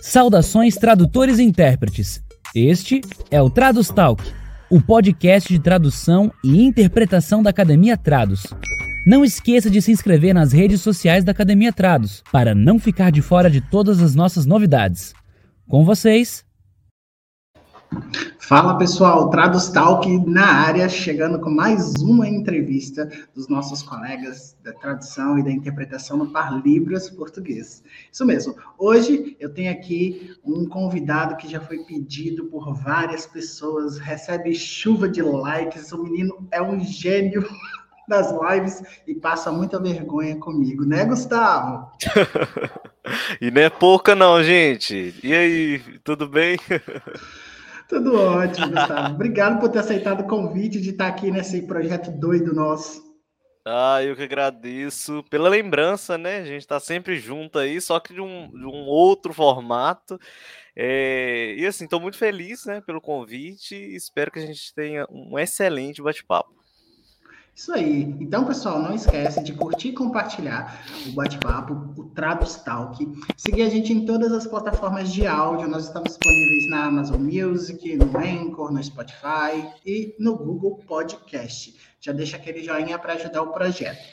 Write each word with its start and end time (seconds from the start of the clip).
Saudações 0.00 0.76
tradutores 0.76 1.40
e 1.40 1.42
intérpretes. 1.42 2.22
Este 2.54 3.00
é 3.32 3.42
o 3.42 3.50
Tradus 3.50 3.88
Talk, 3.88 4.22
o 4.70 4.80
podcast 4.80 5.52
de 5.52 5.58
tradução 5.58 6.32
e 6.44 6.62
interpretação 6.62 7.42
da 7.42 7.50
Academia 7.50 7.96
Trados. 7.96 8.46
Não 9.04 9.24
esqueça 9.24 9.68
de 9.68 9.82
se 9.82 9.90
inscrever 9.90 10.32
nas 10.32 10.52
redes 10.52 10.82
sociais 10.82 11.24
da 11.24 11.32
Academia 11.32 11.72
Trados 11.72 12.22
para 12.30 12.54
não 12.54 12.78
ficar 12.78 13.10
de 13.10 13.20
fora 13.20 13.50
de 13.50 13.60
todas 13.60 14.00
as 14.00 14.14
nossas 14.14 14.46
novidades. 14.46 15.12
Com 15.66 15.84
vocês, 15.84 16.44
Fala 18.38 18.78
pessoal, 18.78 19.28
Trados 19.28 19.68
Talk 19.68 20.08
na 20.26 20.46
área, 20.46 20.88
chegando 20.88 21.38
com 21.38 21.50
mais 21.50 21.94
uma 21.96 22.26
entrevista 22.26 23.06
dos 23.34 23.48
nossos 23.48 23.82
colegas 23.82 24.56
da 24.62 24.72
tradução 24.72 25.38
e 25.38 25.42
da 25.42 25.50
interpretação 25.50 26.16
no 26.16 26.30
Par 26.30 26.62
Libras 26.64 27.10
português. 27.10 27.82
Isso 28.10 28.24
mesmo, 28.24 28.56
hoje 28.78 29.36
eu 29.38 29.52
tenho 29.52 29.70
aqui 29.70 30.34
um 30.44 30.66
convidado 30.66 31.36
que 31.36 31.46
já 31.46 31.60
foi 31.60 31.80
pedido 31.80 32.46
por 32.46 32.74
várias 32.74 33.26
pessoas, 33.26 33.98
recebe 33.98 34.54
chuva 34.54 35.08
de 35.08 35.20
likes, 35.20 35.92
o 35.92 36.02
menino 36.02 36.48
é 36.50 36.62
um 36.62 36.80
gênio 36.80 37.46
das 38.08 38.32
lives 38.32 38.82
e 39.06 39.14
passa 39.14 39.52
muita 39.52 39.78
vergonha 39.78 40.36
comigo, 40.36 40.86
né, 40.86 41.04
Gustavo? 41.04 41.90
e 43.40 43.50
não 43.50 43.60
é 43.60 43.68
pouca 43.68 44.14
não, 44.14 44.42
gente. 44.42 45.14
E 45.22 45.34
aí, 45.34 45.82
tudo 46.02 46.26
bem? 46.26 46.58
Tudo 47.88 48.20
ótimo, 48.20 48.68
Gustavo. 48.68 49.14
Obrigado 49.14 49.58
por 49.58 49.70
ter 49.70 49.78
aceitado 49.78 50.20
o 50.20 50.28
convite 50.28 50.80
de 50.80 50.90
estar 50.90 51.06
aqui 51.06 51.30
nesse 51.30 51.62
projeto 51.66 52.10
doido 52.10 52.54
nosso. 52.54 53.08
Ah, 53.66 54.02
eu 54.02 54.14
que 54.14 54.22
agradeço 54.22 55.22
pela 55.30 55.48
lembrança, 55.48 56.16
né? 56.16 56.38
A 56.38 56.44
gente 56.44 56.60
está 56.60 56.78
sempre 56.78 57.18
junto 57.18 57.58
aí, 57.58 57.80
só 57.80 57.98
que 57.98 58.14
de 58.14 58.20
um, 58.20 58.50
de 58.50 58.64
um 58.64 58.86
outro 58.86 59.32
formato. 59.32 60.18
É... 60.76 61.54
E 61.56 61.66
assim, 61.66 61.84
estou 61.84 62.00
muito 62.00 62.16
feliz 62.16 62.64
né, 62.66 62.80
pelo 62.80 63.00
convite 63.00 63.74
espero 63.74 64.30
que 64.30 64.38
a 64.38 64.46
gente 64.46 64.72
tenha 64.74 65.06
um 65.10 65.38
excelente 65.38 66.02
bate-papo. 66.02 66.57
Isso 67.58 67.72
aí. 67.72 68.14
Então, 68.20 68.44
pessoal, 68.44 68.80
não 68.80 68.94
esquece 68.94 69.42
de 69.42 69.52
curtir 69.52 69.88
e 69.88 69.92
compartilhar 69.92 70.80
o 71.08 71.10
bate-papo, 71.10 71.92
o 72.00 72.04
Trados 72.04 72.54
Talk. 72.54 73.04
Seguir 73.36 73.62
a 73.62 73.68
gente 73.68 73.92
em 73.92 74.06
todas 74.06 74.30
as 74.30 74.46
plataformas 74.46 75.12
de 75.12 75.26
áudio. 75.26 75.66
Nós 75.66 75.86
estamos 75.86 76.10
disponíveis 76.10 76.70
na 76.70 76.84
Amazon 76.84 77.20
Music, 77.20 77.96
no 77.96 78.16
Anchor, 78.16 78.72
no 78.72 78.80
Spotify 78.80 79.72
e 79.84 80.14
no 80.20 80.36
Google 80.36 80.76
Podcast. 80.86 81.74
Já 82.00 82.12
deixa 82.12 82.36
aquele 82.36 82.62
joinha 82.62 82.96
para 82.96 83.14
ajudar 83.14 83.42
o 83.42 83.48
projeto. 83.48 84.06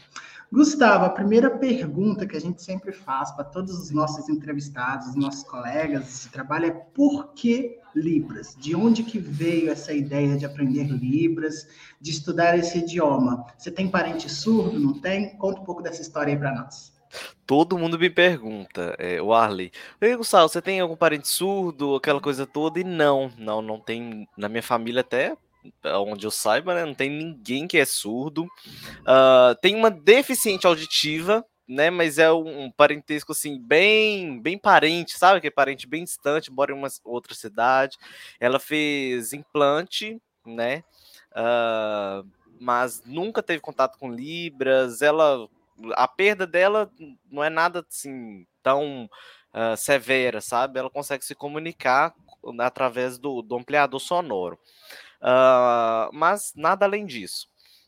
Gustavo, 0.51 1.05
a 1.05 1.09
primeira 1.09 1.49
pergunta 1.49 2.25
que 2.25 2.37
a 2.37 2.39
gente 2.39 2.61
sempre 2.61 2.91
faz 2.91 3.31
para 3.31 3.43
todos 3.43 3.77
os 3.79 3.91
nossos 3.91 4.29
entrevistados, 4.29 5.07
os 5.07 5.15
nossos 5.15 5.43
colegas 5.43 6.23
de 6.23 6.29
trabalho 6.29 6.67
é 6.67 6.71
por 6.71 7.33
que 7.33 7.79
Libras? 7.95 8.55
De 8.59 8.75
onde 8.75 9.03
que 9.03 9.17
veio 9.17 9.71
essa 9.71 9.93
ideia 9.93 10.37
de 10.37 10.45
aprender 10.45 10.83
Libras, 10.83 11.67
de 11.99 12.11
estudar 12.11 12.57
esse 12.57 12.79
idioma? 12.79 13.45
Você 13.57 13.71
tem 13.71 13.89
parente 13.89 14.29
surdo, 14.29 14.79
não 14.79 14.93
tem? 14.93 15.37
Conta 15.37 15.61
um 15.61 15.63
pouco 15.63 15.81
dessa 15.81 16.01
história 16.01 16.33
aí 16.33 16.37
para 16.37 16.53
nós. 16.53 16.93
Todo 17.45 17.77
mundo 17.77 17.97
me 17.97 18.09
pergunta, 18.09 18.95
é, 18.99 19.21
o 19.21 19.33
Arley, 19.33 19.71
Gustavo, 20.17 20.49
você 20.49 20.61
tem 20.61 20.79
algum 20.81 20.97
parente 20.97 21.27
surdo, 21.27 21.95
aquela 21.95 22.19
coisa 22.19 22.45
toda? 22.45 22.79
E 22.79 22.83
não, 22.83 23.31
não, 23.37 23.61
não 23.61 23.79
tem. 23.79 24.27
Na 24.37 24.49
minha 24.49 24.63
família 24.63 25.01
até 25.01 25.37
onde 25.95 26.25
eu 26.25 26.31
saiba, 26.31 26.75
né, 26.75 26.85
não 26.85 26.93
tem 26.93 27.09
ninguém 27.09 27.67
que 27.67 27.77
é 27.77 27.85
surdo. 27.85 28.43
Uh, 28.43 29.55
tem 29.61 29.75
uma 29.75 29.91
deficiente 29.91 30.67
auditiva, 30.67 31.45
né, 31.67 31.89
mas 31.89 32.17
é 32.17 32.31
um, 32.31 32.65
um, 32.65 32.71
parentesco 32.71 33.31
assim 33.31 33.59
bem, 33.59 34.39
bem 34.41 34.57
parente, 34.57 35.17
sabe? 35.17 35.41
Que 35.41 35.47
é 35.47 35.51
parente 35.51 35.87
bem 35.87 36.03
distante, 36.03 36.51
mora 36.51 36.71
em 36.71 36.75
uma 36.75 36.87
outra 37.03 37.33
cidade. 37.33 37.97
Ela 38.39 38.59
fez 38.59 39.33
implante, 39.33 40.21
né? 40.45 40.83
Uh, 41.31 42.27
mas 42.59 43.03
nunca 43.05 43.41
teve 43.41 43.61
contato 43.61 43.97
com 43.97 44.11
libras. 44.11 45.01
Ela, 45.01 45.47
a 45.93 46.07
perda 46.07 46.45
dela 46.45 46.89
não 47.29 47.43
é 47.43 47.49
nada 47.49 47.85
assim 47.89 48.45
tão 48.61 49.09
uh, 49.53 49.75
severa, 49.75 50.41
sabe? 50.41 50.79
Ela 50.79 50.89
consegue 50.89 51.25
se 51.25 51.35
comunicar 51.35 52.13
através 52.59 53.17
do, 53.17 53.41
do 53.41 53.55
ampliador 53.55 53.99
sonoro. 53.99 54.59
Uh, 55.25 56.13
mas 56.13 56.53
nada 56.55 56.85
além 56.85 57.05
disso, 57.05 57.47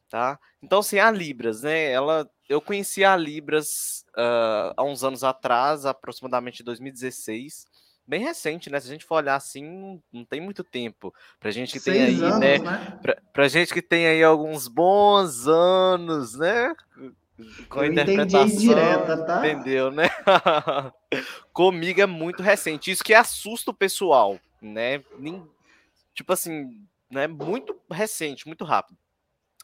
tá? 0.10 0.40
Então, 0.62 0.80
assim, 0.80 0.98
a 0.98 1.12
Libras, 1.12 1.62
né? 1.62 1.92
Ela, 1.92 2.28
eu 2.50 2.60
conheci 2.60 3.06
a 3.06 3.16
Libras 3.16 4.04
uh, 4.18 4.74
há 4.76 4.84
uns 4.84 5.04
anos 5.04 5.24
atrás, 5.24 5.86
aproximadamente 5.86 6.64
2016 6.64 7.66
bem 8.08 8.24
recente, 8.24 8.70
né? 8.70 8.80
Se 8.80 8.88
a 8.88 8.92
gente 8.92 9.06
for 9.06 9.16
olhar 9.16 9.36
assim, 9.36 10.02
não, 10.12 10.24
tem 10.24 10.40
muito 10.40 10.64
tempo. 10.64 11.14
Pra 11.40 11.52
gente 11.52 11.74
que 11.74 11.80
Seis 11.80 11.98
tem 11.98 12.06
aí, 12.06 12.24
anos, 12.24 12.40
né? 12.40 12.58
né? 12.58 13.00
Pra, 13.02 13.18
pra 13.34 13.48
gente 13.50 13.74
que 13.74 13.82
tem 13.82 14.08
aí 14.08 14.24
alguns 14.24 14.68
bons 14.70 15.46
anos, 15.46 16.36
né? 16.36 16.74
Com 17.70 17.82
a 17.82 17.86
Eu 17.86 17.92
interpretação. 17.92 18.48
Direta, 18.48 19.26
tá? 19.26 19.46
Entendeu, 19.46 19.92
né? 19.92 20.10
Comigo 21.52 22.02
é 22.02 22.06
muito 22.06 22.42
recente. 22.42 22.90
Isso 22.90 23.04
que 23.04 23.14
assusta 23.14 23.72
o 23.72 23.76
pessoal, 23.76 24.40
né? 24.62 25.04
Nem, 25.20 25.46
tipo 26.16 26.32
assim, 26.32 26.82
né, 27.10 27.28
muito 27.28 27.80
recente, 27.92 28.48
muito 28.48 28.64
rápido. 28.64 28.98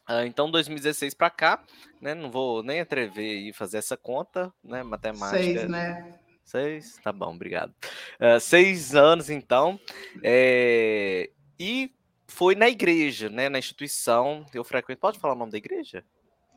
Uh, 0.08 0.24
então, 0.26 0.50
2016 0.50 1.14
para 1.14 1.30
cá, 1.30 1.64
né, 2.00 2.14
não 2.14 2.30
vou 2.30 2.62
nem 2.62 2.80
atrever 2.80 3.48
e 3.48 3.52
fazer 3.52 3.78
essa 3.78 3.96
conta, 3.96 4.52
né, 4.62 4.82
matemática. 4.82 5.38
Seis, 5.38 5.68
né? 5.68 6.18
Seis, 6.44 6.98
tá 7.02 7.10
bom, 7.10 7.34
obrigado. 7.34 7.74
Uh, 8.20 8.38
seis 8.38 8.94
anos, 8.94 9.30
então, 9.30 9.80
é... 10.22 11.30
e 11.58 11.90
foi 12.26 12.54
na 12.54 12.68
igreja, 12.68 13.30
né, 13.30 13.48
na 13.48 13.58
instituição, 13.58 14.44
eu 14.52 14.62
frequento, 14.62 15.00
pode 15.00 15.18
falar 15.18 15.34
o 15.34 15.38
nome 15.38 15.52
da 15.52 15.58
igreja? 15.58 16.04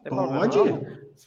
Pode. 0.10 0.58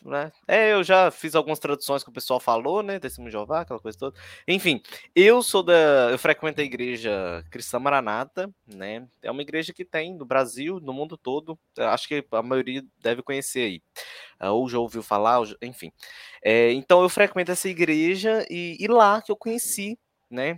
Né? 0.05 0.33
É, 0.47 0.73
eu 0.73 0.83
já 0.83 1.11
fiz 1.11 1.35
algumas 1.35 1.59
traduções 1.59 2.03
que 2.03 2.11
o 2.11 2.13
pessoal 2.13 2.39
falou, 2.41 2.83
né? 2.83 2.99
Testemunho 2.99 3.31
de 3.31 3.33
Jeová, 3.33 3.61
aquela 3.61 3.81
coisa 3.81 3.99
toda. 3.99 4.19
Enfim, 4.47 4.81
eu 5.15 5.43
sou 5.43 5.63
da. 5.63 6.11
Eu 6.11 6.19
frequento 6.19 6.61
a 6.61 6.65
igreja 6.65 7.45
Cristã 7.51 7.79
Maranata, 7.79 8.51
né? 8.67 9.07
É 9.23 9.31
uma 9.31 9.43
igreja 9.43 9.73
que 9.75 9.85
tem 9.85 10.15
no 10.15 10.25
Brasil, 10.25 10.81
no 10.81 10.93
mundo 10.93 11.19
todo. 11.19 11.59
Acho 11.79 12.09
que 12.09 12.25
a 12.31 12.43
maioria 12.43 12.83
deve 12.99 13.23
conhecer 13.23 13.61
aí. 13.61 13.83
Ah, 14.39 14.53
ou 14.53 14.69
já 14.69 14.79
ouviu 14.79 15.03
falar, 15.03 15.41
enfim. 15.61 15.93
É, 16.43 16.73
então 16.73 17.03
eu 17.03 17.09
frequento 17.09 17.53
essa 17.53 17.69
igreja 17.69 18.47
e, 18.49 18.77
e, 18.81 18.87
lá 18.87 19.21
que 19.21 19.31
eu 19.31 19.37
conheci, 19.37 19.99
né? 20.31 20.57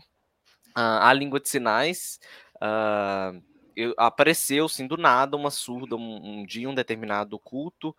A, 0.74 1.08
a 1.08 1.12
língua 1.12 1.40
de 1.40 1.48
sinais. 1.48 2.20
Uh, 2.56 3.42
eu, 3.76 3.94
apareceu, 3.96 4.66
assim, 4.66 4.86
do 4.86 4.96
nada, 4.96 5.36
uma 5.36 5.50
surda 5.50 5.96
um, 5.96 6.40
um 6.40 6.46
dia, 6.46 6.68
um 6.68 6.74
determinado 6.74 7.38
culto, 7.38 7.90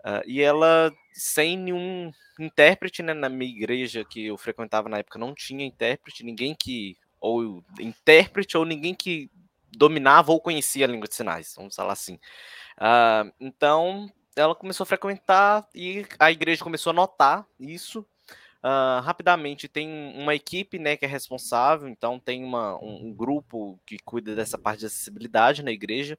uh, 0.00 0.22
e 0.26 0.40
ela, 0.40 0.92
sem 1.12 1.56
nenhum 1.56 2.12
intérprete, 2.38 3.02
né, 3.02 3.14
na 3.14 3.28
minha 3.28 3.50
igreja 3.50 4.04
que 4.04 4.26
eu 4.26 4.36
frequentava 4.36 4.88
na 4.88 4.98
época, 4.98 5.18
não 5.18 5.34
tinha 5.34 5.64
intérprete, 5.64 6.24
ninguém 6.24 6.54
que, 6.54 6.96
ou 7.20 7.62
intérprete, 7.80 8.56
ou 8.56 8.64
ninguém 8.64 8.94
que 8.94 9.30
dominava 9.76 10.32
ou 10.32 10.40
conhecia 10.40 10.86
a 10.86 10.88
língua 10.88 11.08
de 11.08 11.14
sinais, 11.14 11.54
vamos 11.56 11.74
falar 11.74 11.92
assim. 11.92 12.14
Uh, 12.76 13.32
então, 13.40 14.10
ela 14.36 14.54
começou 14.54 14.84
a 14.84 14.86
frequentar 14.86 15.68
e 15.74 16.06
a 16.18 16.30
igreja 16.30 16.64
começou 16.64 16.90
a 16.90 16.94
notar 16.94 17.46
isso, 17.58 18.06
Uh, 18.60 19.00
rapidamente, 19.02 19.68
tem 19.68 19.88
uma 20.16 20.34
equipe 20.34 20.80
né, 20.80 20.96
que 20.96 21.04
é 21.04 21.08
responsável, 21.08 21.88
então 21.88 22.18
tem 22.18 22.42
uma, 22.42 22.76
um, 22.82 23.06
um, 23.06 23.14
grupo 23.14 23.78
que 23.86 23.96
cuida 24.00 24.34
dessa 24.34 24.58
parte 24.58 24.80
de 24.80 24.86
acessibilidade 24.86 25.62
na 25.62 25.70
igreja, 25.70 26.18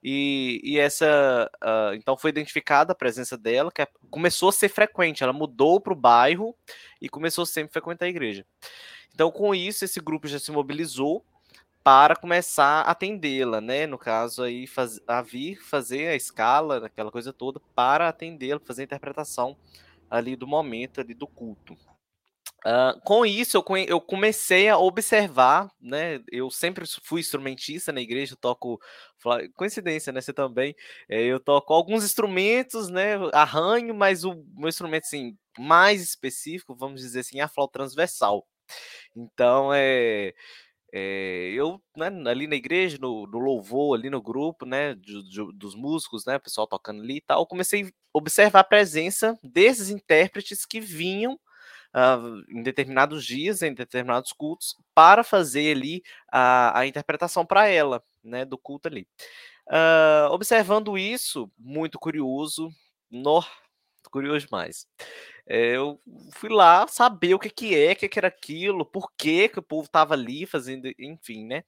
e, 0.00 0.60
e 0.62 0.78
essa 0.78 1.50
uh, 1.60 1.92
então 1.94 2.16
foi 2.16 2.30
identificada 2.30 2.92
a 2.92 2.94
presença 2.94 3.36
dela, 3.36 3.72
que 3.72 3.82
é, 3.82 3.88
começou 4.10 4.50
a 4.50 4.52
ser 4.52 4.68
frequente, 4.68 5.24
ela 5.24 5.32
mudou 5.32 5.80
para 5.80 5.92
o 5.92 5.96
bairro 5.96 6.54
e 7.00 7.08
começou 7.08 7.44
sempre 7.44 7.70
a 7.70 7.72
frequentar 7.72 8.06
a 8.06 8.10
igreja. 8.10 8.46
Então, 9.12 9.32
com 9.32 9.52
isso, 9.52 9.84
esse 9.84 10.00
grupo 10.00 10.28
já 10.28 10.38
se 10.38 10.52
mobilizou 10.52 11.24
para 11.82 12.14
começar 12.14 12.82
a 12.82 12.92
atendê-la, 12.92 13.60
né? 13.60 13.86
No 13.86 13.98
caso 13.98 14.42
aí, 14.44 14.66
faz, 14.68 15.00
a 15.06 15.20
vir 15.20 15.60
fazer 15.60 16.08
a 16.08 16.14
escala, 16.14 16.86
aquela 16.86 17.10
coisa 17.10 17.32
toda, 17.32 17.60
para 17.74 18.08
atendê-la, 18.08 18.60
fazer 18.60 18.82
a 18.82 18.84
interpretação 18.84 19.56
ali 20.12 20.36
do 20.36 20.46
momento 20.46 21.00
ali 21.00 21.14
do 21.14 21.26
culto. 21.26 21.72
Uh, 22.64 23.00
com 23.02 23.26
isso, 23.26 23.56
eu, 23.56 23.64
eu, 23.88 24.00
comecei 24.00 24.68
a 24.68 24.78
observar, 24.78 25.68
né? 25.80 26.20
Eu 26.30 26.48
sempre 26.48 26.84
fui 27.02 27.20
instrumentista 27.20 27.90
na 27.90 28.00
igreja, 28.00 28.36
toco. 28.40 28.78
Coincidência, 29.56 30.12
né? 30.12 30.20
Você 30.20 30.32
também. 30.32 30.76
É, 31.08 31.22
eu 31.22 31.40
toco 31.40 31.72
alguns 31.72 32.04
instrumentos, 32.04 32.88
né? 32.88 33.14
Arranho, 33.32 33.94
mas 33.94 34.22
o 34.22 34.34
meu 34.54 34.68
instrumento, 34.68 35.04
assim, 35.04 35.36
mais 35.58 36.02
específico, 36.02 36.76
vamos 36.76 37.00
dizer 37.00 37.20
assim, 37.20 37.40
é 37.40 37.42
a 37.42 37.48
flauta 37.48 37.72
transversal. 37.72 38.46
Então, 39.16 39.72
é. 39.74 40.32
É, 40.94 41.50
eu, 41.54 41.82
né, 41.96 42.08
ali 42.30 42.46
na 42.46 42.54
igreja, 42.54 42.98
no, 43.00 43.26
no, 43.26 43.38
louvor, 43.38 43.98
ali 43.98 44.10
no 44.10 44.20
grupo, 44.20 44.66
né, 44.66 44.94
de, 44.94 45.22
de, 45.30 45.52
dos 45.54 45.74
músicos, 45.74 46.26
né, 46.26 46.38
pessoal 46.38 46.66
tocando 46.66 47.02
ali 47.02 47.16
e 47.16 47.20
tal, 47.22 47.46
comecei 47.46 47.84
a 47.86 47.90
observar 48.12 48.60
a 48.60 48.64
presença 48.64 49.38
desses 49.42 49.88
intérpretes 49.88 50.66
que 50.66 50.80
vinham 50.80 51.32
uh, 51.94 52.44
em 52.50 52.62
determinados 52.62 53.24
dias, 53.24 53.62
em 53.62 53.72
determinados 53.72 54.32
cultos, 54.32 54.76
para 54.94 55.24
fazer 55.24 55.74
ali 55.74 56.02
a, 56.30 56.80
a 56.80 56.86
interpretação 56.86 57.46
para 57.46 57.66
ela, 57.66 58.02
né, 58.22 58.44
do 58.44 58.58
culto 58.58 58.88
ali. 58.88 59.06
Uh, 59.68 60.28
observando 60.30 60.98
isso, 60.98 61.50
muito 61.58 61.98
curioso, 61.98 62.70
no, 63.10 63.42
curioso 64.10 64.46
demais. 64.46 64.86
É, 65.46 65.76
eu 65.76 66.00
fui 66.32 66.48
lá 66.50 66.86
saber 66.86 67.34
o 67.34 67.38
que, 67.38 67.50
que 67.50 67.74
é, 67.74 67.92
o 67.92 67.96
que, 67.96 68.08
que 68.08 68.18
era 68.18 68.28
aquilo, 68.28 68.84
por 68.86 69.12
que, 69.16 69.48
que 69.48 69.58
o 69.58 69.62
povo 69.62 69.86
estava 69.86 70.14
ali 70.14 70.46
fazendo, 70.46 70.92
enfim, 70.98 71.44
né? 71.46 71.64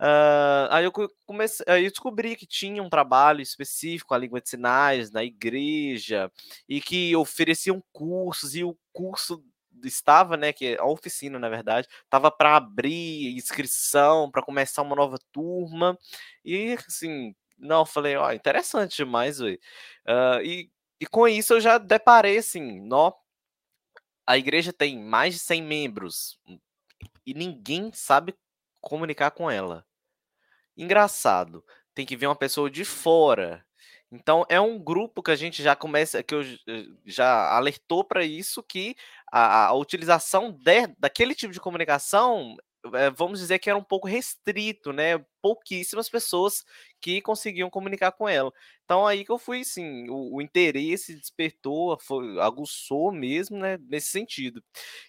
Uh, 0.00 0.64
aí 0.70 0.84
eu 0.84 0.92
comecei, 1.26 1.64
aí 1.68 1.84
eu 1.84 1.90
descobri 1.90 2.34
que 2.34 2.46
tinha 2.46 2.82
um 2.82 2.88
trabalho 2.88 3.42
específico 3.42 4.14
a 4.14 4.18
língua 4.18 4.40
de 4.40 4.48
sinais 4.48 5.10
na 5.10 5.22
igreja 5.22 6.32
e 6.66 6.80
que 6.80 7.14
ofereciam 7.14 7.82
cursos 7.92 8.54
e 8.54 8.64
o 8.64 8.74
curso 8.94 9.44
estava, 9.84 10.36
né, 10.38 10.52
que 10.54 10.68
é 10.68 10.78
a 10.80 10.86
oficina, 10.86 11.38
na 11.38 11.48
verdade, 11.50 11.86
estava 12.04 12.30
para 12.30 12.56
abrir 12.56 13.34
inscrição, 13.36 14.30
para 14.30 14.42
começar 14.42 14.82
uma 14.82 14.96
nova 14.96 15.18
turma. 15.32 15.98
E 16.44 16.78
assim, 16.88 17.34
não, 17.58 17.84
falei, 17.84 18.16
ó, 18.16 18.32
interessante 18.32 18.96
demais. 18.96 19.38
Uh, 19.40 19.58
e, 20.42 20.70
e 21.00 21.06
com 21.06 21.26
isso 21.26 21.54
eu 21.54 21.60
já 21.60 21.78
deparei 21.78 22.38
assim, 22.38 22.80
nó, 22.80 23.12
a 24.26 24.36
igreja 24.36 24.72
tem 24.72 24.98
mais 24.98 25.34
de 25.34 25.40
100 25.40 25.62
membros 25.62 26.38
e 27.26 27.34
ninguém 27.34 27.90
sabe 27.92 28.34
comunicar 28.80 29.30
com 29.30 29.50
ela. 29.50 29.86
Engraçado, 30.76 31.64
tem 31.94 32.06
que 32.06 32.16
ver 32.16 32.26
uma 32.26 32.36
pessoa 32.36 32.70
de 32.70 32.84
fora. 32.84 33.64
Então 34.12 34.44
é 34.48 34.60
um 34.60 34.78
grupo 34.78 35.22
que 35.22 35.30
a 35.30 35.36
gente 35.36 35.62
já 35.62 35.76
começa, 35.76 36.22
que 36.22 36.34
eu 36.34 36.42
eh, 36.42 36.86
já 37.06 37.56
alertou 37.56 38.04
para 38.04 38.24
isso 38.24 38.62
que 38.62 38.96
a, 39.32 39.66
a 39.66 39.74
utilização 39.74 40.52
de, 40.52 40.88
daquele 40.98 41.34
tipo 41.34 41.52
de 41.52 41.60
comunicação, 41.60 42.56
vamos 43.16 43.40
dizer 43.40 43.58
que 43.58 43.68
era 43.68 43.78
um 43.78 43.84
pouco 43.84 44.08
restrito, 44.08 44.92
né? 44.92 45.18
Pouquíssimas 45.42 46.08
pessoas 46.08 46.64
que 47.00 47.20
conseguiam 47.20 47.70
comunicar 47.70 48.12
com 48.12 48.28
ela. 48.28 48.52
Então 48.84 49.06
aí 49.06 49.24
que 49.24 49.32
eu 49.32 49.38
fui, 49.38 49.64
sim, 49.64 50.08
o, 50.08 50.36
o 50.36 50.42
interesse 50.42 51.14
despertou, 51.14 51.98
foi, 52.00 52.40
aguçou 52.40 53.12
mesmo, 53.12 53.58
né? 53.58 53.78
Nesse 53.88 54.08
sentido. 54.08 54.62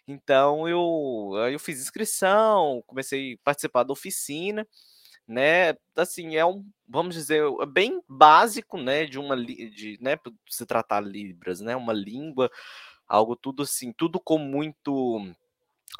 Então 0.08 0.68
eu, 0.68 1.32
eu 1.52 1.60
fiz 1.60 1.80
inscrição, 1.80 2.84
comecei 2.88 3.34
a 3.34 3.38
participar 3.44 3.84
da 3.84 3.94
oficina 3.94 4.68
né? 5.28 5.76
Assim, 5.96 6.36
é 6.36 6.46
um, 6.46 6.66
vamos 6.88 7.16
dizer, 7.16 7.42
é 7.62 7.66
bem 7.66 8.02
básico, 8.08 8.78
né, 8.78 9.06
de 9.06 9.18
uma 9.18 9.38
de, 9.38 9.98
né, 10.02 10.18
se 10.50 10.66
tratar 10.66 11.00
libras, 11.02 11.62
né, 11.62 11.76
uma 11.76 11.94
língua, 11.94 12.50
algo 13.08 13.36
tudo 13.36 13.64
assim, 13.64 13.94
tudo 13.94 14.20
com 14.20 14.38
muito 14.38 15.20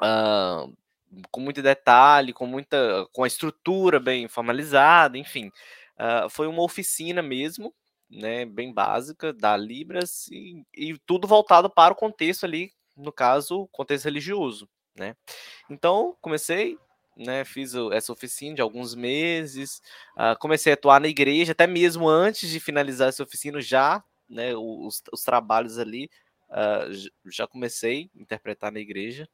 uh, 0.02 0.78
com 1.32 1.42
muito 1.42 1.62
detalhe, 1.62 2.34
com 2.34 2.46
muita 2.46 3.08
com 3.12 3.24
a 3.24 3.28
estrutura 3.28 4.00
bem 4.00 4.28
formalizada, 4.28 5.18
enfim. 5.18 5.48
Uh, 5.98 6.30
foi 6.30 6.48
uma 6.48 6.64
oficina 6.64 7.22
mesmo, 7.22 7.74
né, 8.10 8.46
bem 8.46 8.74
básica 8.74 9.34
da 9.34 9.56
Libras 9.56 10.28
e, 10.32 10.64
e 10.76 10.98
tudo 11.06 11.28
voltado 11.28 11.70
para 11.70 11.94
o 11.94 11.98
contexto 11.98 12.46
ali, 12.46 12.72
no 12.98 13.12
caso, 13.12 13.68
contexto 13.72 14.06
religioso, 14.06 14.68
né? 14.96 15.16
Então, 15.70 16.16
comecei 16.22 16.78
né, 17.16 17.44
fiz 17.46 17.74
essa 17.92 18.12
oficina 18.12 18.56
de 18.56 18.62
alguns 18.62 18.96
meses, 18.96 19.82
uh, 20.18 20.38
comecei 20.40 20.74
a 20.74 20.76
atuar 20.76 21.00
na 21.00 21.08
igreja, 21.08 21.52
até 21.52 21.68
mesmo 21.68 22.08
antes 22.08 22.50
de 22.50 22.60
finalizar 22.60 23.10
essa 23.10 23.24
oficina, 23.24 23.62
já, 23.62 24.04
né, 24.30 24.56
os, 24.56 25.04
os 25.12 25.22
trabalhos 25.22 25.78
ali, 25.78 26.10
uh, 26.50 27.30
já 27.30 27.48
comecei 27.48 28.10
a 28.16 28.22
interpretar 28.22 28.72
na 28.72 28.80
igreja. 28.80 29.28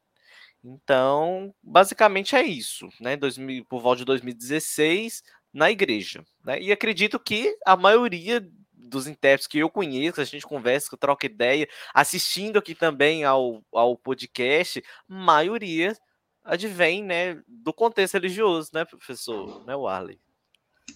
Então, 0.64 1.54
basicamente 1.64 2.36
é 2.36 2.44
isso, 2.44 2.90
né, 3.00 3.16
2000, 3.16 3.66
por 3.66 3.82
volta 3.82 4.00
de 4.00 4.06
2016, 4.06 5.24
na 5.54 5.72
igreja. 5.72 6.24
Né, 6.44 6.62
e 6.62 6.72
acredito 6.72 7.20
que 7.20 7.56
a 7.66 7.78
maioria 7.78 8.46
dos 8.74 9.08
intérpretes 9.08 9.48
que 9.48 9.60
eu 9.60 9.70
conheço, 9.70 10.22
a 10.22 10.26
gente 10.26 10.46
conversa, 10.46 10.90
que 10.90 10.98
troca 10.98 11.26
ideia, 11.26 11.68
assistindo 11.94 12.58
aqui 12.58 12.74
também 12.76 13.24
ao, 13.24 13.64
ao 13.74 13.98
podcast, 13.98 14.82
maioria 15.08 15.96
advém, 16.44 17.04
né, 17.04 17.42
do 17.48 17.74
contexto 17.74 18.14
religioso, 18.14 18.70
né, 18.74 18.86
professor, 18.86 19.66
né, 19.66 19.76
Warley? 19.76 20.20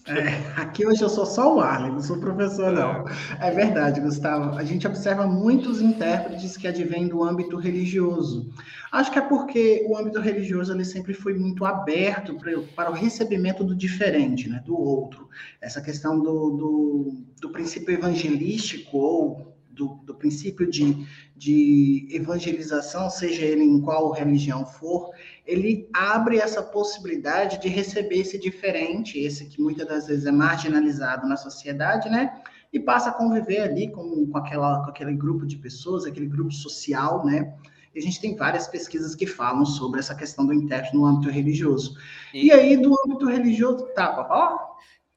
É, 0.06 0.60
aqui 0.60 0.84
hoje 0.84 1.00
eu 1.02 1.08
sou 1.08 1.24
só 1.24 1.54
o 1.54 1.60
Arlen, 1.60 1.92
não 1.92 2.00
sou 2.00 2.18
professor, 2.18 2.72
não. 2.72 3.04
É 3.40 3.50
verdade, 3.52 4.00
Gustavo. 4.00 4.58
A 4.58 4.64
gente 4.64 4.86
observa 4.86 5.26
muitos 5.26 5.80
intérpretes 5.80 6.56
que 6.56 6.66
advêm 6.66 7.06
do 7.06 7.22
âmbito 7.22 7.56
religioso. 7.56 8.52
Acho 8.90 9.12
que 9.12 9.18
é 9.18 9.22
porque 9.22 9.86
o 9.88 9.96
âmbito 9.96 10.18
religioso 10.18 10.72
ele 10.72 10.84
sempre 10.84 11.14
foi 11.14 11.34
muito 11.34 11.64
aberto 11.64 12.36
para 12.74 12.90
o 12.90 12.94
recebimento 12.94 13.62
do 13.62 13.76
diferente, 13.76 14.48
né, 14.48 14.60
do 14.66 14.76
outro. 14.76 15.28
Essa 15.60 15.80
questão 15.80 16.18
do, 16.18 16.50
do, 16.50 17.24
do 17.40 17.50
princípio 17.50 17.94
evangelístico 17.94 18.98
ou 18.98 19.52
do, 19.70 20.00
do 20.04 20.14
princípio 20.14 20.70
de, 20.70 21.06
de 21.36 22.08
evangelização, 22.10 23.08
seja 23.08 23.42
ele 23.42 23.62
em 23.62 23.80
qual 23.80 24.12
religião 24.12 24.66
for, 24.66 25.10
ele 25.46 25.88
abre 25.92 26.38
essa 26.38 26.62
possibilidade 26.62 27.60
de 27.60 27.68
receber 27.68 28.20
esse 28.20 28.38
diferente, 28.38 29.18
esse 29.18 29.46
que 29.46 29.60
muitas 29.60 29.86
das 29.86 30.06
vezes 30.06 30.26
é 30.26 30.30
marginalizado 30.30 31.26
na 31.26 31.36
sociedade, 31.36 32.08
né? 32.08 32.40
E 32.72 32.78
passa 32.78 33.10
a 33.10 33.12
conviver 33.12 33.60
ali 33.60 33.90
com, 33.90 34.26
com, 34.26 34.38
aquela, 34.38 34.82
com 34.84 34.90
aquele 34.90 35.14
grupo 35.14 35.44
de 35.44 35.56
pessoas, 35.56 36.04
aquele 36.04 36.26
grupo 36.26 36.52
social, 36.52 37.24
né? 37.24 37.54
E 37.94 37.98
a 37.98 38.02
gente 38.02 38.20
tem 38.20 38.34
várias 38.34 38.66
pesquisas 38.68 39.14
que 39.14 39.26
falam 39.26 39.66
sobre 39.66 40.00
essa 40.00 40.14
questão 40.14 40.46
do 40.46 40.54
intérprete 40.54 40.96
no 40.96 41.04
âmbito 41.04 41.30
religioso. 41.30 41.96
E, 42.32 42.46
e 42.46 42.52
aí, 42.52 42.76
do 42.76 42.96
âmbito 43.04 43.26
religioso, 43.26 43.86
tá, 43.94 44.12
papá? 44.12 44.72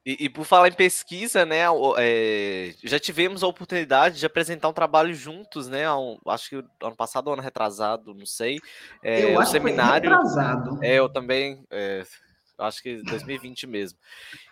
E, 0.06 0.26
e, 0.26 0.28
por 0.28 0.44
falar 0.44 0.68
em 0.68 0.72
pesquisa, 0.72 1.44
né, 1.44 1.62
é, 1.98 2.72
já 2.84 2.96
tivemos 2.96 3.42
a 3.42 3.48
oportunidade 3.48 4.20
de 4.20 4.24
apresentar 4.24 4.68
um 4.68 4.72
trabalho 4.72 5.12
juntos, 5.12 5.66
né, 5.66 5.92
um, 5.92 6.16
acho 6.28 6.48
que 6.48 6.64
ano 6.80 6.94
passado 6.96 7.26
ou 7.26 7.32
ano 7.32 7.42
retrasado, 7.42 8.14
não 8.14 8.24
sei, 8.24 8.60
é, 9.02 9.24
eu 9.24 9.30
um 9.30 9.40
acho 9.40 9.50
seminário. 9.50 10.08
Que 10.08 10.16
retrasado. 10.16 10.78
É, 10.80 10.94
eu 10.94 11.08
também, 11.08 11.60
é, 11.72 12.06
acho 12.56 12.84
que 12.84 13.02
2020 13.02 13.66
mesmo. 13.66 13.98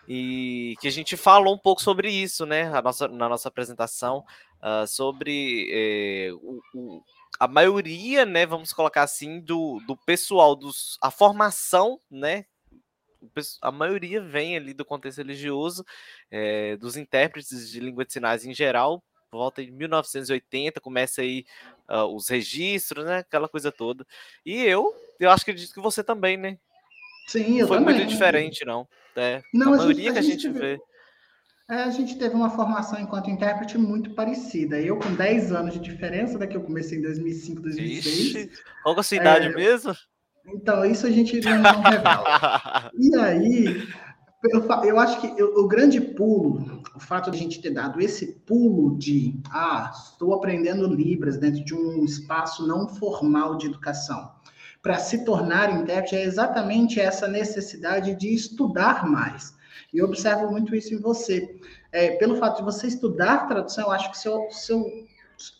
E 0.05 0.75
que 0.81 0.89
a 0.89 0.91
gente 0.91 1.15
falou 1.15 1.55
um 1.55 1.57
pouco 1.57 1.81
sobre 1.81 2.11
isso, 2.11 2.45
né, 2.45 2.69
nossa, 2.81 3.07
na 3.07 3.29
nossa 3.29 3.47
apresentação, 3.47 4.25
uh, 4.61 4.85
sobre 4.85 5.69
é, 5.71 6.33
o, 6.33 6.59
o, 6.73 7.03
a 7.39 7.47
maioria, 7.47 8.25
né, 8.25 8.45
vamos 8.45 8.73
colocar 8.73 9.03
assim, 9.03 9.39
do, 9.39 9.79
do 9.87 9.95
pessoal, 9.95 10.53
dos, 10.53 10.97
a 11.01 11.09
formação, 11.09 11.97
né, 12.11 12.43
a 13.61 13.71
maioria 13.71 14.21
vem 14.21 14.55
ali 14.55 14.73
do 14.73 14.85
contexto 14.85 15.19
religioso, 15.19 15.85
é, 16.31 16.75
dos 16.77 16.97
intérpretes 16.97 17.69
de 17.69 17.79
língua 17.79 18.05
de 18.05 18.13
sinais 18.13 18.45
em 18.45 18.53
geral, 18.53 19.03
por 19.29 19.39
volta 19.39 19.63
de 19.63 19.71
1980, 19.71 20.79
começa 20.79 21.21
aí 21.21 21.45
uh, 21.89 22.05
os 22.05 22.29
registros, 22.29 23.05
né, 23.05 23.17
aquela 23.17 23.49
coisa 23.49 23.71
toda. 23.71 24.05
E 24.45 24.63
eu, 24.63 24.93
eu 25.19 25.29
acho 25.29 25.43
que 25.43 25.51
acredito 25.51 25.73
que 25.73 25.81
você 25.81 26.03
também, 26.03 26.37
né? 26.37 26.57
Sim, 27.27 27.59
eu 27.59 27.67
Foi 27.67 27.77
também. 27.77 27.95
muito 27.95 28.07
diferente, 28.07 28.63
não. 28.65 28.87
É, 29.15 29.41
não 29.53 29.73
a 29.73 29.77
maioria 29.77 30.11
a 30.11 30.21
gente, 30.21 30.37
que 30.37 30.47
a 30.47 30.51
gente, 30.51 30.59
vê. 30.59 30.79
É, 31.69 31.75
a 31.83 31.89
gente 31.89 32.17
teve 32.17 32.35
uma 32.35 32.49
formação 32.49 32.99
enquanto 32.99 33.29
intérprete 33.29 33.77
muito 33.77 34.13
parecida. 34.13 34.79
Eu, 34.79 34.99
com 34.99 35.13
10 35.15 35.51
anos 35.51 35.73
de 35.73 35.79
diferença, 35.79 36.37
daqui 36.37 36.55
eu 36.55 36.63
comecei 36.63 36.99
em 36.99 37.01
2005, 37.01 37.61
2006. 37.61 38.05
Ixi, 38.05 38.51
qual 38.83 38.99
a 38.99 39.03
sua 39.03 39.17
idade 39.17 39.47
é, 39.47 39.53
mesmo? 39.53 39.95
Então, 40.47 40.85
isso 40.85 41.07
a 41.07 41.11
gente 41.11 41.39
não 41.41 41.81
revela. 41.81 42.91
e 42.97 43.15
aí, 43.15 43.87
eu, 44.51 44.67
eu 44.83 44.99
acho 44.99 45.19
que 45.21 45.39
eu, 45.39 45.55
o 45.57 45.67
grande 45.67 45.99
pulo, 45.99 46.81
o 46.95 46.99
fato 46.99 47.31
de 47.31 47.37
a 47.37 47.39
gente 47.39 47.61
ter 47.61 47.71
dado 47.71 47.99
esse 47.99 48.33
pulo 48.45 48.97
de, 48.97 49.39
ah, 49.49 49.91
estou 49.93 50.33
aprendendo 50.33 50.87
Libras 50.87 51.37
dentro 51.37 51.63
de 51.63 51.73
um 51.73 52.03
espaço 52.03 52.67
não 52.67 52.87
formal 52.87 53.57
de 53.57 53.67
educação, 53.67 54.31
para 54.81 54.99
se 54.99 55.25
tornar 55.25 55.81
intérprete, 55.81 56.15
é 56.15 56.23
exatamente 56.23 56.99
essa 56.99 57.27
necessidade 57.27 58.13
de 58.15 58.33
estudar 58.33 59.09
mais. 59.09 59.55
E 59.91 59.97
eu 59.97 60.05
observo 60.05 60.51
muito 60.51 60.75
isso 60.75 60.93
em 60.93 60.99
você. 60.99 61.59
É, 61.91 62.11
pelo 62.17 62.35
fato 62.35 62.57
de 62.57 62.63
você 62.63 62.87
estudar 62.87 63.47
tradução, 63.47 63.85
eu 63.85 63.91
acho 63.91 64.11
que 64.11 64.17
seu, 64.17 64.47
seu, 64.51 64.85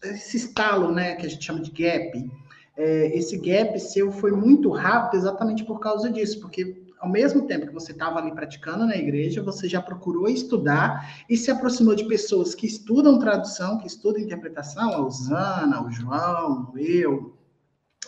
esse 0.03 0.37
estalo, 0.37 0.91
né, 0.91 1.15
que 1.15 1.25
a 1.25 1.29
gente 1.29 1.43
chama 1.43 1.61
de 1.61 1.71
gap, 1.71 2.29
é, 2.77 3.17
esse 3.17 3.37
gap 3.37 3.79
seu 3.79 4.11
foi 4.11 4.31
muito 4.31 4.69
rápido 4.69 5.17
exatamente 5.17 5.63
por 5.63 5.79
causa 5.79 6.09
disso, 6.09 6.39
porque 6.39 6.85
ao 6.99 7.09
mesmo 7.09 7.45
tempo 7.45 7.67
que 7.67 7.73
você 7.73 7.91
estava 7.91 8.19
ali 8.19 8.31
praticando 8.31 8.85
na 8.85 8.95
igreja, 8.95 9.43
você 9.43 9.67
já 9.67 9.81
procurou 9.81 10.27
estudar 10.27 11.23
e 11.29 11.37
se 11.37 11.51
aproximou 11.51 11.95
de 11.95 12.05
pessoas 12.05 12.55
que 12.55 12.65
estudam 12.65 13.19
tradução, 13.19 13.77
que 13.77 13.87
estudam 13.87 14.21
interpretação, 14.21 14.93
a 14.93 15.05
Usana, 15.05 15.85
o 15.85 15.91
João, 15.91 16.73
eu, 16.75 17.37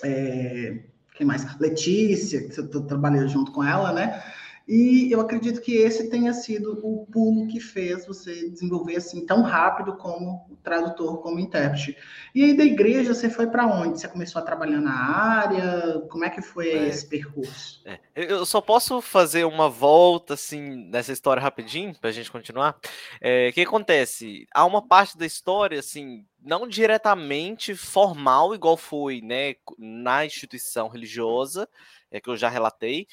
é, 0.03 0.83
quem 1.15 1.25
mais? 1.25 1.59
Letícia, 1.59 2.47
que 2.47 2.55
você 2.55 2.67
trabalhou 2.67 3.27
junto 3.27 3.51
com 3.51 3.63
ela, 3.63 3.91
né? 3.93 4.23
E 4.67 5.09
eu 5.09 5.21
acredito 5.21 5.61
que 5.61 5.77
esse 5.77 6.09
tenha 6.09 6.33
sido 6.33 6.77
o 6.85 7.05
pulo 7.05 7.47
que 7.47 7.57
fez 7.57 8.05
você 8.05 8.49
desenvolver 8.49 8.97
assim 8.97 9.25
tão 9.25 9.41
rápido 9.41 9.95
como 9.95 10.59
tradutor, 10.61 11.21
como 11.21 11.39
intérprete. 11.39 11.95
E 12.35 12.43
aí 12.43 12.53
da 12.53 12.65
igreja 12.65 13.13
você 13.13 13.29
foi 13.29 13.47
para 13.47 13.65
onde? 13.65 13.97
Você 13.97 14.09
começou 14.09 14.41
a 14.41 14.45
trabalhar 14.45 14.81
na 14.81 14.93
área? 14.93 16.01
Como 16.09 16.25
é 16.25 16.29
que 16.29 16.41
foi 16.41 16.69
é. 16.69 16.87
esse 16.89 17.07
percurso? 17.07 17.81
É. 17.85 17.97
Eu 18.13 18.45
só 18.45 18.59
posso 18.59 18.99
fazer 18.99 19.45
uma 19.45 19.69
volta 19.69 20.33
assim 20.33 20.89
nessa 20.89 21.13
história 21.13 21.41
rapidinho 21.41 21.95
para 21.97 22.09
a 22.09 22.13
gente 22.13 22.29
continuar. 22.29 22.77
É, 23.21 23.47
o 23.47 23.53
que 23.53 23.61
acontece? 23.61 24.45
Há 24.53 24.65
uma 24.65 24.85
parte 24.85 25.17
da 25.17 25.25
história 25.25 25.79
assim 25.79 26.25
não 26.43 26.67
diretamente 26.67 27.73
formal 27.73 28.53
igual 28.53 28.77
foi, 28.77 29.21
né, 29.21 29.55
na 29.77 30.25
instituição 30.25 30.87
religiosa, 30.87 31.67
é 32.09 32.21
que 32.21 32.29
eu 32.29 32.37
já 32.37 32.47
relatei 32.47 33.07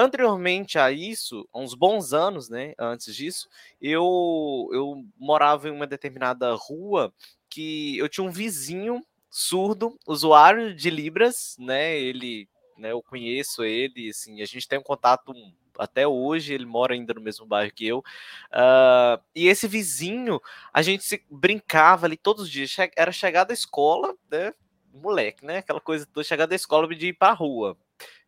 Anteriormente 0.00 0.78
a 0.78 0.90
isso, 0.90 1.46
uns 1.54 1.74
bons 1.74 2.14
anos, 2.14 2.48
né, 2.48 2.72
antes 2.78 3.14
disso, 3.14 3.50
eu, 3.78 4.66
eu 4.72 5.04
morava 5.18 5.68
em 5.68 5.70
uma 5.70 5.86
determinada 5.86 6.54
rua 6.54 7.12
que 7.50 7.98
eu 7.98 8.08
tinha 8.08 8.24
um 8.26 8.30
vizinho 8.30 9.04
surdo, 9.28 9.98
usuário 10.08 10.74
de 10.74 10.88
Libras, 10.88 11.54
né, 11.58 11.98
ele, 11.98 12.48
né, 12.78 12.92
eu 12.92 13.02
conheço 13.02 13.62
ele, 13.62 14.08
assim, 14.08 14.40
a 14.40 14.46
gente 14.46 14.66
tem 14.66 14.78
um 14.78 14.82
contato 14.82 15.34
até 15.78 16.08
hoje, 16.08 16.54
ele 16.54 16.64
mora 16.64 16.94
ainda 16.94 17.12
no 17.12 17.20
mesmo 17.20 17.44
bairro 17.44 17.70
que 17.70 17.86
eu, 17.86 17.98
uh, 17.98 19.22
e 19.34 19.48
esse 19.48 19.68
vizinho, 19.68 20.40
a 20.72 20.80
gente 20.80 21.04
se 21.04 21.22
brincava 21.30 22.06
ali 22.06 22.16
todos 22.16 22.44
os 22.44 22.50
dias, 22.50 22.74
era 22.96 23.12
chegar 23.12 23.44
da 23.44 23.52
escola, 23.52 24.16
né, 24.30 24.54
moleque, 24.94 25.44
né, 25.44 25.58
aquela 25.58 25.78
coisa, 25.80 26.08
chegar 26.24 26.46
da 26.46 26.56
escola 26.56 26.90
e 26.90 26.96
de 26.96 27.08
ir 27.08 27.12
pra 27.12 27.34
rua, 27.34 27.76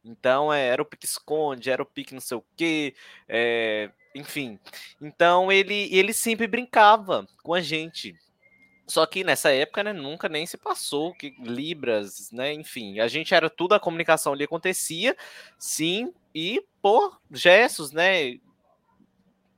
então, 0.05 0.53
é, 0.53 0.67
era 0.67 0.83
o 0.83 0.85
pique 0.85 1.07
esconde, 1.07 1.71
era 1.71 1.83
o 1.83 1.87
pique 1.87 2.15
não 2.15 2.21
sei 2.21 2.37
o 2.37 2.45
quê, 2.57 2.95
é, 3.29 3.91
enfim. 4.15 4.59
Então, 5.01 5.51
ele, 5.51 5.89
ele 5.93 6.13
sempre 6.13 6.47
brincava 6.47 7.27
com 7.43 7.55
a 7.55 7.61
gente. 7.61 8.17
Só 8.87 9.07
que 9.07 9.23
nessa 9.23 9.51
época, 9.51 9.85
né, 9.85 9.93
nunca 9.93 10.29
nem 10.29 10.45
se 10.45 10.59
passou 10.59 11.15
que 11.15 11.35
Libras, 11.39 12.31
né, 12.33 12.53
enfim, 12.53 12.99
a 12.99 13.07
gente 13.07 13.33
era 13.33 13.49
tudo, 13.49 13.75
a 13.75 13.81
comunicação 13.81 14.33
ali 14.33 14.45
acontecia, 14.45 15.17
sim, 15.57 16.13
e 16.35 16.63
por 16.83 17.21
gestos, 17.31 17.93
né, 17.93 18.39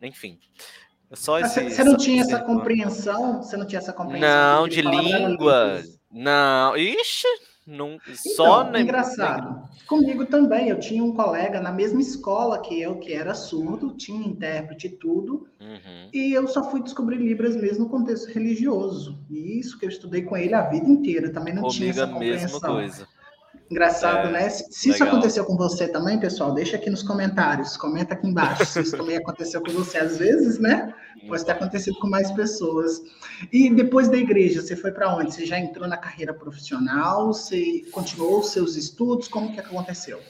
enfim. 0.00 0.38
Só 1.12 1.38
esse, 1.38 1.70
você 1.70 1.84
não 1.84 1.96
tinha 1.96 2.22
essa 2.22 2.40
compreensão? 2.40 3.42
Você 3.42 3.56
não 3.56 3.66
tinha 3.66 3.78
essa 3.78 3.92
compreensão? 3.92 4.28
Não, 4.28 4.68
de 4.68 4.82
língua. 4.82 5.82
Não, 6.10 6.76
ixi, 6.76 7.26
não, 7.66 7.98
só 8.36 8.68
então, 8.68 8.80
engraçado. 8.80 9.68
Comigo 9.86 10.26
também, 10.26 10.68
eu 10.68 10.78
tinha 10.78 11.02
um 11.02 11.14
colega 11.14 11.60
na 11.60 11.72
mesma 11.72 12.00
escola 12.00 12.60
que 12.60 12.78
eu, 12.80 12.98
que 12.98 13.12
era 13.12 13.34
surdo, 13.34 13.94
tinha 13.96 14.26
intérprete 14.26 14.86
e 14.86 14.90
tudo, 14.90 15.48
uhum. 15.58 16.10
e 16.12 16.32
eu 16.32 16.46
só 16.46 16.70
fui 16.70 16.82
descobrir 16.82 17.16
Libras 17.16 17.56
mesmo 17.56 17.84
no 17.84 17.90
contexto 17.90 18.26
religioso. 18.26 19.18
E 19.30 19.58
isso 19.58 19.78
que 19.78 19.86
eu 19.86 19.88
estudei 19.88 20.22
com 20.22 20.36
ele 20.36 20.54
a 20.54 20.68
vida 20.68 20.88
inteira, 20.88 21.32
também 21.32 21.54
não 21.54 21.62
Comigo 21.62 21.78
tinha 21.78 21.90
essa 21.90 22.06
compreensão. 22.06 22.46
A 22.46 22.52
mesma 22.52 22.60
coisa. 22.60 23.13
Engraçado, 23.70 24.28
é, 24.28 24.32
né? 24.32 24.48
Se, 24.50 24.66
se 24.70 24.90
isso 24.90 25.02
aconteceu 25.02 25.44
com 25.44 25.56
você 25.56 25.88
também, 25.88 26.18
pessoal, 26.18 26.52
deixa 26.52 26.76
aqui 26.76 26.90
nos 26.90 27.02
comentários, 27.02 27.76
comenta 27.76 28.14
aqui 28.14 28.26
embaixo 28.26 28.64
se 28.66 28.80
isso 28.80 28.96
também 28.96 29.16
aconteceu 29.16 29.62
com 29.62 29.72
você 29.72 29.98
às 29.98 30.18
vezes, 30.18 30.58
né? 30.58 30.92
Pode 31.26 31.44
ter 31.44 31.52
acontecido 31.52 31.98
com 31.98 32.08
mais 32.08 32.30
pessoas. 32.32 33.00
E 33.50 33.70
depois 33.70 34.08
da 34.08 34.16
igreja, 34.16 34.60
você 34.60 34.76
foi 34.76 34.92
para 34.92 35.14
onde? 35.14 35.32
Você 35.32 35.46
já 35.46 35.58
entrou 35.58 35.88
na 35.88 35.96
carreira 35.96 36.34
profissional? 36.34 37.28
Você 37.28 37.82
continuou 37.90 38.40
os 38.40 38.50
seus 38.50 38.76
estudos? 38.76 39.28
Como 39.28 39.52
que 39.52 39.60
aconteceu? 39.60 40.20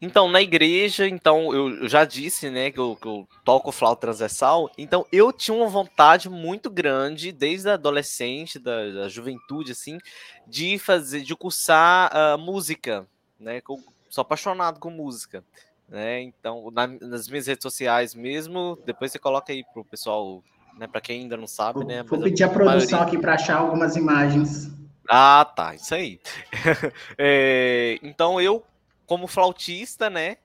Então, 0.00 0.28
na 0.28 0.40
igreja, 0.40 1.06
então, 1.08 1.52
eu 1.54 1.88
já 1.88 2.04
disse, 2.04 2.50
né, 2.50 2.70
que 2.70 2.78
eu, 2.78 2.96
que 2.96 3.06
eu 3.06 3.28
toco 3.44 3.72
flauta 3.72 4.02
transversal, 4.02 4.70
então 4.76 5.04
eu 5.12 5.32
tinha 5.32 5.56
uma 5.56 5.68
vontade 5.68 6.28
muito 6.28 6.70
grande, 6.70 7.32
desde 7.32 7.68
a 7.68 7.74
adolescente, 7.74 8.58
da, 8.58 8.90
da 8.90 9.08
juventude, 9.08 9.72
assim, 9.72 9.98
de 10.46 10.78
fazer, 10.78 11.22
de 11.22 11.34
cursar 11.36 12.10
uh, 12.12 12.38
música, 12.38 13.06
né, 13.38 13.60
eu 13.68 13.78
sou 14.08 14.22
apaixonado 14.22 14.80
com 14.80 14.90
música, 14.90 15.44
né, 15.88 16.22
então, 16.22 16.70
na, 16.70 16.86
nas 16.86 17.28
minhas 17.28 17.46
redes 17.46 17.62
sociais 17.62 18.14
mesmo, 18.14 18.78
depois 18.84 19.12
você 19.12 19.18
coloca 19.18 19.52
aí 19.52 19.62
pro 19.72 19.84
pessoal, 19.84 20.42
né, 20.78 20.86
para 20.86 21.00
quem 21.00 21.22
ainda 21.22 21.36
não 21.36 21.46
sabe, 21.46 21.80
vou, 21.80 21.88
né. 21.88 22.02
Vou 22.02 22.20
pedir 22.22 22.44
a 22.44 22.48
produção 22.48 22.98
maioria... 22.98 23.06
aqui 23.06 23.18
para 23.18 23.34
achar 23.34 23.58
algumas 23.58 23.94
imagens. 23.96 24.74
Ah, 25.08 25.44
tá, 25.54 25.74
isso 25.74 25.94
aí. 25.94 26.18
é, 27.16 27.98
então 28.02 28.40
eu 28.40 28.64
como 29.06 29.26
flautista, 29.26 30.10
né? 30.10 30.36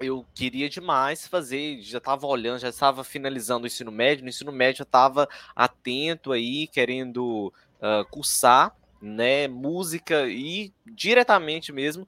Eu 0.00 0.26
queria 0.34 0.68
demais 0.68 1.26
fazer, 1.26 1.80
já 1.80 1.98
estava 1.98 2.26
olhando, 2.26 2.58
já 2.58 2.68
estava 2.68 3.04
finalizando 3.04 3.64
o 3.64 3.66
ensino 3.66 3.92
médio. 3.92 4.24
No 4.24 4.28
ensino 4.28 4.52
médio 4.52 4.82
eu 4.82 4.84
estava 4.84 5.28
atento 5.54 6.32
aí, 6.32 6.66
querendo 6.66 7.52
uh, 7.80 8.04
cursar, 8.10 8.74
né, 9.00 9.46
música 9.46 10.26
e 10.28 10.72
diretamente 10.86 11.72
mesmo 11.72 12.06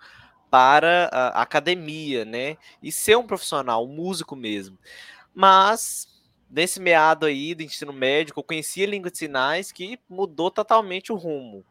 para 0.50 1.10
a 1.12 1.42
academia, 1.42 2.24
né, 2.24 2.56
e 2.82 2.90
ser 2.90 3.16
um 3.16 3.26
profissional, 3.26 3.84
um 3.84 3.92
músico 3.94 4.34
mesmo. 4.34 4.78
Mas 5.34 6.08
nesse 6.50 6.80
meado 6.80 7.26
aí 7.26 7.54
do 7.54 7.62
ensino 7.62 7.92
médio, 7.92 8.32
eu 8.36 8.42
conhecia 8.42 8.86
a 8.86 8.88
língua 8.88 9.10
de 9.10 9.18
sinais 9.18 9.70
que 9.70 9.98
mudou 10.08 10.50
totalmente 10.50 11.12
o 11.12 11.16
rumo. 11.16 11.64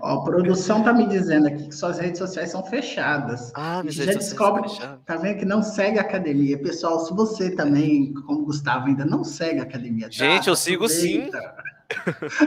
Ó, 0.00 0.20
a 0.20 0.24
produção 0.24 0.82
tá 0.82 0.92
me 0.92 1.06
dizendo 1.06 1.48
aqui 1.48 1.68
que 1.68 1.74
suas 1.74 1.98
redes 1.98 2.18
sociais 2.18 2.50
são 2.50 2.64
fechadas. 2.64 3.52
Ah, 3.54 3.82
e 3.84 3.90
já 3.90 4.04
descobre, 4.06 4.68
tá 5.04 5.16
vendo 5.16 5.38
que 5.38 5.44
não 5.44 5.62
segue 5.62 5.98
a 5.98 6.02
academia. 6.02 6.58
Pessoal, 6.58 7.00
se 7.00 7.14
você 7.14 7.50
também, 7.50 8.12
como 8.26 8.44
Gustavo, 8.44 8.86
ainda 8.86 9.04
não 9.04 9.24
segue 9.24 9.60
a 9.60 9.62
academia 9.62 10.06
tá? 10.06 10.12
Gente, 10.12 10.48
eu 10.48 10.56
sigo 10.56 10.88
sim. 10.88 11.30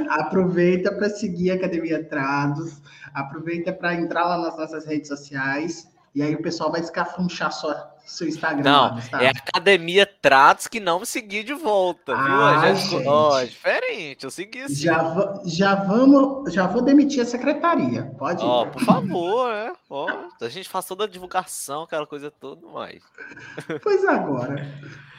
aproveita 0.10 0.92
para 0.96 1.10
seguir 1.10 1.52
a 1.52 1.56
Academia 1.56 2.04
Trados, 2.04 2.82
aproveita 3.14 3.74
para 3.74 3.94
entrar 3.96 4.26
lá 4.26 4.38
nas 4.38 4.58
nossas 4.58 4.86
redes 4.86 5.08
sociais 5.08 5.93
e 6.16 6.22
aí 6.22 6.36
o 6.36 6.42
pessoal 6.42 6.72
vai 6.72 6.82
escafunchar 6.82 7.52
sua, 7.52 7.92
seu 8.06 8.28
Instagram. 8.28 8.64
Não, 8.64 9.00
é 9.20 9.30
Academia 9.30 10.06
Tratos 10.06 10.68
que 10.68 10.80
não 10.80 11.00
me 11.00 11.06
seguiu 11.06 11.44
de 11.44 11.54
volta, 11.54 12.14
ah, 12.16 12.62
viu? 12.62 12.76
Gente, 12.76 13.08
ó, 13.08 13.40
é 13.40 13.46
diferente, 13.46 14.24
eu 14.24 14.32
segui 14.32 14.62
assim. 14.62 14.76
Já, 14.76 15.42
já, 15.46 15.76
vamos, 15.76 16.54
já 16.54 16.68
vou 16.68 16.84
demitir 16.84 17.22
a 17.22 17.26
secretaria, 17.26 18.04
pode 18.18 18.44
ir. 18.44 18.48
Ó, 18.48 18.66
por 18.68 18.84
favor, 18.84 19.52
né? 19.52 19.74
Ó, 19.90 20.08
a 20.40 20.50
gente 20.50 20.70
faz 20.70 20.86
toda 20.86 21.06
a 21.06 21.08
divulgação, 21.08 21.84
aquela 21.84 22.06
coisa 22.06 22.30
toda 22.30 22.68
mais. 22.68 23.02
Pois 23.82 24.06
agora. 24.06 24.68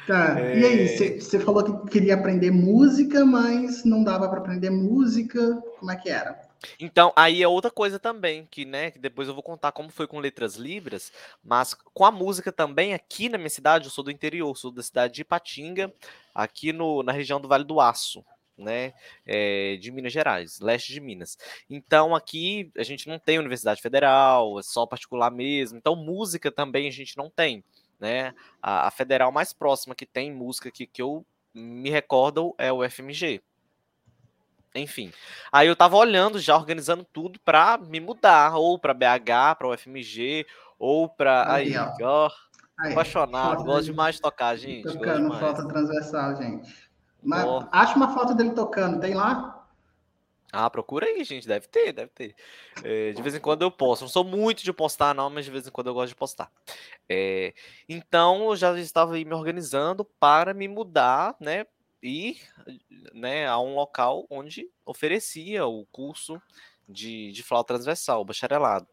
Tá, 0.07 0.39
é... 0.39 0.59
e 0.59 0.65
aí, 0.65 1.21
você 1.21 1.41
falou 1.41 1.65
que 1.65 1.91
queria 1.91 2.15
aprender 2.15 2.51
música, 2.51 3.25
mas 3.25 3.85
não 3.85 4.05
dava 4.05 4.29
para 4.29 4.39
aprender 4.39 4.71
música, 4.71 5.61
como 5.81 5.91
é 5.91 5.97
que 5.97 6.11
era? 6.11 6.44
Então, 6.79 7.13
aí 7.17 7.43
é 7.43 7.49
outra 7.49 7.71
coisa 7.71 7.99
também, 7.99 8.47
que, 8.47 8.65
né, 8.65 8.91
que 8.91 8.99
depois 8.99 9.29
eu 9.29 9.35
vou 9.35 9.43
contar 9.43 9.73
como 9.73 9.91
foi 9.91 10.07
com 10.07 10.19
letras 10.19 10.57
libras, 10.57 11.13
mas 11.43 11.75
com 11.75 12.05
a 12.05 12.11
música 12.11 12.53
também, 12.53 12.95
aqui 12.95 13.29
na 13.29 13.39
minha 13.39 13.51
cidade, 13.51 13.87
eu 13.87 13.91
sou 13.91 14.05
do 14.05 14.11
interior, 14.11 14.57
sou 14.57 14.71
da 14.71 14.83
cidade 14.83 15.15
de 15.15 15.23
Ipatinga, 15.23 15.93
aqui 16.35 16.73
no, 16.73 17.03
na 17.03 17.13
região 17.13 17.41
do 17.41 17.49
Vale 17.49 17.65
do 17.65 17.81
Aço, 17.81 18.25
né, 18.57 18.95
é, 19.27 19.77
de 19.77 19.91
Minas 19.91 20.13
Gerais, 20.13 20.61
leste 20.61 20.93
de 20.93 21.01
Minas. 21.01 21.37
Então, 21.69 22.15
aqui 22.15 22.71
a 22.77 22.83
gente 22.83 23.09
não 23.09 23.19
tem 23.19 23.39
universidade 23.39 23.83
federal, 23.83 24.59
é 24.59 24.63
só 24.63 24.87
particular 24.87 25.31
mesmo, 25.31 25.79
então 25.79 25.97
música 25.97 26.51
também 26.51 26.89
a 26.89 26.93
gente 26.93 27.17
não 27.17 27.29
tem, 27.29 27.65
né, 27.99 28.35
a, 28.63 28.87
a 28.87 28.91
federal 28.91 29.33
mais 29.33 29.53
próxima 29.53 29.95
que 29.95 30.07
tem 30.07 30.33
música 30.33 30.71
que, 30.71 30.87
que 30.87 31.03
eu 31.03 31.25
me 31.53 31.91
recordo 31.91 32.55
é 32.59 32.73
o 32.73 32.89
FMG, 32.89 33.41
enfim. 34.75 35.13
Aí 35.53 35.69
eu 35.69 35.77
tava 35.77 35.97
olhando, 35.97 36.39
já 36.39 36.57
organizando 36.57 37.05
tudo 37.05 37.39
para 37.41 37.79
me 37.79 38.01
mudar, 38.01 38.57
ou 38.57 38.79
para 38.79 38.95
BH, 38.95 39.57
para 39.59 39.69
o 39.69 39.77
FMG, 39.77 40.47
ou 40.79 41.09
para 41.09 41.53
aí, 41.53 41.77
aí, 41.77 42.03
ó. 42.03 42.31
Aí, 42.79 42.93
apaixonado, 42.93 43.63
gosto 43.63 43.85
demais 43.85 44.17
de 44.17 44.21
tocar, 44.21 44.57
gente. 44.57 44.93
Tocando 44.93 45.33
foto 45.39 45.69
transversal, 45.69 46.37
gente. 46.37 46.91
Mas, 47.23 47.45
oh. 47.45 47.67
Acha 47.71 47.95
uma 47.97 48.13
foto 48.13 48.35
dele 48.35 48.51
tocando, 48.51 49.01
tem 49.01 49.15
lá? 49.15 49.65
Ah, 50.55 50.71
procura 50.71 51.07
aí, 51.07 51.25
gente. 51.25 51.49
Deve 51.49 51.67
ter, 51.67 51.93
deve 51.93 52.11
ter. 52.15 52.35
É, 52.85 53.13
de 53.13 53.21
vez 53.21 53.35
em 53.35 53.41
quando 53.41 53.63
eu 53.63 53.71
posto. 53.71 54.03
Não 54.03 54.09
sou 54.09 54.23
muito 54.23 54.63
de 54.63 54.73
postar, 54.73 55.13
não, 55.13 55.29
mas 55.29 55.45
de 55.45 55.51
vez 55.51 55.67
em 55.67 55.71
quando 55.71 55.89
eu 55.89 55.95
gosto 55.95 56.11
de 56.11 56.15
postar. 56.15 56.51
É, 57.09 57.53
então 57.89 58.45
eu 58.45 58.57
já 58.57 58.79
estava 58.79 59.15
aí 59.15 59.25
me 59.25 59.35
organizando 59.35 60.05
para 60.05 60.55
me 60.55 60.69
mudar, 60.69 61.35
né? 61.41 61.67
Ir 62.05 62.41
né, 63.15 63.47
a 63.47 63.59
um 63.59 63.75
local 63.75 64.27
onde 64.31 64.69
oferecia 64.85 65.67
o 65.67 65.87
curso 65.87 66.41
de, 66.89 67.33
de 67.33 67.43
flauta 67.43 67.75
transversal, 67.75 68.21
o 68.21 68.25
bacharelado. 68.25 68.87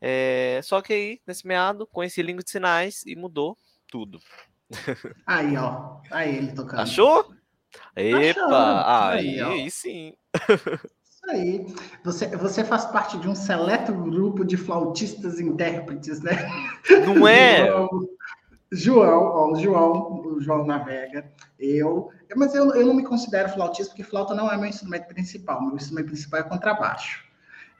É, 0.00 0.60
só 0.62 0.82
que 0.82 0.92
aí, 0.92 1.20
nesse 1.26 1.46
meado, 1.46 1.86
conheci 1.86 2.22
língua 2.22 2.42
de 2.42 2.50
sinais 2.50 3.04
e 3.06 3.16
mudou 3.16 3.56
tudo. 3.86 4.20
Aí, 5.26 5.56
ó. 5.56 6.00
Aí 6.10 6.36
ele 6.36 6.52
tocando. 6.52 6.80
Achou? 6.80 7.30
Epa! 7.94 9.10
Aí, 9.10 9.40
aí 9.40 9.70
sim. 9.70 10.14
Isso 10.48 11.30
aí. 11.30 11.66
Você, 12.02 12.34
você 12.36 12.64
faz 12.64 12.86
parte 12.86 13.18
de 13.18 13.28
um 13.28 13.34
seleto 13.34 13.92
grupo 13.92 14.44
de 14.44 14.56
flautistas 14.56 15.38
intérpretes, 15.38 16.20
né? 16.20 16.48
Não 17.06 17.28
é? 17.28 17.68
João, 18.72 19.24
ó, 19.24 19.52
o 19.52 19.56
João, 19.56 20.22
o 20.24 20.40
João 20.40 20.64
Navega, 20.64 21.30
eu, 21.58 22.10
mas 22.34 22.54
eu, 22.54 22.74
eu 22.74 22.86
não 22.86 22.94
me 22.94 23.04
considero 23.04 23.50
flautista 23.50 23.90
porque 23.90 24.02
flauta 24.02 24.34
não 24.34 24.50
é 24.50 24.56
meu 24.56 24.66
instrumento 24.66 25.06
principal, 25.08 25.60
meu 25.60 25.76
instrumento 25.76 26.06
principal 26.06 26.40
é 26.40 26.44
contrabaixo. 26.44 27.22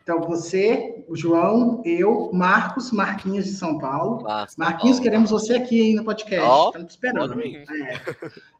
Então 0.02 0.20
você, 0.20 1.04
o 1.08 1.16
João, 1.16 1.80
eu, 1.84 2.30
Marcos, 2.32 2.90
Marquinhos 2.90 3.44
de 3.44 3.52
São 3.52 3.78
Paulo. 3.78 4.22
Nossa, 4.22 4.54
Marquinhos, 4.58 4.96
Paulo. 4.96 5.04
queremos 5.04 5.30
você 5.30 5.54
aqui 5.54 5.80
aí 5.80 5.94
no 5.94 6.04
podcast. 6.04 6.46
Oh, 6.46 6.66
Estamos 6.66 6.92
esperando. 6.92 7.40
É. 7.40 8.00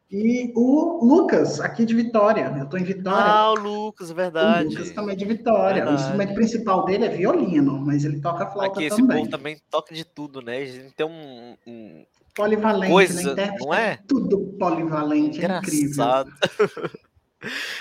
E 0.09 0.53
o 0.55 1.03
Lucas, 1.03 1.59
aqui 1.59 1.85
de 1.85 1.93
Vitória. 1.95 2.53
Eu 2.55 2.63
estou 2.65 2.79
em 2.79 2.83
Vitória. 2.83 3.31
Ah, 3.31 3.51
o 3.51 3.55
Lucas, 3.55 4.11
verdade. 4.11 4.67
O 4.67 4.69
Lucas 4.69 4.91
também 4.91 5.13
é 5.13 5.17
de 5.17 5.25
Vitória. 5.25 5.83
Verdade. 5.83 5.97
O 5.97 5.99
instrumento 5.99 6.33
principal 6.35 6.85
dele 6.85 7.05
é 7.05 7.09
violino, 7.09 7.79
mas 7.79 8.05
ele 8.05 8.21
toca 8.21 8.45
flauta 8.45 8.79
aqui, 8.79 8.89
também. 8.89 9.05
Esse 9.05 9.21
povo 9.21 9.29
também 9.29 9.57
toca 9.69 9.93
de 9.93 10.05
tudo, 10.05 10.41
né? 10.41 10.57
A 10.59 10.65
gente 10.65 10.93
tem 10.93 11.05
um, 11.05 11.57
um 11.65 12.05
polivalente, 12.35 12.91
Coisa, 12.91 13.35
né? 13.35 13.55
não 13.59 13.73
é? 13.73 13.99
Tudo 14.07 14.55
polivalente, 14.59 15.37
Engraçado. 15.37 16.31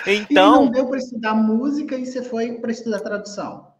é 0.07 0.15
incrível. 0.15 0.29
então, 0.31 0.63
e 0.63 0.65
não 0.65 0.71
deu 0.71 0.87
para 0.89 0.99
estudar 0.99 1.35
música 1.35 1.97
e 1.97 2.07
você 2.07 2.23
foi 2.23 2.59
para 2.59 2.73
estudar 2.73 3.01
tradução. 3.01 3.73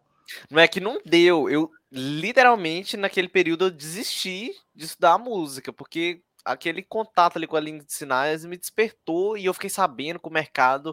Não 0.49 0.59
é 0.59 0.67
que 0.67 0.79
não 0.79 0.99
deu, 1.05 1.49
eu 1.49 1.69
literalmente 1.91 2.97
naquele 2.97 3.27
período 3.27 3.65
eu 3.65 3.71
desisti 3.71 4.51
de 4.73 4.85
estudar 4.85 5.17
música, 5.17 5.71
porque 5.71 6.23
aquele 6.43 6.81
contato 6.81 7.37
ali 7.37 7.47
com 7.47 7.55
a 7.55 7.59
língua 7.59 7.85
de 7.85 7.93
sinais 7.93 8.43
me 8.43 8.57
despertou 8.57 9.37
e 9.37 9.45
eu 9.45 9.53
fiquei 9.53 9.69
sabendo 9.69 10.19
que 10.19 10.27
o 10.27 10.31
mercado, 10.31 10.87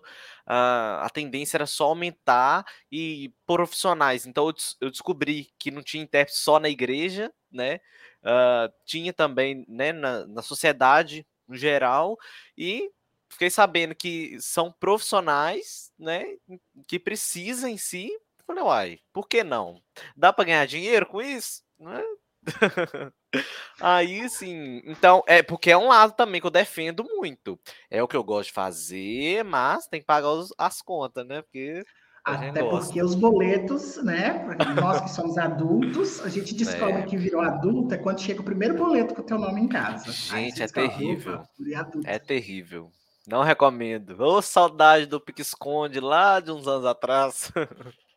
uh, 0.46 1.00
a 1.02 1.08
tendência 1.12 1.56
era 1.56 1.66
só 1.66 1.86
aumentar 1.86 2.64
e 2.90 3.32
profissionais. 3.46 4.26
Então 4.26 4.48
eu, 4.48 4.54
eu 4.80 4.90
descobri 4.90 5.48
que 5.58 5.70
não 5.70 5.82
tinha 5.82 6.02
intérprete 6.02 6.38
só 6.38 6.60
na 6.60 6.68
igreja, 6.68 7.32
né? 7.50 7.80
Uh, 8.22 8.72
tinha 8.84 9.12
também 9.12 9.64
né, 9.68 9.92
na, 9.92 10.26
na 10.26 10.42
sociedade 10.42 11.26
no 11.46 11.56
geral, 11.56 12.16
e 12.56 12.90
fiquei 13.28 13.50
sabendo 13.50 13.94
que 13.94 14.36
são 14.40 14.72
profissionais 14.72 15.92
né, 15.98 16.24
que 16.86 16.98
precisam 16.98 17.68
em 17.68 17.78
si. 17.78 18.10
Falei, 18.46 18.62
uai, 18.62 18.98
por 19.12 19.28
que 19.28 19.44
não? 19.44 19.80
Dá 20.16 20.32
para 20.32 20.44
ganhar 20.44 20.66
dinheiro 20.66 21.06
com 21.06 21.20
isso? 21.20 21.62
Né? 21.78 22.02
Aí 23.80 24.28
sim, 24.28 24.82
então 24.84 25.22
é 25.26 25.42
porque 25.42 25.70
é 25.70 25.76
um 25.76 25.88
lado 25.88 26.14
também 26.14 26.40
que 26.40 26.46
eu 26.46 26.50
defendo 26.50 27.04
muito. 27.04 27.58
É 27.88 28.02
o 28.02 28.08
que 28.08 28.16
eu 28.16 28.24
gosto 28.24 28.48
de 28.48 28.54
fazer, 28.54 29.44
mas 29.44 29.86
tem 29.86 30.00
que 30.00 30.06
pagar 30.06 30.30
os, 30.30 30.52
as 30.58 30.82
contas, 30.82 31.26
né? 31.26 31.42
Porque 31.42 31.84
até 32.24 32.62
porque 32.62 33.02
os 33.02 33.14
boletos, 33.14 33.96
né? 34.02 34.46
Nós 34.80 35.00
que 35.00 35.10
somos 35.10 35.38
adultos, 35.38 36.20
a 36.20 36.28
gente 36.28 36.54
descobre 36.54 37.02
é. 37.02 37.02
que 37.02 37.16
virou 37.16 37.40
adulto 37.40 37.94
é 37.94 37.98
quando 37.98 38.20
chega 38.20 38.40
o 38.40 38.44
primeiro 38.44 38.76
boleto 38.76 39.14
com 39.14 39.22
o 39.22 39.24
teu 39.24 39.38
nome 39.38 39.60
em 39.60 39.68
casa. 39.68 40.12
Gente, 40.12 40.62
é 40.62 40.66
terrível. 40.66 41.42
É 42.04 42.18
terrível. 42.18 42.90
Não 43.26 43.42
recomendo. 43.42 44.20
Ô, 44.20 44.38
oh, 44.38 44.42
saudade 44.42 45.06
do 45.06 45.20
pique-esconde 45.20 46.00
lá 46.00 46.40
de 46.40 46.50
uns 46.50 46.66
anos 46.66 46.86
atrás. 46.86 47.52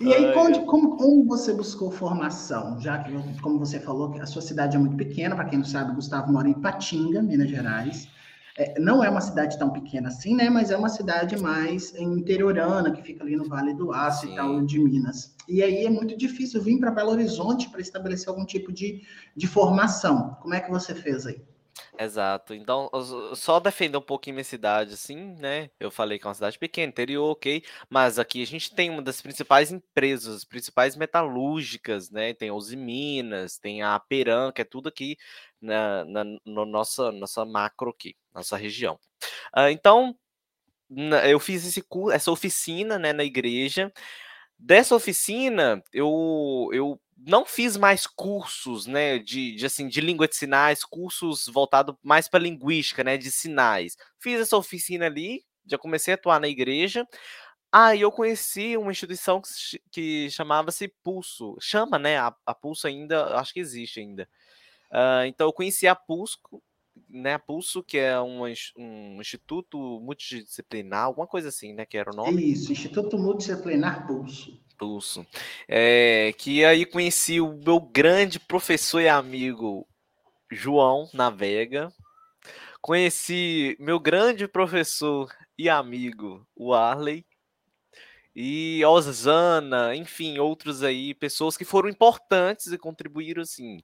E 0.00 0.10
aí, 0.14 0.32
como, 0.32 0.64
como, 0.64 0.96
como, 0.96 1.24
você 1.26 1.52
buscou 1.52 1.90
formação? 1.90 2.80
Já 2.80 2.98
que, 2.98 3.12
como 3.42 3.58
você 3.58 3.78
falou, 3.78 4.18
a 4.18 4.24
sua 4.24 4.40
cidade 4.40 4.74
é 4.74 4.78
muito 4.78 4.96
pequena, 4.96 5.36
para 5.36 5.44
quem 5.44 5.58
não 5.58 5.66
sabe, 5.66 5.94
Gustavo 5.94 6.32
mora 6.32 6.48
em 6.48 6.54
Patinga, 6.54 7.20
Minas 7.20 7.50
Gerais. 7.50 8.08
É, 8.58 8.78
não 8.80 9.04
é 9.04 9.08
uma 9.08 9.20
cidade 9.20 9.56
tão 9.56 9.70
pequena 9.70 10.08
assim, 10.08 10.34
né? 10.34 10.50
Mas 10.50 10.72
é 10.72 10.76
uma 10.76 10.88
cidade 10.88 11.40
mais 11.40 11.94
interiorana, 11.94 12.90
que 12.90 13.00
fica 13.00 13.22
ali 13.22 13.36
no 13.36 13.48
Vale 13.48 13.72
do 13.72 13.92
Aço 13.92 14.26
Sim. 14.26 14.32
e 14.32 14.36
tal, 14.36 14.66
de 14.66 14.80
Minas. 14.80 15.36
E 15.48 15.62
aí 15.62 15.86
é 15.86 15.90
muito 15.90 16.16
difícil 16.16 16.60
vir 16.60 16.80
para 16.80 16.90
Belo 16.90 17.12
Horizonte 17.12 17.70
para 17.70 17.80
estabelecer 17.80 18.28
algum 18.28 18.44
tipo 18.44 18.72
de, 18.72 19.02
de 19.36 19.46
formação. 19.46 20.36
Como 20.42 20.54
é 20.54 20.60
que 20.60 20.70
você 20.70 20.92
fez 20.92 21.24
aí? 21.24 21.40
Exato. 21.98 22.54
Então, 22.54 22.90
só 23.34 23.58
defender 23.60 23.98
um 23.98 24.02
pouquinho 24.02 24.34
minha 24.34 24.44
cidade, 24.44 24.94
assim, 24.94 25.34
né? 25.38 25.70
Eu 25.78 25.90
falei 25.90 26.18
que 26.18 26.26
é 26.26 26.28
uma 26.28 26.34
cidade 26.34 26.58
pequena, 26.58 26.90
interior, 26.90 27.30
ok. 27.30 27.62
Mas 27.88 28.18
aqui 28.18 28.42
a 28.42 28.46
gente 28.46 28.74
tem 28.74 28.90
uma 28.90 29.02
das 29.02 29.20
principais 29.20 29.72
empresas, 29.72 30.36
as 30.36 30.44
principais 30.44 30.96
metalúrgicas, 30.96 32.10
né? 32.10 32.34
Tem 32.34 32.48
a 32.50 32.54
Uzi 32.54 32.76
Minas, 32.76 33.58
tem 33.58 33.82
a 33.82 33.98
Peran, 33.98 34.52
que 34.52 34.62
é 34.62 34.64
tudo 34.64 34.88
aqui 34.88 35.16
na, 35.60 36.04
na 36.04 36.24
no 36.44 36.64
nossa, 36.64 37.10
nossa 37.12 37.44
macro 37.44 37.90
aqui, 37.90 38.16
nossa 38.38 38.56
região. 38.56 38.98
Uh, 39.56 39.68
então, 39.70 40.16
eu 41.28 41.38
fiz 41.38 41.66
esse 41.66 41.82
curso, 41.82 42.14
essa 42.14 42.30
oficina, 42.30 42.98
né, 42.98 43.12
na 43.12 43.24
igreja. 43.24 43.92
Dessa 44.58 44.94
oficina, 44.94 45.82
eu, 45.92 46.68
eu 46.72 47.00
não 47.16 47.44
fiz 47.44 47.76
mais 47.76 48.06
cursos, 48.06 48.86
né, 48.86 49.18
de, 49.18 49.54
de, 49.54 49.66
assim, 49.66 49.88
de 49.88 50.00
língua 50.00 50.26
de 50.26 50.36
sinais, 50.36 50.84
cursos 50.84 51.46
voltados 51.46 51.94
mais 52.02 52.28
para 52.28 52.40
linguística, 52.40 53.04
né, 53.04 53.16
de 53.16 53.30
sinais. 53.30 53.96
Fiz 54.18 54.40
essa 54.40 54.56
oficina 54.56 55.06
ali, 55.06 55.44
já 55.66 55.78
comecei 55.78 56.14
a 56.14 56.16
atuar 56.16 56.40
na 56.40 56.48
igreja. 56.48 57.06
Aí 57.70 57.98
ah, 57.98 58.02
eu 58.02 58.10
conheci 58.10 58.78
uma 58.78 58.90
instituição 58.90 59.42
que, 59.42 59.78
que 59.90 60.30
chamava-se 60.30 60.88
Pulso. 61.04 61.54
Chama, 61.60 61.98
né? 61.98 62.16
A, 62.16 62.34
a, 62.46 62.54
Pulso 62.54 62.86
ainda, 62.86 63.36
acho 63.36 63.52
que 63.52 63.60
existe 63.60 64.00
ainda. 64.00 64.26
Uh, 64.90 65.26
então 65.26 65.46
eu 65.48 65.52
conheci 65.52 65.86
a 65.86 65.94
Pulso, 65.94 66.38
né? 67.08 67.38
Pulso, 67.38 67.82
que 67.82 67.98
é 67.98 68.20
um, 68.20 68.42
um 68.76 69.20
instituto 69.20 69.78
multidisciplinar, 70.00 71.04
alguma 71.04 71.26
coisa 71.26 71.48
assim, 71.48 71.72
né? 71.72 71.86
Que 71.86 71.96
era 71.98 72.10
o 72.10 72.16
nome. 72.16 72.52
Isso, 72.52 72.72
Instituto 72.72 73.18
Multidisciplinar 73.18 74.06
Pulso. 74.06 74.60
Pulso. 74.78 75.26
É, 75.66 76.32
que 76.38 76.64
aí 76.64 76.86
conheci 76.86 77.40
o 77.40 77.58
meu 77.64 77.80
grande 77.80 78.38
professor 78.38 79.00
e 79.00 79.08
amigo 79.08 79.86
João 80.50 81.08
Navega. 81.12 81.92
Conheci 82.80 83.76
meu 83.80 83.98
grande 83.98 84.46
professor 84.46 85.30
e 85.58 85.68
amigo, 85.68 86.46
o 86.54 86.72
Arley. 86.72 87.26
E 88.34 88.84
Osana, 88.84 89.96
enfim, 89.96 90.38
outros 90.38 90.84
aí, 90.84 91.12
pessoas 91.12 91.56
que 91.56 91.64
foram 91.64 91.88
importantes 91.88 92.68
e 92.68 92.78
contribuíram, 92.78 93.42
assim, 93.42 93.82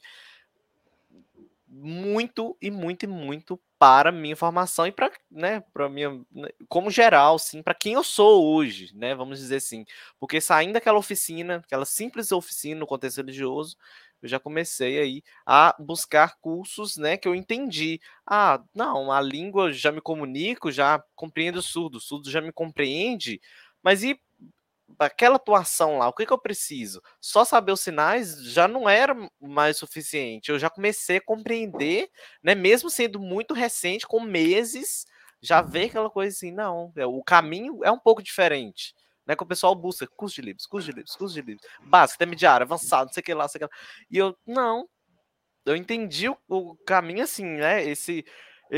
muito 1.76 2.56
e 2.62 2.70
muito 2.70 3.04
e 3.04 3.06
muito 3.08 3.60
para 3.78 4.12
minha 4.12 4.36
formação 4.36 4.86
e 4.86 4.92
para, 4.92 5.10
né, 5.30 5.60
para 5.72 5.88
minha, 5.88 6.10
né, 6.32 6.48
como 6.68 6.90
geral, 6.90 7.38
sim, 7.38 7.62
para 7.62 7.74
quem 7.74 7.94
eu 7.94 8.04
sou 8.04 8.44
hoje, 8.54 8.90
né, 8.94 9.14
vamos 9.14 9.38
dizer 9.40 9.56
assim, 9.56 9.84
porque 10.18 10.40
saindo 10.40 10.74
daquela 10.74 10.98
oficina, 10.98 11.56
aquela 11.56 11.84
simples 11.84 12.32
oficina 12.32 12.80
no 12.80 12.86
contexto 12.86 13.18
religioso, 13.18 13.76
eu 14.22 14.28
já 14.28 14.40
comecei 14.40 14.98
aí 14.98 15.22
a 15.46 15.74
buscar 15.78 16.36
cursos, 16.40 16.96
né, 16.96 17.16
que 17.16 17.28
eu 17.28 17.34
entendi. 17.34 18.00
Ah, 18.26 18.62
não, 18.74 19.12
a 19.12 19.20
língua 19.20 19.70
já 19.72 19.92
me 19.92 20.00
comunico, 20.00 20.72
já 20.72 21.02
compreendo 21.14 21.58
o 21.58 21.62
surdo, 21.62 21.98
o 21.98 22.00
surdo 22.00 22.30
já 22.30 22.40
me 22.40 22.52
compreende, 22.52 23.40
mas 23.82 24.02
e 24.02 24.18
aquela 24.98 25.36
atuação 25.36 25.98
lá, 25.98 26.08
o 26.08 26.12
que, 26.12 26.26
que 26.26 26.32
eu 26.32 26.38
preciso? 26.38 27.02
Só 27.20 27.44
saber 27.44 27.72
os 27.72 27.80
sinais 27.80 28.42
já 28.44 28.68
não 28.68 28.88
era 28.88 29.14
mais 29.40 29.76
suficiente. 29.76 30.50
Eu 30.50 30.58
já 30.58 30.70
comecei 30.70 31.16
a 31.16 31.24
compreender, 31.24 32.08
né? 32.42 32.54
Mesmo 32.54 32.90
sendo 32.90 33.18
muito 33.18 33.54
recente, 33.54 34.06
com 34.06 34.20
meses, 34.20 35.06
já 35.40 35.60
ver 35.60 35.86
aquela 35.86 36.10
coisa 36.10 36.34
assim, 36.34 36.52
não, 36.52 36.92
é, 36.96 37.06
o 37.06 37.22
caminho 37.22 37.80
é 37.84 37.90
um 37.90 37.98
pouco 37.98 38.22
diferente. 38.22 38.94
Né, 39.26 39.34
que 39.34 39.42
o 39.42 39.46
pessoal 39.46 39.74
busca 39.74 40.06
curso 40.06 40.36
de 40.36 40.42
livros, 40.42 40.66
curso 40.66 40.86
de 40.86 40.92
livros, 40.92 41.16
curso 41.16 41.34
de 41.34 41.40
livros, 41.40 41.66
básico, 41.80 42.16
intermediário, 42.18 42.62
avançado, 42.62 43.06
não 43.06 43.12
sei 43.14 43.22
o 43.22 43.24
que 43.24 43.32
lá, 43.32 43.44
não 43.44 43.48
sei 43.48 43.58
o 43.58 43.60
que 43.60 43.74
lá. 43.74 43.80
E 44.10 44.18
eu, 44.18 44.36
não, 44.46 44.86
eu 45.64 45.74
entendi 45.74 46.28
o, 46.28 46.36
o 46.46 46.76
caminho 46.84 47.24
assim, 47.24 47.44
né? 47.44 47.82
Esse, 47.82 48.22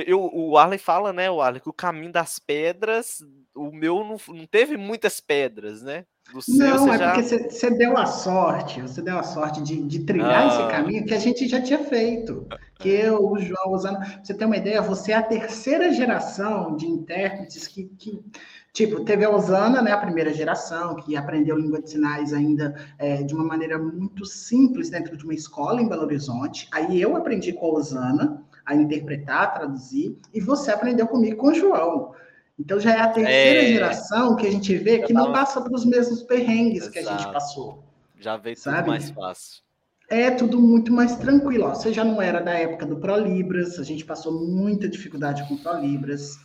eu, 0.07 0.31
o 0.33 0.59
Arley 0.59 0.79
fala, 0.79 1.13
né, 1.13 1.31
o 1.31 1.41
Arley, 1.41 1.61
que 1.61 1.69
o 1.69 1.73
caminho 1.73 2.13
das 2.13 2.39
pedras, 2.39 3.25
o 3.55 3.71
meu 3.71 4.05
não, 4.05 4.17
não 4.35 4.47
teve 4.47 4.77
muitas 4.77 5.21
pedras, 5.21 5.83
né? 5.83 6.05
Do 6.33 6.43
seu, 6.43 6.57
não, 6.57 6.93
é 6.93 6.99
já... 6.99 7.13
porque 7.13 7.51
você 7.51 7.71
deu 7.71 7.97
a 7.97 8.05
sorte, 8.05 8.83
você 8.83 9.01
deu 9.01 9.17
a 9.17 9.23
sorte 9.23 9.63
de, 9.63 9.81
de 9.83 10.01
trilhar 10.01 10.43
ah. 10.43 10.47
esse 10.49 10.71
caminho 10.71 11.07
que 11.07 11.15
a 11.15 11.19
gente 11.21 11.47
já 11.47 11.63
tinha 11.63 11.79
feito. 11.85 12.47
Que 12.75 12.89
eu, 12.89 13.25
o 13.25 13.39
João, 13.39 13.73
usando. 13.73 13.99
você 14.23 14.35
tem 14.35 14.47
uma 14.47 14.57
ideia, 14.57 14.83
você 14.83 15.13
é 15.13 15.17
a 15.17 15.23
terceira 15.23 15.93
geração 15.93 16.75
de 16.77 16.87
intérpretes 16.87 17.69
que, 17.69 17.85
que 17.97 18.21
Tipo, 18.77 19.03
teve 19.07 19.25
a 19.25 19.31
Osana, 19.31 19.81
né, 19.81 19.91
a 19.91 19.97
primeira 19.97 20.35
geração, 20.35 20.97
que 20.97 21.17
aprendeu 21.17 21.57
língua 21.57 21.81
de 21.81 21.89
sinais 21.89 22.35
ainda 22.35 22.77
é, 22.99 23.23
de 23.23 23.35
uma 23.35 23.43
maneira 23.43 23.79
muito 23.79 24.27
simples 24.27 24.91
dentro 24.91 25.17
de 25.17 25.25
uma 25.25 25.33
escola 25.33 25.81
em 25.81 25.89
Belo 25.89 26.03
Horizonte. 26.03 26.69
Aí 26.71 27.01
eu 27.01 27.17
aprendi 27.17 27.55
com 27.55 27.65
a 27.65 27.71
Osana, 27.71 28.45
a 28.67 28.75
interpretar, 28.75 29.43
a 29.43 29.47
traduzir, 29.47 30.19
e 30.35 30.41
você 30.41 30.73
aprendeu 30.73 31.07
comigo 31.07 31.37
com 31.37 31.49
o 31.49 31.55
João. 31.55 32.13
Então 32.59 32.81
já 32.81 32.95
é 32.95 33.01
a 33.01 33.09
terceira 33.09 33.63
é... 33.63 33.67
geração 33.67 34.35
que 34.35 34.47
a 34.47 34.51
gente 34.51 34.77
vê 34.77 35.01
que 35.01 35.13
não 35.13 35.33
passa 35.33 35.61
pelos 35.61 35.85
mesmos 35.85 36.23
perrengues 36.23 36.83
Exato. 36.83 36.93
que 36.93 36.99
a 36.99 37.17
gente 37.17 37.33
passou. 37.33 37.85
Já 38.19 38.37
veio 38.37 38.57
sabe? 38.57 38.79
tudo 38.79 38.89
mais 38.89 39.11
fácil. 39.11 39.63
É 40.09 40.31
tudo 40.31 40.61
muito 40.61 40.93
mais 40.93 41.17
tranquilo. 41.17 41.67
Ó. 41.67 41.75
Você 41.75 41.93
já 41.93 42.05
não 42.05 42.23
era 42.23 42.41
da 42.41 42.53
época 42.53 42.87
do 42.87 42.97
ProLibras, 42.97 43.79
a 43.79 43.83
gente 43.83 44.05
passou 44.05 44.33
muita 44.33 44.89
dificuldade 44.89 45.47
com 45.47 45.55
o 45.55 45.59
ProLibras. 45.59 46.39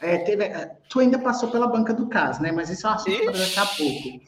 É, 0.00 0.18
teve, 0.18 0.44
é, 0.44 0.76
tu 0.88 1.00
ainda 1.00 1.18
passou 1.18 1.50
pela 1.50 1.68
banca 1.68 1.94
do 1.94 2.08
CAS, 2.08 2.40
né? 2.40 2.50
Mas 2.50 2.68
isso 2.68 2.86
é 2.86 2.90
um 2.90 2.92
assunto 2.94 3.24
para 3.24 3.32
daqui 3.32 3.58
a 3.58 3.66
pouco. 3.66 4.20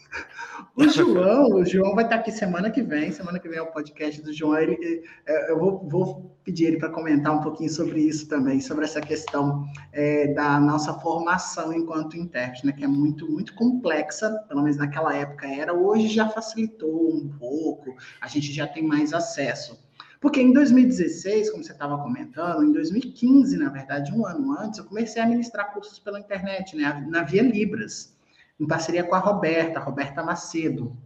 O 0.74 0.88
João, 0.88 1.54
o 1.54 1.64
João 1.64 1.94
vai 1.94 2.04
estar 2.04 2.16
aqui 2.16 2.30
semana 2.30 2.70
que 2.70 2.82
vem. 2.82 3.10
Semana 3.12 3.38
que 3.38 3.48
vem 3.48 3.58
é 3.58 3.62
o 3.62 3.72
podcast 3.72 4.22
do 4.22 4.32
João. 4.32 4.58
Ele, 4.58 5.02
é, 5.26 5.50
eu 5.50 5.58
vou, 5.58 5.88
vou 5.88 6.36
pedir 6.44 6.66
ele 6.66 6.78
para 6.78 6.90
comentar 6.90 7.34
um 7.34 7.40
pouquinho 7.40 7.70
sobre 7.70 8.00
isso 8.00 8.28
também, 8.28 8.60
sobre 8.60 8.84
essa 8.84 9.00
questão 9.00 9.66
é, 9.92 10.28
da 10.28 10.60
nossa 10.60 10.94
formação 10.94 11.72
enquanto 11.72 12.16
intérprete, 12.16 12.66
né? 12.66 12.72
Que 12.72 12.84
é 12.84 12.88
muito, 12.88 13.30
muito 13.30 13.54
complexa, 13.54 14.30
pelo 14.48 14.62
menos 14.62 14.76
naquela 14.76 15.14
época 15.14 15.46
era. 15.46 15.74
Hoje 15.74 16.08
já 16.08 16.28
facilitou 16.28 17.14
um 17.14 17.28
pouco, 17.38 17.94
a 18.20 18.28
gente 18.28 18.52
já 18.52 18.66
tem 18.66 18.82
mais 18.86 19.12
acesso. 19.12 19.84
Porque 20.20 20.40
em 20.40 20.52
2016, 20.52 21.50
como 21.50 21.62
você 21.62 21.72
estava 21.72 21.98
comentando, 21.98 22.64
em 22.64 22.72
2015, 22.72 23.56
na 23.58 23.68
verdade, 23.68 24.12
um 24.12 24.26
ano 24.26 24.58
antes, 24.58 24.78
eu 24.78 24.84
comecei 24.84 25.20
a 25.20 25.26
ministrar 25.26 25.72
cursos 25.72 25.98
pela 25.98 26.18
internet, 26.18 26.74
né, 26.74 27.06
na 27.08 27.22
Via 27.22 27.42
Libras, 27.42 28.15
em 28.58 28.66
parceria 28.66 29.04
com 29.04 29.14
a 29.14 29.18
Roberta, 29.18 29.78
a 29.78 29.82
Roberta 29.82 30.22
Macedo. 30.22 30.96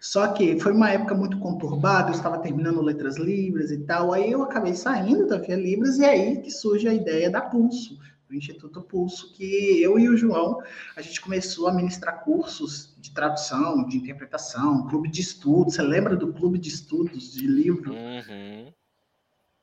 Só 0.00 0.28
que 0.28 0.58
foi 0.60 0.72
uma 0.72 0.90
época 0.90 1.14
muito 1.14 1.38
conturbada, 1.38 2.10
eu 2.10 2.14
estava 2.14 2.38
terminando 2.38 2.82
Letras 2.82 3.16
Libras 3.16 3.70
e 3.70 3.78
tal, 3.78 4.12
aí 4.12 4.30
eu 4.30 4.42
acabei 4.42 4.74
saindo 4.74 5.26
da 5.26 5.38
Via 5.38 5.56
Libras 5.56 5.98
e 5.98 6.04
é 6.04 6.10
aí 6.10 6.42
que 6.42 6.50
surge 6.50 6.86
a 6.86 6.94
ideia 6.94 7.30
da 7.30 7.40
Pulso, 7.40 7.98
do 8.28 8.36
Instituto 8.36 8.80
Pulso, 8.80 9.32
que 9.32 9.82
eu 9.82 9.98
e 9.98 10.08
o 10.08 10.16
João, 10.16 10.58
a 10.96 11.02
gente 11.02 11.20
começou 11.20 11.66
a 11.66 11.72
ministrar 11.74 12.22
cursos 12.22 12.94
de 12.98 13.12
tradução, 13.12 13.84
de 13.86 13.96
interpretação, 13.96 14.86
clube 14.86 15.10
de 15.10 15.20
estudos. 15.20 15.74
Você 15.74 15.82
lembra 15.82 16.16
do 16.16 16.32
clube 16.32 16.58
de 16.58 16.68
estudos 16.68 17.32
de 17.32 17.46
livro? 17.46 17.92
Uhum. 17.92 18.72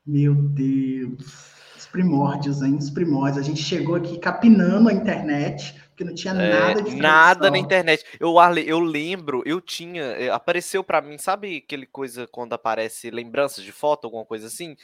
Meu 0.05 0.35
Deus, 0.35 1.53
os 1.77 1.85
primórdios, 1.85 2.61
hein? 2.61 2.75
Os 2.75 2.89
primórdios. 2.89 3.37
A 3.37 3.47
gente 3.47 3.61
chegou 3.61 3.95
aqui 3.95 4.17
capinando 4.17 4.89
a 4.89 4.93
internet 4.93 5.75
porque 5.97 6.03
não 6.03 6.13
tinha 6.13 6.33
é, 6.33 6.49
nada 6.49 6.81
de 6.83 6.95
Nada 6.95 7.49
na 7.49 7.57
internet. 7.57 8.05
Eu, 8.19 8.37
Arley, 8.37 8.69
eu 8.69 8.79
lembro, 8.79 9.41
eu 9.47 9.59
tinha. 9.59 10.03
Eh, 10.03 10.29
apareceu 10.29 10.83
para 10.83 11.01
mim, 11.01 11.17
sabe 11.17 11.63
aquele 11.65 11.87
coisa 11.87 12.27
quando 12.27 12.53
aparece 12.53 13.09
lembranças 13.09 13.63
de 13.63 13.71
foto, 13.71 14.05
alguma 14.05 14.23
coisa 14.23 14.45
assim? 14.45 14.77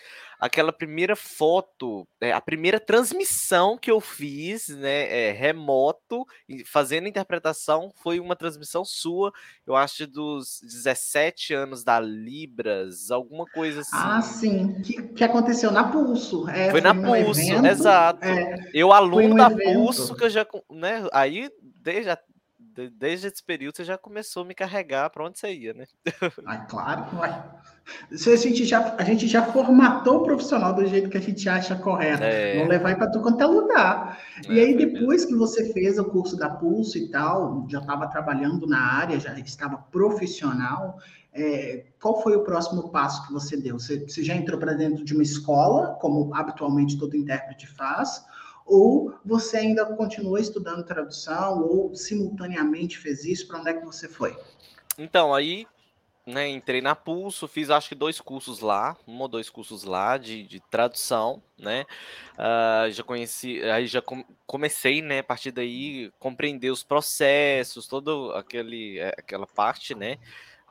Aquela 0.43 0.73
primeira 0.73 1.15
foto, 1.15 2.05
é, 2.19 2.33
a 2.33 2.41
primeira 2.41 2.77
transmissão 2.77 3.77
que 3.77 3.89
eu 3.89 4.01
fiz, 4.01 4.67
né, 4.67 5.29
é, 5.29 5.31
remoto, 5.31 6.25
fazendo 6.65 7.07
interpretação, 7.07 7.93
foi 7.95 8.19
uma 8.19 8.35
transmissão 8.35 8.83
sua, 8.83 9.31
eu 9.65 9.73
acho 9.73 10.05
dos 10.05 10.59
17 10.61 11.53
anos 11.53 11.81
da 11.81 11.97
Libras, 11.97 13.09
alguma 13.09 13.45
coisa 13.45 13.79
assim. 13.79 13.91
Ah, 13.93 14.21
sim, 14.21 14.81
que, 14.81 15.01
que 15.01 15.23
aconteceu 15.23 15.71
na 15.71 15.85
Pulso. 15.85 16.49
É, 16.49 16.71
foi, 16.71 16.81
na 16.81 16.93
Pulso, 16.93 17.39
evento, 17.39 17.65
exato. 17.65 18.25
É, 18.25 18.69
eu, 18.73 18.91
aluno 18.91 19.33
um 19.33 19.37
da 19.37 19.49
evento. 19.49 19.73
Pulso, 19.73 20.13
que 20.13 20.25
eu 20.25 20.29
já, 20.29 20.45
né, 20.69 21.07
aí 21.13 21.49
desde, 21.81 22.09
a, 22.09 22.17
desde 22.73 23.27
esse 23.27 23.43
período 23.43 23.75
você 23.75 23.83
já 23.83 23.97
começou 23.97 24.43
a 24.43 24.45
me 24.45 24.55
carregar 24.55 25.09
para 25.09 25.25
onde 25.25 25.39
você 25.39 25.53
ia, 25.53 25.73
né? 25.73 25.85
Ah, 26.45 26.57
claro 26.57 27.05
vai. 27.15 27.43
A 28.11 28.35
gente, 28.35 28.65
já, 28.65 28.95
a 28.97 29.03
gente 29.03 29.27
já 29.27 29.43
formatou 29.43 30.17
o 30.17 30.23
profissional 30.23 30.73
do 30.73 30.85
jeito 30.85 31.09
que 31.09 31.17
a 31.17 31.21
gente 31.21 31.47
acha 31.49 31.75
correto. 31.75 32.23
É. 32.23 32.59
Não 32.59 32.67
levar 32.67 32.95
para 32.95 33.09
tu 33.09 33.21
quanto 33.21 33.41
é 33.41 33.45
lugar. 33.45 34.19
É, 34.47 34.53
e 34.53 34.59
aí, 34.59 34.77
depois 34.77 35.25
que 35.25 35.35
você 35.35 35.71
fez 35.73 35.99
o 35.99 36.05
curso 36.05 36.37
da 36.37 36.49
Pulso 36.49 36.97
e 36.97 37.09
tal, 37.09 37.65
já 37.69 37.79
estava 37.79 38.07
trabalhando 38.07 38.65
na 38.65 38.79
área, 38.79 39.19
já 39.19 39.37
estava 39.39 39.77
profissional. 39.77 40.97
É, 41.33 41.87
qual 41.99 42.21
foi 42.21 42.35
o 42.35 42.43
próximo 42.43 42.89
passo 42.89 43.25
que 43.27 43.33
você 43.33 43.57
deu? 43.57 43.79
Você, 43.79 43.99
você 44.07 44.23
já 44.23 44.35
entrou 44.35 44.59
para 44.59 44.73
dentro 44.73 45.03
de 45.03 45.13
uma 45.13 45.23
escola, 45.23 45.97
como 45.99 46.33
habitualmente 46.33 46.97
todo 46.97 47.17
intérprete 47.17 47.67
faz, 47.67 48.23
ou 48.65 49.13
você 49.25 49.57
ainda 49.57 49.85
continuou 49.85 50.37
estudando 50.37 50.85
tradução, 50.85 51.61
ou 51.61 51.93
simultaneamente 51.95 52.97
fez 52.97 53.25
isso? 53.25 53.47
Para 53.47 53.59
onde 53.59 53.69
é 53.69 53.73
que 53.73 53.85
você 53.85 54.07
foi? 54.07 54.37
Então, 54.97 55.33
aí, 55.33 55.67
né, 56.25 56.47
entrei 56.47 56.81
na 56.81 56.95
Pulso, 56.95 57.45
fiz 57.47 57.69
acho 57.69 57.89
que 57.89 57.95
dois 57.95 58.21
cursos 58.21 58.61
lá, 58.61 58.95
um 59.07 59.19
ou 59.19 59.27
dois 59.27 59.49
cursos 59.49 59.83
lá 59.83 60.17
de, 60.17 60.43
de 60.43 60.59
tradução, 60.59 61.41
né? 61.57 61.85
Uh, 62.33 62.91
já 62.91 63.03
conheci, 63.03 63.61
aí 63.63 63.87
já 63.87 64.01
com, 64.01 64.23
comecei, 64.45 65.01
né, 65.01 65.19
a 65.19 65.23
partir 65.23 65.51
daí, 65.51 66.09
compreender 66.19 66.71
os 66.71 66.83
processos, 66.83 67.87
toda 67.87 68.37
aquele, 68.37 68.99
é, 68.99 69.09
aquela 69.17 69.45
parte, 69.45 69.93
né, 69.93 70.17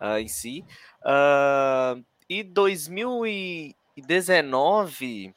uh, 0.01 0.17
em 0.19 0.29
si. 0.29 0.65
Uh, 1.03 2.03
e 2.29 2.43
2019 2.43 5.35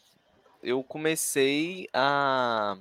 eu 0.66 0.84
comecei 0.84 1.88
a 1.94 2.78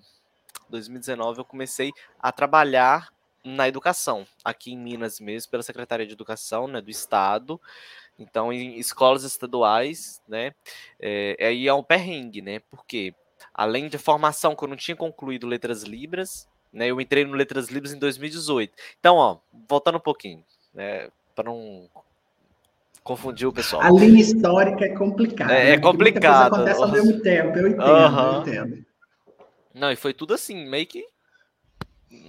2019 0.71 1.39
eu 1.39 1.45
comecei 1.45 1.93
a 2.19 2.33
trabalhar 2.33 3.13
na 3.45 3.69
educação, 3.69 4.27
aqui 4.43 4.73
em 4.73 4.79
Minas 4.79 5.21
mesmo, 5.21 5.51
pela 5.51 5.63
Secretaria 5.63 6.07
de 6.07 6.15
Educação, 6.15 6.67
né, 6.67 6.81
do 6.81 6.91
estado. 6.91 7.61
Então, 8.19 8.51
em 8.51 8.79
escolas 8.79 9.23
estaduais, 9.23 10.23
né, 10.27 10.55
é, 10.99 11.37
aí 11.39 11.69
é 11.69 11.75
um 11.75 11.83
perrengue, 11.83 12.41
né, 12.41 12.61
porque 12.71 13.15
além 13.53 13.89
de 13.89 13.99
formação 13.99 14.57
que 14.57 14.65
eu 14.65 14.69
não 14.69 14.77
tinha 14.77 14.97
concluído 14.97 15.47
Letras 15.47 15.83
Libras, 15.83 16.49
né, 16.73 16.91
eu 16.91 17.01
entrei 17.01 17.25
no 17.27 17.35
Letras 17.35 17.69
Libras 17.69 17.93
em 17.93 17.99
2018. 17.99 18.73
Então, 18.99 19.17
ó, 19.17 19.39
voltando 19.69 19.99
um 19.99 20.01
pouquinho, 20.01 20.43
né, 20.73 21.11
para 21.35 21.45
não 21.45 21.89
confundiu 23.05 23.51
o 23.51 23.53
pessoal. 23.53 23.83
A 23.83 23.91
linha 23.91 24.21
histórica 24.21 24.87
é 24.87 24.89
complicada. 24.89 25.55
É, 25.55 25.69
é 25.69 25.77
né? 25.77 25.79
complicado. 25.79 26.55
acontece 26.55 26.83
ao 26.83 26.91
mesmo 26.91 27.21
tempo, 27.21 27.59
eu 27.59 27.69
entendo, 27.69 27.87
uhum. 27.87 28.33
eu 28.33 28.41
entendo. 28.41 28.87
Não, 29.75 29.93
e 29.93 29.97
foi 29.97 30.15
tudo 30.15 30.33
assim, 30.33 30.67
meio 30.67 30.87
que 30.87 31.05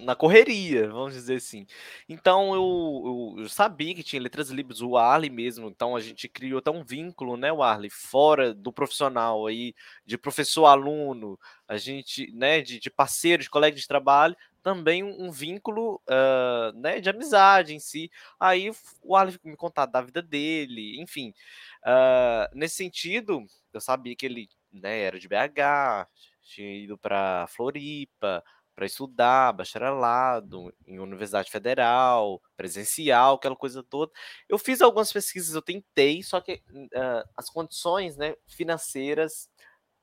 na 0.03 0.15
correria, 0.15 0.89
vamos 0.89 1.13
dizer 1.13 1.35
assim. 1.35 1.65
Então 2.09 2.53
eu, 2.53 3.33
eu, 3.37 3.43
eu, 3.43 3.49
sabia 3.49 3.93
que 3.93 4.03
tinha 4.03 4.21
letras 4.21 4.49
livres, 4.49 4.81
o 4.81 4.97
Arley 4.97 5.29
mesmo, 5.29 5.67
então 5.67 5.95
a 5.95 5.99
gente 5.99 6.27
criou 6.27 6.59
até 6.59 6.71
um 6.71 6.83
vínculo, 6.83 7.37
né, 7.37 7.53
o 7.53 7.61
Arley, 7.61 7.89
fora 7.89 8.53
do 8.53 8.73
profissional 8.73 9.45
aí, 9.45 9.73
de 10.05 10.17
professor-aluno, 10.17 11.39
a 11.67 11.77
gente, 11.77 12.31
né, 12.33 12.61
de, 12.61 12.79
de 12.79 12.89
parceiro, 12.89 13.43
de 13.43 13.49
colega 13.49 13.77
de 13.77 13.87
trabalho, 13.87 14.35
também 14.65 15.03
um, 15.03 15.29
vínculo 15.29 16.01
uh, 16.09 16.75
né, 16.75 16.99
de 16.99 17.07
amizade 17.07 17.75
em 17.75 17.79
si. 17.79 18.09
Aí 18.39 18.71
o 19.03 19.15
Arley 19.15 19.39
me 19.43 19.55
contar 19.55 19.85
da 19.85 20.01
vida 20.01 20.23
dele, 20.23 20.99
enfim. 20.99 21.35
Uh, 21.83 22.49
nesse 22.51 22.77
sentido, 22.77 23.45
eu 23.71 23.79
sabia 23.79 24.15
que 24.15 24.25
ele 24.25 24.49
né, 24.73 25.01
era 25.01 25.19
de 25.19 25.27
BH, 25.27 26.09
tinha 26.41 26.83
ido 26.83 26.97
para 26.97 27.45
Floripa 27.47 28.43
para 28.75 28.87
estudar, 28.87 29.53
bacharelado 29.53 30.73
em 30.85 30.99
Universidade 30.99 31.49
Federal, 31.51 32.41
presencial, 32.57 33.35
aquela 33.35 33.55
coisa 33.55 33.83
toda. 33.83 34.11
Eu 34.49 34.57
fiz 34.57 34.81
algumas 34.81 35.13
pesquisas, 35.13 35.53
eu 35.53 35.61
tentei, 35.61 36.23
só 36.23 36.41
que 36.41 36.63
uh, 36.71 37.29
as 37.37 37.51
condições 37.51 38.17
né, 38.17 38.35
financeiras 38.47 39.47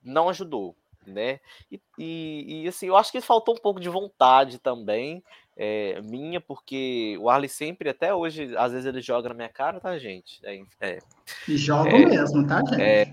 não 0.01 0.29
ajudou 0.29 0.77
né? 1.07 1.41
E, 1.71 1.81
e, 1.99 2.63
e, 2.65 2.69
assim, 2.69 2.87
eu 2.87 2.97
acho 2.97 3.11
que 3.11 3.21
faltou 3.21 3.55
um 3.55 3.61
pouco 3.61 3.81
de 3.81 3.89
vontade 3.89 4.59
também, 4.59 5.23
é, 5.57 6.01
minha, 6.03 6.41
porque 6.41 7.17
o 7.21 7.29
Arley 7.29 7.49
sempre, 7.49 7.91
até 7.91 8.15
hoje, 8.15 8.57
às 8.57 8.73
vezes 8.73 8.87
ele 8.87 9.01
joga 9.01 9.29
na 9.29 9.35
minha 9.35 9.49
cara, 9.49 9.81
tá, 9.81 9.99
gente? 9.99 10.41
É, 10.45 10.63
é, 10.81 10.99
e 11.47 11.57
joga 11.57 11.91
é, 11.91 12.07
mesmo, 12.07 12.47
tá, 12.47 12.61
gente? 12.65 12.81
É, 12.81 13.13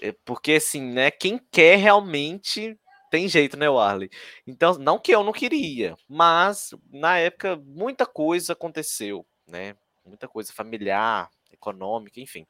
é, 0.00 0.14
porque 0.24 0.52
assim, 0.52 0.82
né? 0.92 1.10
Quem 1.10 1.40
quer 1.50 1.76
realmente 1.76 2.78
tem 3.10 3.28
jeito, 3.28 3.56
né, 3.56 3.66
Arley? 3.68 4.10
Então, 4.46 4.74
não 4.74 4.98
que 4.98 5.12
eu 5.12 5.22
não 5.22 5.32
queria, 5.32 5.94
mas 6.08 6.70
na 6.90 7.18
época 7.18 7.56
muita 7.56 8.06
coisa 8.06 8.52
aconteceu, 8.52 9.26
né? 9.46 9.74
Muita 10.04 10.26
coisa 10.26 10.52
familiar, 10.52 11.28
econômica, 11.52 12.20
enfim. 12.20 12.46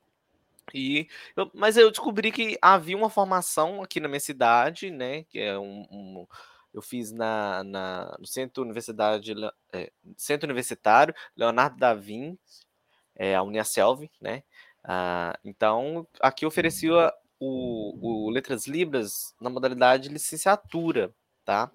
E, 0.75 1.09
eu, 1.37 1.51
mas 1.55 1.77
eu 1.77 1.90
descobri 1.90 2.33
que 2.33 2.57
havia 2.62 2.96
uma 2.96 3.11
formação 3.11 3.83
aqui 3.83 4.01
na 4.01 4.09
minha 4.09 4.20
cidade, 4.20 4.90
né? 4.90 5.25
Que 5.25 5.38
é 5.38 5.59
um, 5.59 5.87
um 5.90 6.27
eu 6.72 6.81
fiz 6.81 7.12
na, 7.12 7.62
na, 7.64 8.16
no 8.18 8.27
Centro, 8.27 8.62
Universidade, 8.62 9.35
é, 9.72 9.92
Centro 10.16 10.46
Universitário 10.46 11.14
Leonardo 11.37 11.77
da 11.77 11.92
Vinci, 11.94 12.66
é, 13.14 13.35
a 13.35 13.42
Uniaselv, 13.42 14.09
né? 14.20 14.42
Ah, 14.85 15.38
então, 15.44 16.07
aqui 16.20 16.46
oferecia 16.46 17.12
o, 17.38 18.27
o 18.27 18.31
Letras 18.31 18.66
Libras 18.66 19.35
na 19.40 19.51
modalidade 19.51 20.09
licenciatura, 20.09 21.14
tá? 21.44 21.70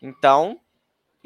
Então, 0.00 0.60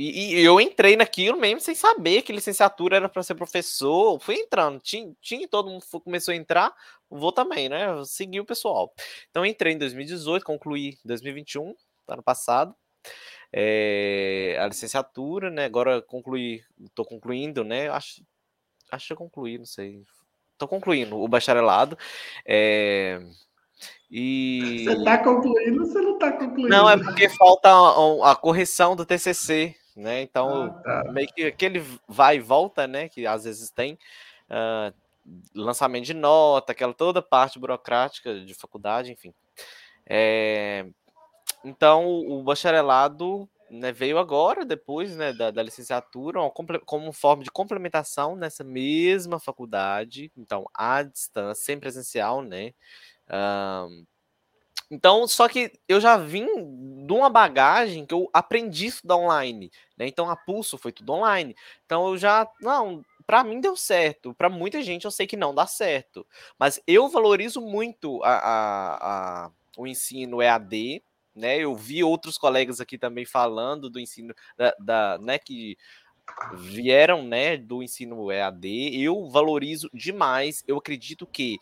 e, 0.01 0.35
e, 0.35 0.45
eu 0.45 0.61
entrei 0.61 0.97
naquilo 0.97 1.39
mesmo 1.39 1.61
sem 1.61 1.75
saber 1.75 2.23
que 2.23 2.33
licenciatura 2.33 2.97
era 2.97 3.09
para 3.09 3.23
ser 3.23 3.35
professor. 3.35 4.19
Fui 4.21 4.37
entrando, 4.37 4.81
tinha, 4.81 5.13
tinha 5.21 5.47
todo 5.47 5.69
mundo 5.69 5.85
começou 6.03 6.33
a 6.33 6.37
entrar, 6.37 6.73
vou 7.11 7.33
também, 7.33 7.69
né? 7.69 7.87
Segui 8.05 8.41
o 8.41 8.45
pessoal. 8.45 8.93
Então 9.31 9.45
entrei 9.45 9.75
em 9.75 9.79
2018, 9.79 10.45
concluí 10.45 10.91
em 11.05 11.09
2021, 11.09 11.75
ano 12.09 12.23
passado, 12.23 12.75
é, 13.53 14.57
a 14.61 14.67
licenciatura, 14.67 15.51
né? 15.51 15.65
Agora 15.65 16.01
concluí, 16.01 16.63
estou 16.85 17.05
concluindo, 17.05 17.63
né? 17.63 17.89
Acho, 17.91 18.23
acho 18.91 19.09
que 19.09 19.13
eu 19.13 19.17
concluí, 19.17 19.59
não 19.59 19.67
sei. 19.67 20.03
Estou 20.53 20.69
concluindo 20.69 21.19
o 21.19 21.29
bacharelado. 21.29 21.99
É, 22.47 23.21
E... 24.11 24.85
Você 24.85 24.93
está 24.93 25.19
concluindo 25.19 25.81
ou 25.81 25.87
você 25.87 26.01
não 26.01 26.15
está 26.15 26.33
concluindo? 26.33 26.69
Não, 26.69 26.89
é 26.89 26.97
porque 26.97 27.29
falta 27.29 27.69
a, 27.69 28.33
a 28.33 28.37
correção 28.37 28.95
do 28.95 29.07
TCC, 29.07 29.75
né? 29.97 30.23
Então, 30.23 30.65
ah, 30.85 31.03
tá. 31.05 31.13
meio 31.13 31.29
que 31.29 31.45
aquele 31.45 31.83
vai 32.09 32.37
e 32.37 32.41
volta, 32.41 32.87
né? 32.87 33.09
Que 33.09 33.27
às 33.27 33.45
vezes 33.45 33.71
tem. 33.71 33.99
Uh, 34.49 34.93
lançamento 35.55 36.07
de 36.07 36.15
nota, 36.15 36.73
aquela 36.73 36.95
toda 36.95 37.23
parte 37.23 37.59
burocrática 37.59 38.41
de 38.41 38.55
faculdade, 38.55 39.13
enfim. 39.13 39.33
É, 40.07 40.87
então, 41.65 42.09
o 42.09 42.43
bacharelado 42.43 43.49
né, 43.71 43.93
veio 43.93 44.19
agora, 44.19 44.65
depois 44.65 45.15
né, 45.15 45.33
da, 45.33 45.51
da 45.51 45.63
licenciatura, 45.63 46.41
como 46.85 47.13
forma 47.13 47.45
de 47.45 47.51
complementação 47.51 48.35
nessa 48.35 48.65
mesma 48.65 49.39
faculdade, 49.39 50.33
então, 50.37 50.67
à 50.75 51.03
distância, 51.03 51.65
sem 51.65 51.79
presencial, 51.79 52.43
né? 52.43 52.73
Um, 53.31 54.05
então, 54.91 55.27
só 55.29 55.49
que 55.49 55.73
eu 55.89 56.01
já 56.01 56.17
vim 56.17 56.47
de 57.07 57.13
uma 57.13 57.31
bagagem 57.31 58.05
que 58.05 58.13
eu 58.13 58.29
aprendi 58.33 58.87
estudar 58.87 59.17
online, 59.17 59.71
né? 59.97 60.09
Então, 60.09 60.29
a 60.29 60.35
Pulso 60.35 60.77
foi 60.77 60.91
tudo 60.91 61.13
online. 61.13 61.55
Então, 61.87 62.09
eu 62.09 62.19
já, 62.19 62.51
não, 62.61 63.05
para 63.25 63.45
mim 63.45 63.61
deu 63.61 63.77
certo. 63.77 64.35
Para 64.35 64.49
muita 64.49 64.83
gente 64.83 65.05
eu 65.05 65.11
sei 65.13 65.29
que 65.29 65.37
não 65.37 65.55
dá 65.55 65.65
certo. 65.65 66.27
Mas 66.59 66.81
eu 66.89 67.09
valorizo 67.09 67.61
muito 67.61 68.21
a, 68.25 68.33
a, 68.33 69.45
a, 69.47 69.51
o 69.77 69.87
ensino 69.87 70.43
EAD, 70.43 71.03
né? 71.37 71.59
Eu 71.59 71.77
vi 71.77 72.03
outros 72.03 72.37
colegas 72.37 72.81
aqui 72.81 72.99
também 72.99 73.25
falando 73.25 73.89
do 73.89 74.01
ensino 74.01 74.35
da, 74.57 74.75
da 74.81 75.19
né, 75.19 75.39
que 75.39 75.77
vieram, 76.55 77.23
né, 77.23 77.57
do 77.57 77.83
ensino 77.83 78.33
EAD. 78.33 79.01
Eu 79.01 79.29
valorizo 79.29 79.89
demais. 79.95 80.65
Eu 80.67 80.77
acredito 80.79 81.27
que 81.27 81.59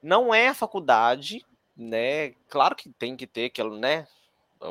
não 0.00 0.32
é 0.32 0.48
a 0.48 0.54
faculdade, 0.54 1.44
né? 1.78 2.30
Claro 2.48 2.74
que 2.74 2.90
tem 2.90 3.16
que 3.16 3.26
ter 3.26 3.46
aquilo, 3.46 3.78
né? 3.78 4.06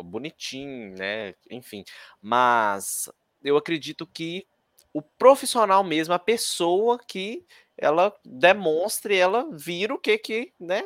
Bonitinho, 0.04 0.94
né? 0.98 1.34
Enfim, 1.50 1.86
mas 2.22 3.10
eu 3.42 3.56
acredito 3.56 4.06
que 4.06 4.46
o 4.94 5.02
profissional 5.02 5.84
mesmo, 5.84 6.14
a 6.14 6.20
pessoa 6.20 7.00
que 7.00 7.46
ela 7.78 8.14
demonstre, 8.26 9.16
ela 9.16 9.48
vira 9.52 9.94
o 9.94 10.00
que 10.00 10.18
que, 10.18 10.54
né? 10.60 10.84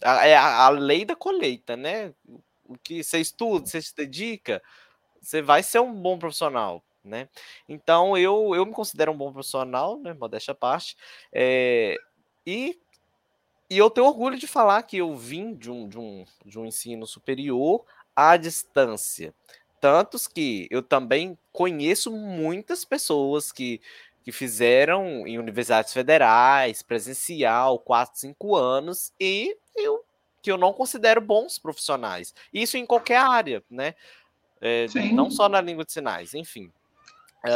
É 0.00 0.36
a, 0.36 0.66
a, 0.66 0.68
lei 0.70 1.04
da 1.04 1.16
colheita, 1.16 1.76
né? 1.76 2.14
O 2.64 2.78
que 2.78 3.02
você 3.02 3.18
estuda, 3.18 3.66
você 3.66 3.82
se 3.82 3.94
dedica, 3.94 4.62
você 5.20 5.42
vai 5.42 5.62
ser 5.62 5.80
um 5.80 5.92
bom 5.92 6.18
profissional, 6.18 6.82
né? 7.04 7.28
Então 7.68 8.16
eu, 8.16 8.54
eu 8.54 8.64
me 8.64 8.72
considero 8.72 9.12
um 9.12 9.16
bom 9.16 9.32
profissional, 9.32 9.98
né? 9.98 10.14
Modéstia 10.14 10.52
à 10.52 10.54
parte. 10.54 10.96
É, 11.32 11.96
e, 12.46 12.78
e 13.68 13.78
eu 13.78 13.90
tenho 13.90 14.06
orgulho 14.06 14.38
de 14.38 14.46
falar 14.46 14.82
que 14.82 14.96
eu 14.96 15.14
vim 15.16 15.54
de 15.54 15.70
um, 15.70 15.88
de 15.88 15.98
um, 15.98 16.24
de 16.44 16.58
um 16.58 16.66
ensino 16.66 17.06
superior 17.06 17.84
à 18.14 18.36
distância. 18.36 19.34
Tantos 19.80 20.26
que 20.26 20.66
eu 20.70 20.82
também 20.82 21.38
conheço 21.52 22.10
muitas 22.10 22.84
pessoas 22.84 23.52
que, 23.52 23.80
que 24.22 24.32
fizeram 24.32 25.26
em 25.26 25.38
universidades 25.38 25.92
federais, 25.92 26.82
presencial, 26.82 27.78
4, 27.78 28.18
5 28.20 28.56
anos, 28.56 29.12
e 29.20 29.56
eu 29.74 30.04
que 30.46 30.52
eu 30.52 30.56
não 30.56 30.72
considero 30.72 31.20
bons 31.20 31.58
profissionais. 31.58 32.32
Isso 32.54 32.76
em 32.76 32.86
qualquer 32.86 33.16
área, 33.16 33.64
né? 33.68 33.96
É, 34.60 34.86
não 35.12 35.28
só 35.28 35.48
na 35.48 35.60
língua 35.60 35.84
de 35.84 35.92
sinais, 35.92 36.34
enfim. 36.34 36.70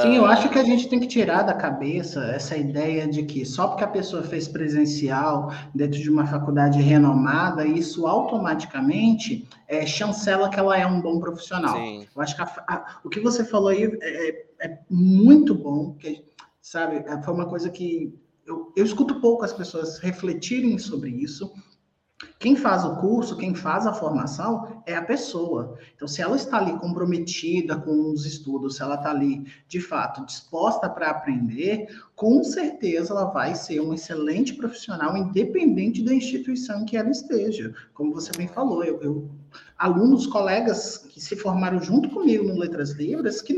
Sim, 0.03 0.17
eu 0.17 0.27
acho 0.27 0.49
que 0.49 0.59
a 0.59 0.63
gente 0.63 0.89
tem 0.89 1.01
que 1.01 1.07
tirar 1.07 1.43
da 1.43 1.55
cabeça 1.55 2.25
essa 2.27 2.57
ideia 2.57 3.07
de 3.09 3.23
que 3.23 3.45
só 3.45 3.69
porque 3.69 3.85
a 3.85 3.89
pessoa 3.89 4.23
fez 4.23 4.47
presencial 4.47 5.53
dentro 5.75 5.99
de 6.01 6.11
uma 6.11 6.27
faculdade 6.27 6.81
renomada, 6.81 7.67
isso 7.67 8.07
automaticamente 8.07 9.49
é, 9.67 9.87
chancela 9.87 10.49
que 10.49 10.59
ela 10.59 10.77
é 10.77 10.87
um 10.87 11.01
bom 11.01 11.19
profissional. 11.19 11.77
Sim. 11.77 12.07
Eu 12.15 12.23
acho 12.23 12.37
que 12.37 12.43
a, 12.43 12.65
a, 12.69 13.01
o 13.05 13.09
que 13.09 13.21
você 13.21 13.45
falou 13.45 13.69
aí 13.69 13.85
é, 13.85 14.29
é, 14.29 14.47
é 14.61 14.79
muito 14.89 15.55
bom, 15.55 15.95
que, 15.95 16.25
sabe? 16.61 16.97
É, 16.97 17.23
foi 17.23 17.35
uma 17.35 17.47
coisa 17.47 17.71
que 17.71 18.15
eu, 18.47 18.73
eu 18.77 18.85
escuto 18.85 19.21
pouco 19.21 19.45
as 19.45 19.53
pessoas 19.53 19.99
refletirem 19.99 20.77
sobre 20.79 21.11
isso. 21.11 21.53
Quem 22.39 22.55
faz 22.55 22.85
o 22.85 22.97
curso, 22.97 23.37
quem 23.37 23.55
faz 23.55 23.87
a 23.87 23.95
formação 23.95 24.83
é 24.85 24.95
a 24.95 25.03
pessoa. 25.03 25.79
Então, 25.95 26.07
se 26.07 26.21
ela 26.21 26.37
está 26.37 26.59
ali 26.59 26.79
comprometida 26.79 27.77
com 27.77 28.13
os 28.13 28.27
estudos, 28.27 28.77
se 28.77 28.83
ela 28.83 28.97
está 28.97 29.11
ali, 29.11 29.47
de 29.67 29.81
fato, 29.81 30.25
disposta 30.27 30.89
para 30.89 31.11
aprender, 31.11 31.89
com 32.15 32.45
certeza 32.45 33.15
ela 33.15 33.25
vai 33.25 33.55
ser 33.55 33.81
um 33.81 33.95
excelente 33.95 34.53
profissional, 34.53 35.17
independente 35.17 36.03
da 36.03 36.13
instituição 36.13 36.83
em 36.83 36.85
que 36.85 36.97
ela 36.97 37.11
esteja. 37.11 37.75
Como 37.95 38.13
você 38.13 38.33
bem 38.37 38.49
falou, 38.49 38.85
eu, 38.85 39.01
eu 39.01 39.31
alunos, 39.79 40.27
colegas 40.27 40.99
que 40.99 41.21
se 41.21 41.37
formaram 41.37 41.81
junto 41.81 42.11
comigo 42.11 42.45
no 42.45 42.59
Letras 42.59 42.91
Livres, 42.91 43.41
que, 43.41 43.57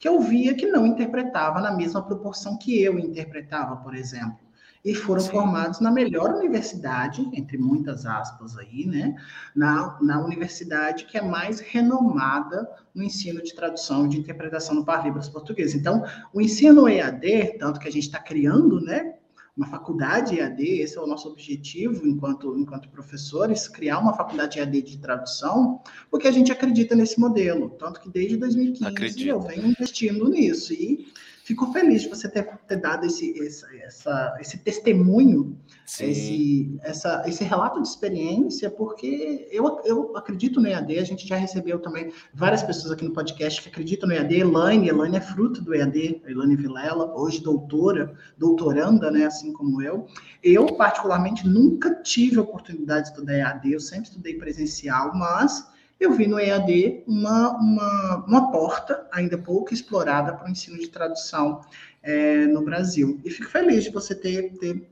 que 0.00 0.08
eu 0.08 0.20
via 0.20 0.54
que 0.54 0.66
não 0.66 0.84
interpretava 0.84 1.60
na 1.60 1.70
mesma 1.70 2.02
proporção 2.02 2.58
que 2.58 2.82
eu 2.82 2.98
interpretava, 2.98 3.76
por 3.76 3.94
exemplo 3.94 4.49
e 4.84 4.94
foram 4.94 5.20
Sim. 5.20 5.30
formados 5.30 5.80
na 5.80 5.90
melhor 5.90 6.34
universidade, 6.34 7.28
entre 7.34 7.58
muitas 7.58 8.06
aspas 8.06 8.56
aí, 8.56 8.86
né? 8.86 9.14
Na, 9.54 9.98
na 10.00 10.24
universidade 10.24 11.04
que 11.04 11.18
é 11.18 11.22
mais 11.22 11.60
renomada 11.60 12.68
no 12.94 13.02
ensino 13.02 13.42
de 13.42 13.54
tradução 13.54 14.06
e 14.06 14.08
de 14.08 14.18
interpretação 14.18 14.74
no 14.74 14.84
Par 14.84 15.04
Libras 15.04 15.28
português. 15.28 15.74
Então, 15.74 16.04
o 16.32 16.40
ensino 16.40 16.88
EAD, 16.88 17.58
tanto 17.58 17.78
que 17.78 17.88
a 17.88 17.92
gente 17.92 18.04
está 18.04 18.18
criando, 18.18 18.80
né? 18.80 19.14
Uma 19.54 19.66
faculdade 19.66 20.38
EAD, 20.38 20.62
esse 20.80 20.96
é 20.96 21.00
o 21.00 21.06
nosso 21.06 21.28
objetivo 21.28 22.06
enquanto, 22.06 22.56
enquanto 22.56 22.88
professores, 22.88 23.68
criar 23.68 23.98
uma 23.98 24.14
faculdade 24.14 24.58
EAD 24.58 24.80
de 24.80 24.98
tradução, 24.98 25.82
porque 26.10 26.26
a 26.26 26.30
gente 26.32 26.50
acredita 26.50 26.94
nesse 26.94 27.20
modelo, 27.20 27.68
tanto 27.70 28.00
que 28.00 28.08
desde 28.08 28.38
2015 28.38 28.90
Acredito. 28.90 29.28
eu 29.28 29.40
venho 29.40 29.66
investindo 29.66 30.30
nisso. 30.30 30.72
E 30.72 31.08
Fico 31.50 31.72
feliz 31.72 32.02
de 32.02 32.08
você 32.08 32.28
ter, 32.28 32.44
ter 32.68 32.76
dado 32.76 33.04
esse, 33.04 33.30
esse, 33.30 33.66
essa, 33.82 34.36
esse 34.40 34.58
testemunho, 34.58 35.58
esse, 35.98 36.78
essa, 36.80 37.24
esse 37.26 37.42
relato 37.42 37.82
de 37.82 37.88
experiência, 37.88 38.70
porque 38.70 39.48
eu, 39.50 39.80
eu 39.84 40.16
acredito 40.16 40.60
no 40.60 40.68
EAD, 40.68 41.00
a 41.00 41.04
gente 41.04 41.26
já 41.26 41.34
recebeu 41.34 41.80
também 41.80 42.12
várias 42.32 42.62
pessoas 42.62 42.92
aqui 42.92 43.04
no 43.04 43.12
podcast 43.12 43.60
que 43.60 43.68
acreditam 43.68 44.08
no 44.08 44.14
EAD, 44.14 44.32
Elaine, 44.32 44.90
Elaine 44.90 45.16
é 45.16 45.20
fruto 45.20 45.60
do 45.60 45.74
EAD, 45.74 46.22
Elaine 46.24 46.54
Vilela, 46.54 47.12
hoje 47.18 47.42
doutora, 47.42 48.16
doutoranda, 48.38 49.10
né, 49.10 49.26
assim 49.26 49.52
como 49.52 49.82
eu. 49.82 50.06
Eu, 50.44 50.66
particularmente, 50.76 51.48
nunca 51.48 51.96
tive 51.96 52.38
a 52.38 52.42
oportunidade 52.42 53.06
de 53.06 53.08
estudar 53.08 53.34
EAD, 53.34 53.72
eu 53.72 53.80
sempre 53.80 54.08
estudei 54.08 54.34
presencial, 54.34 55.12
mas 55.16 55.68
eu 56.00 56.12
vi 56.12 56.26
no 56.26 56.40
EAD 56.40 57.04
uma, 57.06 57.50
uma, 57.50 58.24
uma 58.26 58.50
porta 58.50 59.06
ainda 59.12 59.36
pouco 59.36 59.74
explorada 59.74 60.32
para 60.32 60.48
o 60.48 60.50
ensino 60.50 60.78
de 60.78 60.88
tradução 60.88 61.60
é, 62.02 62.46
no 62.46 62.64
Brasil. 62.64 63.20
E 63.22 63.30
fico 63.30 63.50
feliz 63.50 63.84
de 63.84 63.90
você 63.90 64.14
ter, 64.14 64.50
ter 64.58 64.90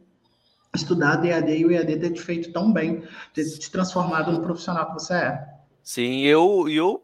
estudado 0.74 1.26
EAD 1.26 1.56
e 1.56 1.64
o 1.64 1.72
EAD 1.72 1.96
ter 1.96 2.10
te 2.10 2.20
feito 2.20 2.52
tão 2.52 2.70
bem, 2.70 3.02
ter 3.32 3.44
te 3.44 3.70
transformado 3.70 4.30
no 4.30 4.42
profissional 4.42 4.86
que 4.88 4.94
você 4.94 5.14
é. 5.14 5.48
Sim, 5.82 6.20
eu, 6.20 6.68
eu 6.68 7.02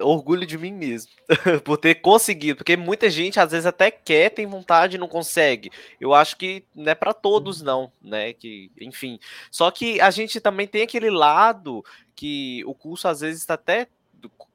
orgulho 0.00 0.46
de 0.46 0.58
mim 0.58 0.72
mesmo 0.72 1.12
por 1.64 1.76
ter 1.76 1.96
conseguido, 1.96 2.58
porque 2.58 2.76
muita 2.76 3.08
gente 3.08 3.38
às 3.38 3.52
vezes 3.52 3.66
até 3.66 3.90
quer, 3.90 4.30
tem 4.30 4.46
vontade 4.46 4.96
e 4.96 4.98
não 4.98 5.08
consegue. 5.08 5.70
Eu 6.00 6.12
acho 6.12 6.36
que 6.36 6.64
não 6.74 6.90
é 6.90 6.94
para 6.94 7.14
todos 7.14 7.62
não, 7.62 7.90
né? 8.02 8.32
Que, 8.32 8.70
enfim. 8.80 9.18
Só 9.50 9.70
que 9.70 10.00
a 10.00 10.10
gente 10.10 10.40
também 10.40 10.66
tem 10.66 10.82
aquele 10.82 11.10
lado 11.10 11.84
que 12.14 12.64
o 12.64 12.74
curso 12.74 13.06
às 13.08 13.20
vezes 13.20 13.40
está 13.40 13.54
até 13.54 13.88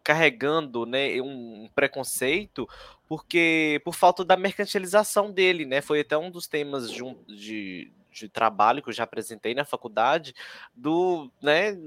carregando, 0.04 0.86
né, 0.86 1.22
um 1.22 1.70
preconceito, 1.76 2.68
porque 3.08 3.80
por 3.86 3.94
falta 3.94 4.26
da 4.26 4.36
mercantilização 4.36 5.32
dele, 5.32 5.66
né? 5.66 5.80
Foi 5.82 6.02
até 6.02 6.18
um 6.18 6.32
dos 6.32 6.48
temas 6.48 6.92
de, 6.92 7.04
um, 7.04 7.16
de, 7.28 7.92
de 8.12 8.28
trabalho 8.28 8.82
que 8.82 8.90
eu 8.90 8.94
já 8.94 9.04
apresentei 9.04 9.54
na 9.54 9.64
faculdade 9.64 10.34
do, 10.76 11.30
né, 11.42 11.78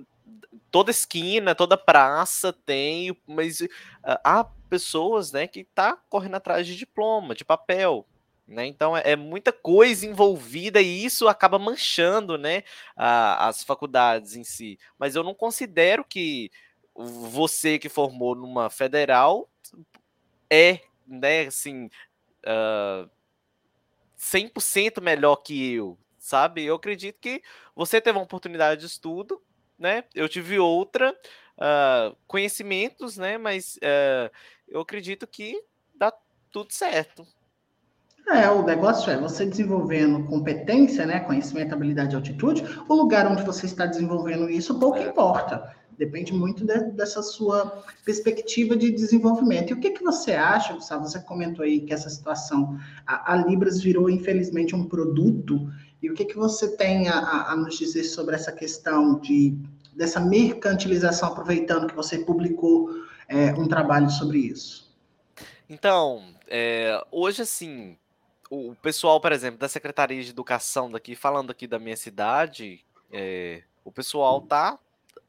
toda 0.71 0.91
esquina, 0.91 1.55
toda 1.55 1.77
praça 1.77 2.53
tem, 2.53 3.17
mas 3.27 3.61
uh, 3.61 3.69
há 4.25 4.45
pessoas, 4.69 5.33
né, 5.33 5.47
que 5.47 5.65
tá 5.65 5.97
correndo 6.09 6.35
atrás 6.35 6.67
de 6.67 6.77
diploma, 6.77 7.35
de 7.35 7.45
papel, 7.45 8.07
né? 8.47 8.67
Então 8.67 8.97
é, 8.97 9.13
é, 9.13 9.17
muita 9.17 9.53
coisa 9.53 10.07
envolvida 10.07 10.81
e 10.81 11.05
isso 11.05 11.29
acaba 11.29 11.59
manchando, 11.59 12.37
né, 12.37 12.63
a, 12.97 13.49
as 13.49 13.63
faculdades 13.63 14.37
em 14.37 14.45
si. 14.45 14.79
Mas 14.99 15.15
eu 15.15 15.23
não 15.23 15.35
considero 15.35 16.05
que 16.05 16.51
você 16.95 17.79
que 17.79 17.89
formou 17.89 18.35
numa 18.35 18.71
federal 18.71 19.49
é, 20.51 20.81
né, 21.07 21.47
assim, 21.47 21.91
uh, 22.47 23.11
100% 24.19 25.01
melhor 25.01 25.37
que 25.37 25.73
eu, 25.73 25.99
sabe? 26.19 26.65
Eu 26.65 26.77
acredito 26.77 27.19
que 27.21 27.43
você 27.75 28.01
teve 28.01 28.19
uma 28.19 28.25
oportunidade 28.25 28.81
de 28.81 28.87
estudo, 28.87 29.43
né? 29.85 30.03
Eu 30.14 30.27
tive 30.31 30.59
outra, 30.59 31.14
uh, 31.59 32.16
conhecimentos, 32.27 33.18
né? 33.18 33.37
Mas 33.37 33.77
uh, 33.77 34.31
eu 34.66 34.81
acredito 34.81 35.27
que 35.27 35.62
dá 35.94 36.11
tudo 36.51 36.73
certo. 36.73 37.27
É, 38.27 38.49
o 38.49 38.62
negócio 38.62 39.12
é 39.12 39.18
você 39.18 39.44
desenvolvendo 39.44 40.25
competência, 40.25 41.05
né, 41.05 41.20
conhecimento, 41.20 41.75
habilidade 41.75 42.14
e 42.14 42.16
altitude, 42.16 42.64
o 42.88 42.94
lugar 42.94 43.31
onde 43.31 43.42
você 43.42 43.66
está 43.66 43.85
desenvolvendo 43.85 44.49
isso 44.49 44.79
pouco 44.79 44.97
é. 44.97 45.03
importa. 45.03 45.75
Depende 45.99 46.33
muito 46.33 46.64
de, 46.64 46.90
dessa 46.92 47.23
sua 47.23 47.85
perspectiva 48.03 48.75
de 48.75 48.90
desenvolvimento. 48.90 49.70
E 49.70 49.75
o 49.75 49.81
que, 49.81 49.90
que 49.90 50.03
você 50.03 50.33
acha, 50.33 50.73
Gustavo? 50.73 51.07
Você 51.07 51.20
comentou 51.20 51.62
aí 51.62 51.81
que 51.81 51.92
essa 51.92 52.09
situação, 52.09 52.79
a, 53.07 53.35
a 53.35 53.37
Libras 53.37 53.83
virou, 53.83 54.09
infelizmente, 54.09 54.75
um 54.75 54.88
produto. 54.88 55.70
E 56.05 56.11
o 56.11 56.14
que, 56.14 56.27
que 56.27 56.37
você 56.37 56.77
tem 56.77 57.09
a, 57.09 57.47
a 57.49 57.57
nos 57.57 57.79
dizer 57.79 58.05
sobre 58.05 58.35
essa 58.35 58.53
questão 58.53 59.19
de, 59.21 59.57
dessa 59.97 60.21
mercantilização, 60.21 61.31
aproveitando 61.31 61.87
que 61.87 61.95
você 61.95 62.19
publicou 62.19 62.90
é, 63.27 63.55
um 63.55 63.67
trabalho 63.67 64.11
sobre 64.11 64.37
isso? 64.37 64.95
Então, 65.67 66.23
é, 66.47 67.03
hoje, 67.11 67.40
assim, 67.40 67.97
o 68.51 68.75
pessoal, 68.83 69.19
por 69.19 69.33
exemplo, 69.33 69.59
da 69.59 69.67
Secretaria 69.67 70.23
de 70.23 70.29
Educação 70.29 70.90
daqui, 70.90 71.17
falando 71.17 71.51
aqui 71.51 71.67
da 71.67 71.79
minha 71.79 71.97
cidade, 71.97 72.85
é, 73.11 73.62
o 73.83 73.90
pessoal 73.90 74.43
tá. 74.43 74.79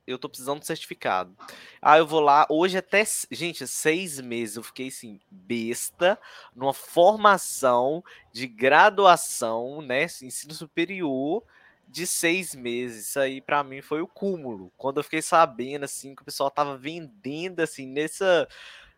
Eu 0.07 0.19
tô 0.19 0.29
precisando 0.29 0.59
de 0.59 0.67
certificado. 0.67 1.35
Ah, 1.81 1.97
eu 1.97 2.05
vou 2.05 2.19
lá. 2.19 2.45
Hoje 2.49 2.77
até. 2.77 3.03
Gente, 3.31 3.67
seis 3.67 4.19
meses 4.19 4.55
eu 4.55 4.63
fiquei 4.63 4.89
assim, 4.89 5.19
besta, 5.29 6.19
numa 6.55 6.73
formação 6.73 8.03
de 8.31 8.47
graduação, 8.47 9.81
né? 9.81 10.03
Ensino 10.03 10.53
superior 10.53 11.43
de 11.87 12.05
seis 12.05 12.53
meses. 12.53 13.09
Isso 13.09 13.19
aí 13.19 13.41
para 13.41 13.63
mim 13.63 13.81
foi 13.81 14.01
o 14.01 14.07
cúmulo. 14.07 14.71
Quando 14.77 14.97
eu 14.97 15.03
fiquei 15.03 15.21
sabendo 15.21 15.85
assim 15.85 16.15
que 16.15 16.21
o 16.21 16.25
pessoal 16.25 16.51
tava 16.51 16.77
vendendo 16.77 17.61
assim 17.61 17.87
nessa 17.87 18.47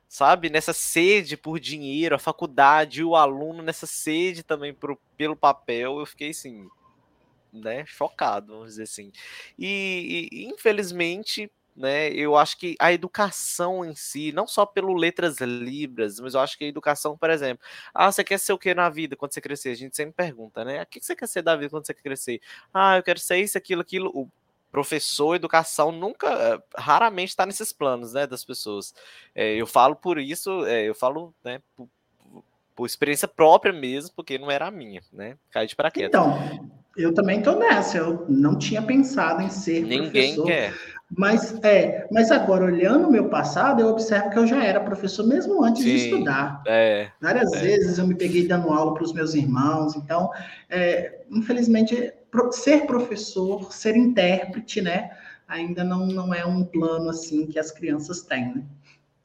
sabe? 0.08 0.50
Nessa 0.50 0.74
sede 0.74 1.36
por 1.36 1.60
dinheiro, 1.60 2.16
a 2.16 2.20
faculdade 2.20 3.04
o 3.04 3.16
aluno 3.16 3.62
nessa 3.62 3.86
sede 3.86 4.44
também 4.44 4.74
pro, 4.74 4.98
pelo 5.18 5.36
papel, 5.36 6.00
eu 6.00 6.06
fiquei 6.06 6.30
assim, 6.30 6.70
né, 7.58 7.86
chocado, 7.86 8.54
vamos 8.54 8.70
dizer 8.70 8.84
assim. 8.84 9.12
E, 9.58 10.30
e, 10.32 10.46
infelizmente, 10.46 11.52
né, 11.76 12.10
eu 12.10 12.36
acho 12.36 12.58
que 12.58 12.76
a 12.80 12.92
educação 12.92 13.86
em 13.86 13.94
si, 13.94 14.32
não 14.32 14.48
só 14.48 14.66
pelo 14.66 14.96
letras 14.96 15.38
libras, 15.40 16.20
mas 16.20 16.34
eu 16.34 16.40
acho 16.40 16.58
que 16.58 16.66
a 16.66 16.68
educação, 16.68 17.16
por 17.16 17.30
exemplo, 17.30 17.64
ah, 17.94 18.12
você 18.12 18.24
quer 18.24 18.40
ser 18.40 18.54
o 18.54 18.58
que 18.58 18.74
na 18.74 18.90
vida 18.90 19.16
quando 19.16 19.34
você 19.34 19.42
crescer? 19.42 19.70
A 19.70 19.76
gente 19.76 19.96
sempre 19.96 20.14
pergunta, 20.14 20.66
né? 20.66 20.82
O 20.82 20.86
que 20.88 21.00
você 21.00 21.16
quer 21.16 21.28
ser 21.28 21.44
da 21.44 21.56
vida 21.56 21.70
quando 21.70 21.86
você 21.86 21.94
crescer? 21.94 22.42
Ah, 22.74 22.98
eu 22.98 23.04
quero 23.04 23.20
ser 23.20 23.38
isso, 23.38 23.58
aquilo, 23.58 23.82
aquilo. 23.82 24.10
O 24.14 24.28
professor, 24.72 25.36
educação 25.36 25.92
nunca, 25.92 26.28
eh, 26.28 26.62
raramente 26.76 27.30
está 27.30 27.46
nesses 27.46 27.72
planos, 27.72 28.14
né, 28.14 28.28
das 28.28 28.44
pessoas. 28.44 28.94
É, 29.34 29.56
eu 29.56 29.66
falo 29.66 29.96
por 29.96 30.20
isso, 30.20 30.66
é, 30.66 30.84
eu 30.84 30.94
falo, 30.94 31.34
né, 31.44 31.62
por, 31.76 31.88
por, 32.76 32.86
experiência 32.86 33.28
própria 33.28 33.74
mesmo, 33.74 34.14
porque 34.16 34.38
não 34.38 34.52
era 34.52 34.68
a 34.68 34.72
minha, 34.72 35.02
né, 35.12 35.38
cair 35.52 35.68
de 35.68 35.76
paraquedas. 35.76 36.10
Então, 36.10 36.77
eu 36.98 37.14
também 37.14 37.42
tô 37.42 37.56
nessa, 37.56 37.98
eu 37.98 38.26
não 38.28 38.58
tinha 38.58 38.82
pensado 38.82 39.42
em 39.42 39.50
ser 39.50 39.84
Ninguém 39.84 40.34
professor. 40.34 40.46
quer. 40.46 40.74
Mas, 41.16 41.58
é, 41.64 42.06
mas 42.12 42.32
agora, 42.32 42.66
olhando 42.66 43.08
o 43.08 43.12
meu 43.12 43.30
passado, 43.30 43.80
eu 43.80 43.88
observo 43.88 44.30
que 44.30 44.38
eu 44.38 44.46
já 44.46 44.62
era 44.62 44.80
professor 44.82 45.26
mesmo 45.26 45.64
antes 45.64 45.84
Sim, 45.84 45.90
de 45.90 45.96
estudar. 45.96 46.62
É, 46.68 47.10
Várias 47.22 47.54
é. 47.54 47.60
vezes 47.60 47.98
eu 47.98 48.06
me 48.06 48.16
peguei 48.16 48.46
dando 48.46 48.70
aula 48.70 48.94
para 48.94 49.04
os 49.04 49.14
meus 49.14 49.34
irmãos, 49.34 49.96
então, 49.96 50.30
é, 50.70 51.22
infelizmente, 51.32 52.14
ser 52.52 52.86
professor, 52.86 53.72
ser 53.72 53.96
intérprete, 53.96 54.82
né? 54.82 55.12
Ainda 55.48 55.82
não, 55.82 56.08
não 56.08 56.34
é 56.34 56.46
um 56.46 56.66
plano 56.66 57.10
assim 57.10 57.48
que 57.48 57.58
as 57.58 57.72
crianças 57.72 58.24
têm, 58.24 58.54
né? 58.54 58.64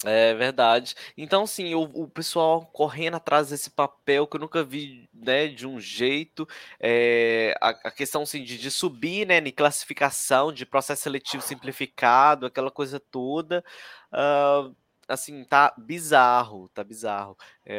É 0.04 0.34
verdade. 0.34 0.96
Então, 1.16 1.46
sim, 1.46 1.74
o, 1.74 1.82
o, 1.82 2.08
pessoal 2.08 2.66
correndo 2.66 3.14
atrás 3.16 3.50
desse 3.50 3.70
papel 3.70 4.26
que 4.26 4.36
eu 4.36 4.40
nunca 4.40 4.64
vi, 4.64 5.08
né, 5.14 5.46
de 5.46 5.64
um 5.66 5.78
jeito. 5.78 6.46
É, 6.80 7.54
a, 7.60 7.68
a, 7.68 7.90
questão, 7.90 8.22
assim, 8.22 8.42
de, 8.42 8.58
de 8.58 8.70
subir, 8.70 9.26
né, 9.26 9.38
em 9.38 9.52
classificação, 9.52 10.52
de 10.52 10.66
processo 10.66 11.02
seletivo 11.02 11.42
simplificado, 11.42 12.46
aquela 12.46 12.70
coisa 12.70 12.98
toda. 12.98 13.64
Uh, 14.12 14.74
assim, 15.06 15.44
tá 15.44 15.72
bizarro, 15.78 16.68
tá 16.74 16.82
bizarro. 16.82 17.36
É, 17.64 17.78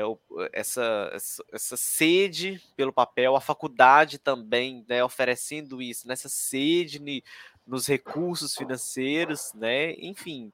essa, 0.53 1.11
essa, 1.13 1.43
essa, 1.51 1.77
sede 1.77 2.61
pelo 2.77 2.93
papel, 2.93 3.35
a 3.35 3.41
faculdade 3.41 4.17
também, 4.17 4.85
né, 4.87 5.03
oferecendo 5.03 5.81
isso, 5.81 6.07
nessa 6.07 6.29
sede 6.29 6.99
ni, 6.99 7.23
nos 7.67 7.87
recursos 7.87 8.55
financeiros, 8.55 9.51
né, 9.53 9.93
enfim, 9.93 10.51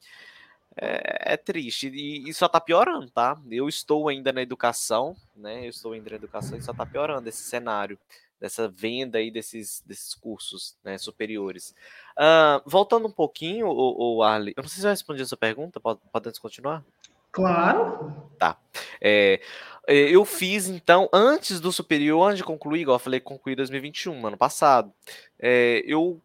é, 0.81 1.33
é, 1.33 1.37
triste 1.37 1.89
e, 1.89 2.29
e 2.29 2.33
só 2.33 2.47
tá 2.47 2.59
piorando, 2.59 3.09
tá? 3.11 3.37
Eu 3.51 3.67
estou 3.67 4.07
ainda 4.07 4.31
na 4.31 4.41
educação, 4.41 5.15
né, 5.35 5.65
eu 5.65 5.69
estou 5.69 5.93
ainda 5.93 6.09
na 6.09 6.15
educação 6.15 6.57
e 6.57 6.61
só 6.61 6.73
tá 6.73 6.85
piorando 6.85 7.27
esse 7.27 7.43
cenário 7.43 7.97
dessa 8.39 8.69
venda 8.69 9.17
aí 9.17 9.29
desses, 9.29 9.83
desses 9.85 10.15
cursos 10.15 10.77
né, 10.83 10.97
superiores. 10.97 11.75
Uh, 12.17 12.61
voltando 12.65 13.07
um 13.07 13.11
pouquinho, 13.11 13.67
o, 13.67 14.17
o 14.17 14.23
Arley, 14.23 14.53
eu 14.55 14.63
não 14.63 14.69
sei 14.69 14.79
se 14.79 14.87
eu 14.87 14.91
respondi 14.91 15.21
a 15.21 15.25
sua 15.25 15.37
pergunta, 15.37 15.79
podemos 15.79 16.39
continuar? 16.39 16.83
Claro. 17.31 18.29
Tá. 18.39 18.57
É, 19.01 19.41
é, 19.87 19.95
eu 19.95 20.23
fiz, 20.25 20.67
então, 20.67 21.09
antes 21.11 21.59
do 21.59 21.71
superior, 21.71 22.27
antes 22.27 22.37
de 22.37 22.43
concluir, 22.43 22.81
igual 22.81 22.95
eu 22.95 22.99
falei, 22.99 23.19
concluí 23.19 23.53
em 23.53 23.57
2021, 23.57 24.27
ano 24.27 24.37
passado, 24.37 24.91
é, 25.37 25.83
eu 25.85 26.21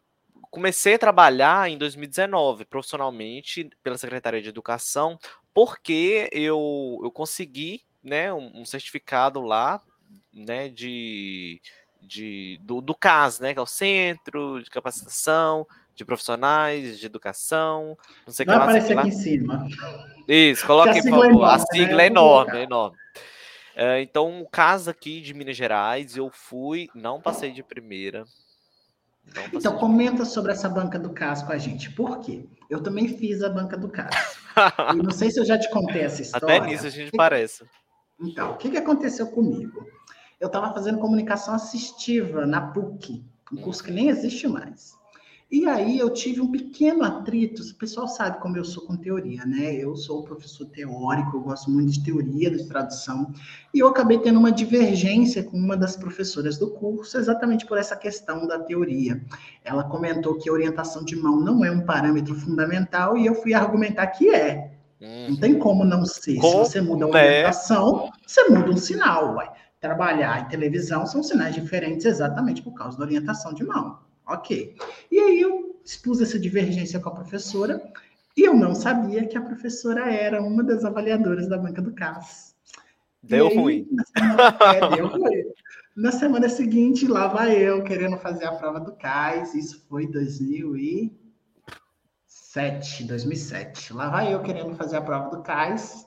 comecei 0.54 0.94
a 0.94 0.98
trabalhar 0.98 1.68
em 1.68 1.76
2019, 1.76 2.64
profissionalmente, 2.64 3.68
pela 3.82 3.98
Secretaria 3.98 4.40
de 4.40 4.48
Educação, 4.48 5.18
porque 5.52 6.28
eu, 6.30 7.00
eu 7.02 7.10
consegui 7.10 7.82
né, 8.00 8.32
um, 8.32 8.60
um 8.60 8.64
certificado 8.64 9.40
lá 9.40 9.82
né, 10.32 10.68
de 10.68 11.60
de, 12.06 12.60
do, 12.62 12.80
do 12.82 12.94
CAS, 12.94 13.40
né? 13.40 13.52
Que 13.54 13.58
é 13.58 13.62
o 13.62 13.66
Centro 13.66 14.62
de 14.62 14.68
Capacitação 14.68 15.66
de 15.94 16.04
Profissionais 16.04 16.98
de 16.98 17.06
Educação. 17.06 17.96
Não 18.26 18.32
sei 18.32 18.44
Vai 18.44 18.56
aparecer 18.56 18.98
aqui 18.98 19.08
em 19.08 19.12
cima. 19.12 19.66
Isso, 20.28 20.66
coloque, 20.66 21.00
por 21.02 21.10
favor. 21.10 21.48
É 21.48 21.54
a 21.54 21.58
sigla 21.58 22.02
é 22.02 22.06
enorme, 22.06 22.58
é 22.58 22.62
enorme. 22.62 22.96
É, 23.74 24.02
então, 24.02 24.42
o 24.42 24.48
CAS 24.48 24.86
aqui 24.86 25.20
de 25.20 25.32
Minas 25.32 25.56
Gerais, 25.56 26.16
eu 26.16 26.30
fui, 26.30 26.88
não 26.94 27.20
passei 27.20 27.50
de 27.50 27.62
primeira. 27.62 28.24
Então, 29.52 29.76
comenta 29.78 30.24
sobre 30.24 30.52
essa 30.52 30.68
banca 30.68 30.98
do 30.98 31.10
CAS 31.10 31.42
com 31.42 31.52
a 31.52 31.58
gente. 31.58 31.90
Por 31.90 32.20
quê? 32.20 32.46
Eu 32.70 32.82
também 32.82 33.08
fiz 33.08 33.42
a 33.42 33.48
banca 33.48 33.76
do 33.76 33.88
CAS. 33.88 34.14
e 34.94 35.02
não 35.02 35.10
sei 35.10 35.30
se 35.30 35.40
eu 35.40 35.44
já 35.44 35.58
te 35.58 35.68
contei 35.70 36.02
essa 36.02 36.22
história. 36.22 36.56
Até 36.56 36.66
nisso 36.66 36.87
a 36.87 36.90
gente 36.90 37.10
parece. 37.10 37.64
Então, 38.20 38.52
o 38.52 38.56
que, 38.56 38.70
que 38.70 38.76
aconteceu 38.76 39.26
comigo? 39.28 39.84
eu 40.44 40.48
estava 40.48 40.72
fazendo 40.74 40.98
comunicação 40.98 41.54
assistiva 41.54 42.46
na 42.46 42.60
PUC, 42.72 43.24
um 43.50 43.56
curso 43.56 43.82
que 43.82 43.90
nem 43.90 44.08
existe 44.08 44.46
mais. 44.46 44.94
E 45.54 45.68
aí 45.68 46.00
eu 46.00 46.10
tive 46.10 46.40
um 46.40 46.50
pequeno 46.50 47.04
atrito, 47.04 47.62
o 47.62 47.74
pessoal 47.76 48.08
sabe 48.08 48.40
como 48.40 48.56
eu 48.56 48.64
sou 48.64 48.84
com 48.84 48.96
teoria, 48.96 49.46
né? 49.46 49.72
Eu 49.72 49.94
sou 49.94 50.24
professor 50.24 50.66
teórico, 50.66 51.36
eu 51.36 51.42
gosto 51.42 51.70
muito 51.70 51.92
de 51.92 52.02
teoria, 52.02 52.50
de 52.50 52.66
tradução, 52.66 53.32
e 53.72 53.78
eu 53.78 53.86
acabei 53.86 54.18
tendo 54.18 54.40
uma 54.40 54.50
divergência 54.50 55.44
com 55.44 55.56
uma 55.56 55.76
das 55.76 55.96
professoras 55.96 56.58
do 56.58 56.72
curso, 56.72 57.16
exatamente 57.16 57.66
por 57.66 57.78
essa 57.78 57.94
questão 57.94 58.48
da 58.48 58.58
teoria. 58.58 59.24
Ela 59.64 59.84
comentou 59.84 60.34
que 60.34 60.50
orientação 60.50 61.04
de 61.04 61.14
mão 61.14 61.38
não 61.40 61.64
é 61.64 61.70
um 61.70 61.82
parâmetro 61.82 62.34
fundamental, 62.34 63.16
e 63.16 63.24
eu 63.24 63.36
fui 63.36 63.54
argumentar 63.54 64.08
que 64.08 64.34
é. 64.34 64.72
Não 65.00 65.36
tem 65.36 65.56
como 65.56 65.84
não 65.84 66.04
ser. 66.04 66.32
Se 66.32 66.40
você 66.40 66.80
muda 66.80 67.04
a 67.04 67.08
orientação, 67.08 68.10
você 68.26 68.48
muda 68.48 68.70
um 68.70 68.76
sinal, 68.76 69.36
uai 69.36 69.52
trabalhar 69.80 70.40
em 70.40 70.48
televisão 70.48 71.04
são 71.04 71.22
sinais 71.22 71.54
diferentes 71.54 72.06
exatamente 72.06 72.62
por 72.62 72.72
causa 72.72 72.96
da 72.96 73.04
orientação 73.04 73.52
de 73.52 73.62
mão. 73.62 73.98
Ok. 74.26 74.76
E 75.10 75.18
aí 75.18 75.40
eu 75.40 75.80
expus 75.84 76.20
essa 76.20 76.38
divergência 76.38 77.00
com 77.00 77.08
a 77.10 77.14
professora 77.14 77.82
e 78.37 78.42
eu 78.42 78.54
não 78.54 78.74
sabia 78.74 79.26
que 79.26 79.37
a 79.37 79.42
professora 79.42 80.12
era 80.12 80.42
uma 80.42 80.64
das 80.64 80.84
avaliadoras 80.84 81.48
da 81.48 81.58
banca 81.58 81.80
do 81.80 81.92
CAS. 81.92 82.56
Deu 83.22 83.46
aí, 83.48 83.56
ruim. 83.56 83.88
Semana, 84.16 84.58
é, 84.74 84.96
deu 84.96 85.06
ruim. 85.06 85.44
Na 85.96 86.10
semana 86.10 86.48
seguinte, 86.48 87.06
lá 87.06 87.28
vai 87.28 87.56
eu 87.56 87.84
querendo 87.84 88.18
fazer 88.18 88.46
a 88.46 88.52
prova 88.52 88.80
do 88.80 88.96
CAS. 88.96 89.54
Isso 89.54 89.87
foi 89.88 90.08
2007, 90.08 93.04
2007. 93.04 93.92
Lá 93.92 94.08
vai 94.08 94.34
eu 94.34 94.42
querendo 94.42 94.74
fazer 94.74 94.96
a 94.96 95.02
prova 95.02 95.37
do 95.37 95.42
CAS 95.42 96.03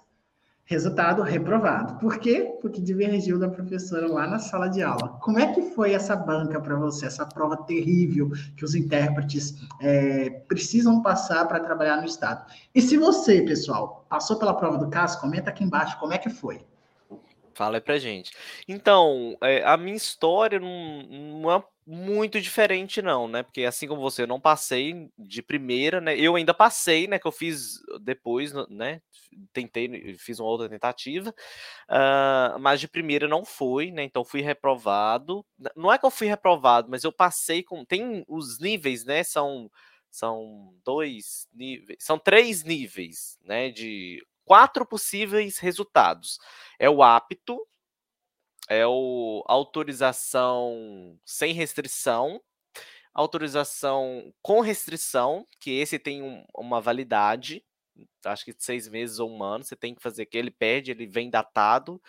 Resultado 0.68 1.22
reprovado. 1.22 1.98
Por 1.98 2.20
quê? 2.20 2.58
Porque 2.62 2.82
divergiu 2.82 3.40
da 3.40 3.48
professora 3.48 4.06
lá 4.06 4.28
na 4.28 4.38
sala 4.38 4.68
de 4.68 4.84
aula. 4.84 5.18
Como 5.22 5.40
é 5.40 5.54
que 5.54 5.62
foi 5.62 5.94
essa 5.94 6.14
banca 6.14 6.60
para 6.60 6.76
você, 6.76 7.06
essa 7.06 7.26
prova 7.26 7.56
terrível 7.64 8.30
que 8.58 8.66
os 8.66 8.76
intérpretes 8.76 9.56
é, 9.82 10.30
precisam 10.30 11.02
passar 11.02 11.48
para 11.48 11.62
trabalhar 11.62 11.96
no 11.98 12.06
Estado? 12.06 12.46
E 12.76 12.82
se 12.82 12.98
você, 12.98 13.42
pessoal, 13.44 14.06
passou 14.10 14.38
pela 14.38 14.54
prova 14.54 14.78
do 14.78 14.90
CAS, 14.90 15.16
comenta 15.16 15.50
aqui 15.50 15.64
embaixo 15.64 15.98
como 16.00 16.12
é 16.12 16.18
que 16.18 16.30
foi. 16.30 16.60
Fala 17.54 17.78
aí 17.78 17.82
pra 17.82 17.98
gente. 17.98 18.34
Então, 18.68 19.38
é, 19.42 19.64
a 19.64 19.78
minha 19.78 19.96
história 19.96 20.60
não, 20.60 21.02
não 21.42 21.52
é 21.52 21.64
muito 21.90 22.42
diferente, 22.42 23.02
não, 23.02 23.30
né? 23.30 23.44
Porque 23.44 23.64
assim 23.64 23.88
como 23.88 24.02
você, 24.02 24.24
eu 24.24 24.28
não 24.28 24.42
passei 24.42 25.10
de 25.18 25.42
primeira, 25.42 26.02
né? 26.02 26.20
Eu 26.20 26.36
ainda 26.36 26.54
passei, 26.54 27.08
né? 27.08 27.18
Que 27.18 27.26
eu 27.26 27.32
fiz 27.32 27.80
depois, 28.02 28.52
né? 28.70 29.02
Tentei, 29.54 30.16
fiz 30.18 30.38
uma 30.38 30.50
outra 30.50 30.68
tentativa, 30.68 31.34
uh, 31.90 32.60
mas 32.60 32.82
de 32.82 32.90
primeira 32.90 33.26
não 33.26 33.46
foi, 33.46 33.90
né? 33.90 34.04
Então 34.04 34.26
fui 34.26 34.42
reprovado. 34.42 35.46
Não 35.78 35.92
é 35.92 35.98
que 35.98 36.06
eu 36.06 36.12
fui 36.12 36.28
reprovado, 36.28 36.90
mas 36.90 37.06
eu 37.06 37.12
passei 37.12 37.64
com. 37.64 37.86
Tem 37.86 38.26
os 38.28 38.60
níveis, 38.60 39.06
né? 39.06 39.24
São, 39.24 39.72
são 40.12 40.74
dois 40.84 41.48
níveis, 41.54 42.00
são 42.02 42.20
três 42.20 42.66
níveis, 42.66 43.38
né? 43.42 43.70
De 43.70 44.22
quatro 44.44 44.86
possíveis 44.86 45.58
resultados. 45.58 46.38
É 46.78 46.90
o 46.90 47.02
apto, 47.02 47.66
é 48.70 48.86
o 48.86 49.44
autorização 49.48 51.20
sem 51.26 51.54
restrição, 51.54 52.42
autorização 53.14 54.34
com 54.42 54.62
restrição, 54.62 55.48
que 55.60 55.72
esse 55.72 55.98
tem 56.00 56.22
um, 56.22 56.46
uma 56.56 56.82
validade, 56.82 57.64
acho 58.26 58.46
que 58.46 58.54
seis 58.58 58.88
meses 58.88 59.20
ou 59.20 59.30
um 59.32 59.44
ano, 59.44 59.64
você 59.64 59.76
tem 59.76 59.96
que 59.96 60.02
fazer 60.02 60.26
que 60.26 60.38
ele 60.38 60.52
perde, 60.52 60.92
ele 60.92 61.08
vem 61.08 61.30
datado, 61.30 62.02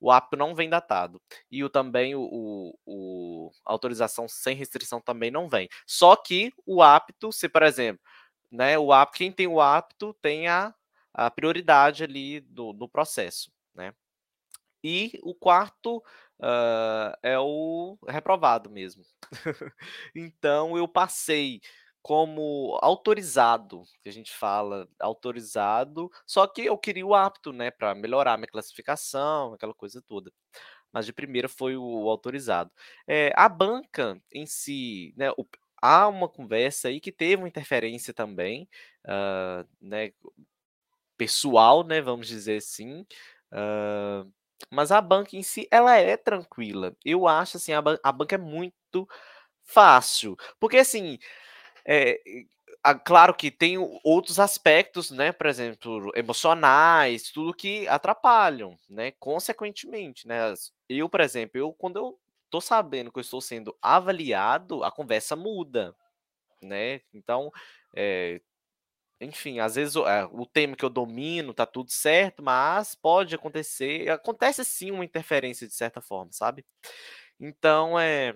o 0.00 0.10
apto 0.10 0.36
não 0.36 0.54
vem 0.54 0.68
datado. 0.68 1.20
E 1.50 1.64
o 1.64 1.70
também 1.70 2.14
o, 2.14 2.28
o, 2.30 2.78
o 2.86 3.50
autorização 3.64 4.28
sem 4.28 4.56
restrição 4.56 5.00
também 5.00 5.30
não 5.30 5.48
vem. 5.48 5.68
Só 5.86 6.16
que 6.16 6.52
o 6.66 6.82
apto, 6.82 7.32
se 7.32 7.48
por 7.48 7.62
exemplo, 7.62 8.02
né, 8.50 8.78
o 8.78 8.92
apto, 8.92 9.18
quem 9.18 9.32
tem 9.32 9.46
o 9.46 9.60
apto 9.60 10.14
tem 10.20 10.48
a, 10.48 10.74
a 11.14 11.30
prioridade 11.30 12.04
ali 12.04 12.40
do, 12.40 12.72
do 12.72 12.88
processo, 12.88 13.50
né? 13.74 13.94
E 14.82 15.18
o 15.22 15.34
quarto 15.34 15.98
uh, 16.40 17.16
é 17.22 17.38
o 17.38 17.98
reprovado 18.08 18.70
mesmo. 18.70 19.04
então 20.14 20.76
eu 20.76 20.88
passei 20.88 21.60
como 22.02 22.78
autorizado, 22.82 23.84
que 24.02 24.08
a 24.08 24.12
gente 24.12 24.32
fala, 24.32 24.88
autorizado, 25.00 26.10
só 26.26 26.46
que 26.48 26.62
eu 26.64 26.76
queria 26.76 27.06
o 27.06 27.14
apto, 27.14 27.52
né, 27.52 27.70
para 27.70 27.94
melhorar 27.94 28.36
minha 28.36 28.48
classificação, 28.48 29.54
aquela 29.54 29.72
coisa 29.72 30.02
toda. 30.02 30.32
Mas 30.92 31.06
de 31.06 31.12
primeira 31.12 31.48
foi 31.48 31.76
o 31.76 32.08
autorizado. 32.10 32.70
É, 33.06 33.32
a 33.36 33.48
banca 33.48 34.20
em 34.32 34.46
si, 34.46 35.14
né, 35.16 35.30
o, 35.38 35.46
há 35.80 36.08
uma 36.08 36.28
conversa 36.28 36.88
aí 36.88 37.00
que 37.00 37.12
teve 37.12 37.36
uma 37.42 37.48
interferência 37.48 38.12
também, 38.12 38.68
uh, 39.06 39.66
né, 39.80 40.12
pessoal, 41.16 41.84
né, 41.84 42.00
vamos 42.00 42.26
dizer 42.26 42.58
assim, 42.58 43.06
uh, 43.52 44.32
mas 44.70 44.92
a 44.92 45.00
banca 45.00 45.36
em 45.36 45.42
si, 45.42 45.68
ela 45.70 45.96
é 45.96 46.16
tranquila. 46.16 46.94
Eu 47.04 47.26
acho, 47.28 47.56
assim, 47.56 47.72
a, 47.72 47.82
ban 47.82 47.98
a 48.02 48.12
banca 48.12 48.34
é 48.36 48.38
muito 48.38 49.08
fácil. 49.64 50.36
Porque, 50.60 50.78
assim, 50.78 51.18
é, 51.86 52.20
claro 53.04 53.34
que 53.34 53.50
tem 53.50 53.76
outros 54.04 54.40
aspectos, 54.40 55.10
né? 55.10 55.32
Por 55.32 55.46
exemplo, 55.46 56.10
emocionais, 56.16 57.30
tudo 57.30 57.54
que 57.54 57.86
atrapalham, 57.88 58.76
né? 58.88 59.12
Consequentemente, 59.20 60.26
né? 60.26 60.54
Eu, 60.88 61.08
por 61.08 61.20
exemplo, 61.20 61.58
eu, 61.58 61.72
quando 61.74 61.96
eu 61.98 62.18
tô 62.50 62.60
sabendo 62.60 63.10
que 63.12 63.18
eu 63.18 63.22
estou 63.22 63.40
sendo 63.40 63.76
avaliado, 63.80 64.84
a 64.84 64.90
conversa 64.90 65.36
muda, 65.36 65.94
né? 66.62 67.00
Então, 67.14 67.50
é, 67.96 68.40
enfim, 69.22 69.60
às 69.60 69.76
vezes 69.76 69.96
é, 69.96 70.24
o 70.32 70.46
tema 70.46 70.76
que 70.76 70.84
eu 70.84 70.90
domino 70.90 71.54
tá 71.54 71.64
tudo 71.66 71.90
certo, 71.90 72.42
mas 72.42 72.94
pode 72.94 73.34
acontecer, 73.34 74.10
acontece 74.10 74.64
sim 74.64 74.90
uma 74.90 75.04
interferência 75.04 75.66
de 75.66 75.74
certa 75.74 76.00
forma, 76.00 76.32
sabe? 76.32 76.64
Então, 77.40 77.98
é, 77.98 78.34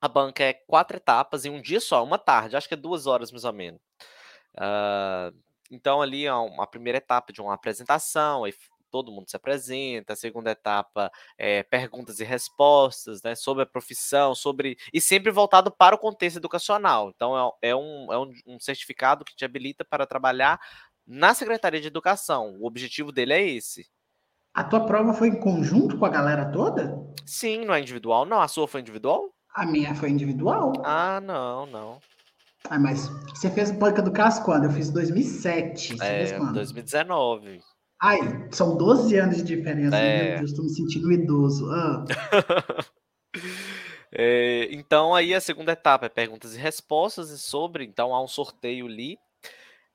a 0.00 0.08
banca 0.08 0.44
é 0.44 0.52
quatro 0.54 0.96
etapas 0.96 1.44
em 1.44 1.50
um 1.50 1.60
dia 1.60 1.80
só, 1.80 2.02
uma 2.04 2.18
tarde, 2.18 2.56
acho 2.56 2.68
que 2.68 2.74
é 2.74 2.76
duas 2.76 3.06
horas 3.06 3.30
mais 3.32 3.44
ou 3.44 3.52
menos. 3.52 3.80
Uh, 4.56 5.36
então, 5.70 6.00
ali 6.02 6.26
é 6.26 6.30
a 6.30 6.66
primeira 6.66 6.98
etapa 6.98 7.32
de 7.32 7.40
uma 7.40 7.54
apresentação, 7.54 8.44
aí 8.44 8.54
todo 8.90 9.12
mundo 9.12 9.28
se 9.28 9.36
apresenta. 9.36 10.12
A 10.12 10.16
segunda 10.16 10.50
etapa 10.50 11.10
é 11.38 11.62
perguntas 11.62 12.20
e 12.20 12.24
respostas, 12.24 13.22
né, 13.22 13.34
sobre 13.34 13.62
a 13.62 13.66
profissão, 13.66 14.34
sobre 14.34 14.76
e 14.92 15.00
sempre 15.00 15.30
voltado 15.30 15.70
para 15.70 15.94
o 15.94 15.98
contexto 15.98 16.36
educacional. 16.36 17.12
Então 17.14 17.56
é, 17.62 17.70
é, 17.70 17.76
um, 17.76 18.12
é 18.12 18.18
um, 18.18 18.32
um 18.46 18.60
certificado 18.60 19.24
que 19.24 19.34
te 19.36 19.44
habilita 19.44 19.84
para 19.84 20.06
trabalhar 20.06 20.60
na 21.06 21.34
Secretaria 21.34 21.80
de 21.80 21.86
Educação. 21.86 22.56
O 22.60 22.66
objetivo 22.66 23.12
dele 23.12 23.32
é 23.32 23.48
esse. 23.48 23.86
A 24.52 24.64
tua 24.64 24.86
prova 24.86 25.12
foi 25.12 25.28
em 25.28 25.38
conjunto 25.38 25.98
com 25.98 26.06
a 26.06 26.08
galera 26.08 26.50
toda? 26.50 26.98
Sim, 27.26 27.64
não 27.66 27.74
é 27.74 27.80
individual, 27.80 28.24
não. 28.24 28.40
A 28.40 28.48
sua 28.48 28.66
foi 28.66 28.80
individual? 28.80 29.30
A 29.54 29.66
minha 29.66 29.94
foi 29.94 30.10
individual. 30.10 30.72
Ah, 30.84 31.20
não, 31.20 31.66
não. 31.66 32.00
Ah, 32.68 32.78
mas 32.78 33.08
você 33.28 33.50
fez 33.50 33.70
banca 33.70 34.02
do 34.02 34.10
CAS 34.10 34.38
quando? 34.38 34.64
Eu 34.64 34.70
fiz 34.70 34.90
2007. 34.90 35.96
Você 35.96 36.04
é, 36.04 36.26
fez 36.26 36.32
quando? 36.32 36.54
2019. 36.54 37.60
Ai, 38.00 38.18
são 38.50 38.76
12 38.76 39.16
anos 39.16 39.36
de 39.38 39.56
diferença. 39.56 39.96
É... 39.96 40.30
Meu 40.30 40.38
Deus, 40.38 40.52
tô 40.52 40.62
me 40.62 40.70
sentindo 40.70 41.10
idoso. 41.10 41.70
Ah. 41.70 42.04
é, 44.12 44.68
então, 44.70 45.14
aí 45.14 45.34
a 45.34 45.40
segunda 45.40 45.72
etapa 45.72 46.06
é 46.06 46.10
perguntas 46.10 46.54
e 46.54 46.58
respostas 46.58 47.30
e 47.30 47.38
sobre. 47.38 47.84
Então, 47.84 48.14
há 48.14 48.22
um 48.22 48.28
sorteio 48.28 48.86
ali. 48.86 49.18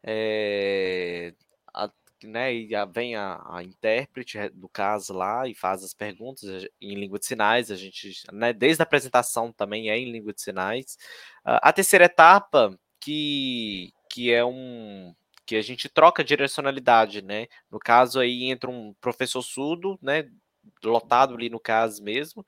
É, 0.03 1.33
a, 1.71 1.91
né, 2.23 2.55
e 2.55 2.73
a, 2.73 2.85
vem 2.85 3.15
a, 3.15 3.39
a, 3.47 3.63
intérprete 3.63 4.49
do 4.49 4.67
caso 4.67 5.13
lá 5.13 5.47
e 5.47 5.53
faz 5.53 5.83
as 5.83 5.93
perguntas 5.93 6.67
em 6.81 6.95
língua 6.95 7.19
de 7.19 7.27
sinais. 7.27 7.69
A 7.69 7.75
gente, 7.75 8.23
né, 8.33 8.51
desde 8.51 8.81
a 8.81 8.83
apresentação 8.83 9.51
também 9.51 9.91
é 9.91 9.97
em 9.97 10.11
língua 10.11 10.33
de 10.33 10.41
sinais. 10.41 10.97
a 11.43 11.71
terceira 11.71 12.05
etapa, 12.05 12.75
que, 12.99 13.93
que 14.09 14.31
é 14.31 14.43
um 14.43 15.13
que 15.51 15.57
a 15.57 15.61
gente 15.61 15.89
troca 15.89 16.23
direcionalidade, 16.23 17.21
né? 17.21 17.47
No 17.69 17.77
caso 17.77 18.21
aí 18.21 18.45
entra 18.45 18.69
um 18.69 18.93
professor 19.01 19.41
surdo, 19.41 19.99
né? 20.01 20.29
Lotado 20.81 21.35
ali 21.35 21.49
no 21.49 21.59
caso 21.59 22.01
mesmo, 22.01 22.45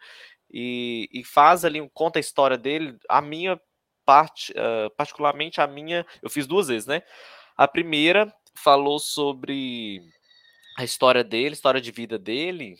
e, 0.49 1.09
e 1.11 1.21
faz 1.21 1.65
ali, 1.65 1.85
conta 1.93 2.17
a 2.17 2.21
história 2.21 2.57
dele. 2.57 2.97
A 3.09 3.21
minha 3.21 3.59
parte, 4.05 4.53
uh, 4.53 4.89
particularmente 4.95 5.59
a 5.59 5.67
minha, 5.67 6.05
eu 6.21 6.29
fiz 6.29 6.47
duas 6.47 6.69
vezes, 6.69 6.87
né? 6.87 7.03
A 7.57 7.67
primeira 7.67 8.33
falou 8.55 8.99
sobre 8.99 10.01
a 10.77 10.85
história 10.85 11.25
dele, 11.25 11.55
história 11.55 11.81
de 11.81 11.91
vida 11.91 12.17
dele, 12.17 12.77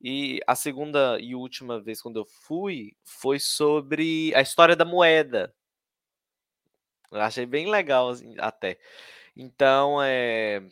e 0.00 0.38
a 0.46 0.54
segunda 0.54 1.18
e 1.18 1.34
última 1.34 1.80
vez 1.80 2.00
quando 2.00 2.20
eu 2.20 2.24
fui 2.24 2.94
foi 3.04 3.40
sobre 3.40 4.32
a 4.36 4.40
história 4.40 4.76
da 4.76 4.84
moeda. 4.84 5.52
Eu 7.10 7.20
achei 7.20 7.46
bem 7.46 7.68
legal 7.68 8.10
assim, 8.10 8.36
até. 8.38 8.78
Então, 9.36 10.02
é, 10.02 10.62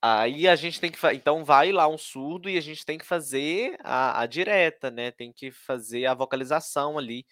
aí 0.00 0.48
a 0.48 0.56
gente 0.56 0.80
tem 0.80 0.90
que 0.90 0.98
então 1.14 1.44
vai 1.44 1.72
lá 1.72 1.88
um 1.88 1.98
surdo 1.98 2.48
e 2.48 2.56
a 2.58 2.60
gente 2.60 2.84
tem 2.86 2.98
que 2.98 3.04
fazer 3.06 3.76
a, 3.84 4.22
a 4.22 4.26
direta, 4.26 4.90
né? 4.90 5.10
Tem 5.10 5.32
que 5.32 5.50
fazer 5.50 6.06
a 6.06 6.14
vocalização 6.14 6.98
ali 6.98 7.26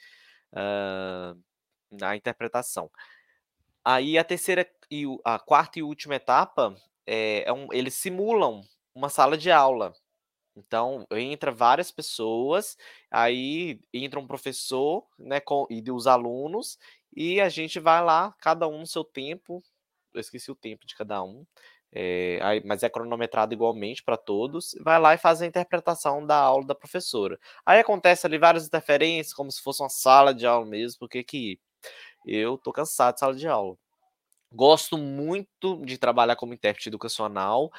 uh, 0.52 1.38
na 1.90 2.16
interpretação. 2.16 2.90
Aí 3.84 4.18
a 4.18 4.24
terceira 4.24 4.68
e 4.90 5.04
a 5.24 5.38
quarta 5.38 5.78
e 5.78 5.82
última 5.82 6.16
etapa 6.16 6.74
é, 7.06 7.44
é 7.46 7.52
um, 7.52 7.72
eles 7.72 7.94
simulam 7.94 8.62
uma 8.94 9.08
sala 9.08 9.36
de 9.38 9.50
aula. 9.50 9.94
Então, 10.56 11.06
entra 11.12 11.52
várias 11.52 11.90
pessoas, 11.90 12.76
aí 13.10 13.80
entra 13.94 14.20
um 14.20 14.26
professor, 14.26 15.06
né, 15.18 15.40
com, 15.40 15.66
e 15.70 15.82
os 15.90 16.06
alunos, 16.06 16.78
e 17.16 17.40
a 17.40 17.48
gente 17.48 17.80
vai 17.80 18.02
lá, 18.04 18.34
cada 18.40 18.68
um 18.68 18.80
no 18.80 18.86
seu 18.86 19.04
tempo, 19.04 19.62
eu 20.14 20.20
esqueci 20.20 20.50
o 20.50 20.54
tempo 20.54 20.86
de 20.86 20.94
cada 20.94 21.22
um, 21.22 21.44
é, 21.92 22.38
aí, 22.42 22.62
mas 22.64 22.82
é 22.82 22.88
cronometrado 22.88 23.52
igualmente 23.52 24.02
para 24.02 24.16
todos, 24.16 24.74
vai 24.80 24.98
lá 24.98 25.14
e 25.14 25.18
faz 25.18 25.42
a 25.42 25.46
interpretação 25.46 26.24
da 26.24 26.36
aula 26.36 26.66
da 26.66 26.74
professora. 26.74 27.38
Aí 27.66 27.80
acontece 27.80 28.26
ali 28.26 28.38
várias 28.38 28.66
interferências, 28.66 29.34
como 29.34 29.50
se 29.50 29.62
fosse 29.62 29.82
uma 29.82 29.88
sala 29.88 30.34
de 30.34 30.46
aula 30.46 30.66
mesmo, 30.66 30.98
porque 31.00 31.24
que 31.24 31.58
eu 32.26 32.58
tô 32.58 32.72
cansado 32.72 33.14
de 33.14 33.20
sala 33.20 33.34
de 33.34 33.48
aula. 33.48 33.76
Gosto 34.52 34.98
muito 34.98 35.84
de 35.84 35.98
trabalhar 35.98 36.36
como 36.36 36.54
intérprete 36.54 36.88
educacional, 36.88 37.70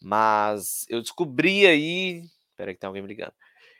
mas 0.00 0.86
eu 0.88 1.00
descobri 1.00 1.66
aí. 1.66 2.22
Peraí, 2.56 2.74
que 2.74 2.80
tem 2.80 2.88
alguém 2.88 3.02
me 3.02 3.08
ligando 3.08 3.34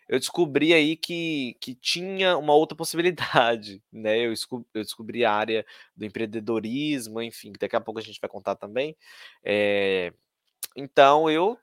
eu 0.08 0.18
descobri 0.18 0.72
aí 0.74 0.96
que, 0.96 1.56
que 1.60 1.74
tinha 1.74 2.36
uma 2.38 2.54
outra 2.54 2.76
possibilidade, 2.76 3.82
né? 3.92 4.18
Eu, 4.20 4.32
eu 4.74 4.82
descobri 4.82 5.24
a 5.24 5.32
área 5.32 5.66
do 5.96 6.04
empreendedorismo, 6.04 7.20
enfim, 7.22 7.52
daqui 7.58 7.76
a 7.76 7.80
pouco 7.80 8.00
a 8.00 8.02
gente 8.02 8.20
vai 8.20 8.30
contar 8.30 8.56
também. 8.56 8.96
É, 9.44 10.12
então 10.76 11.30
eu 11.30 11.58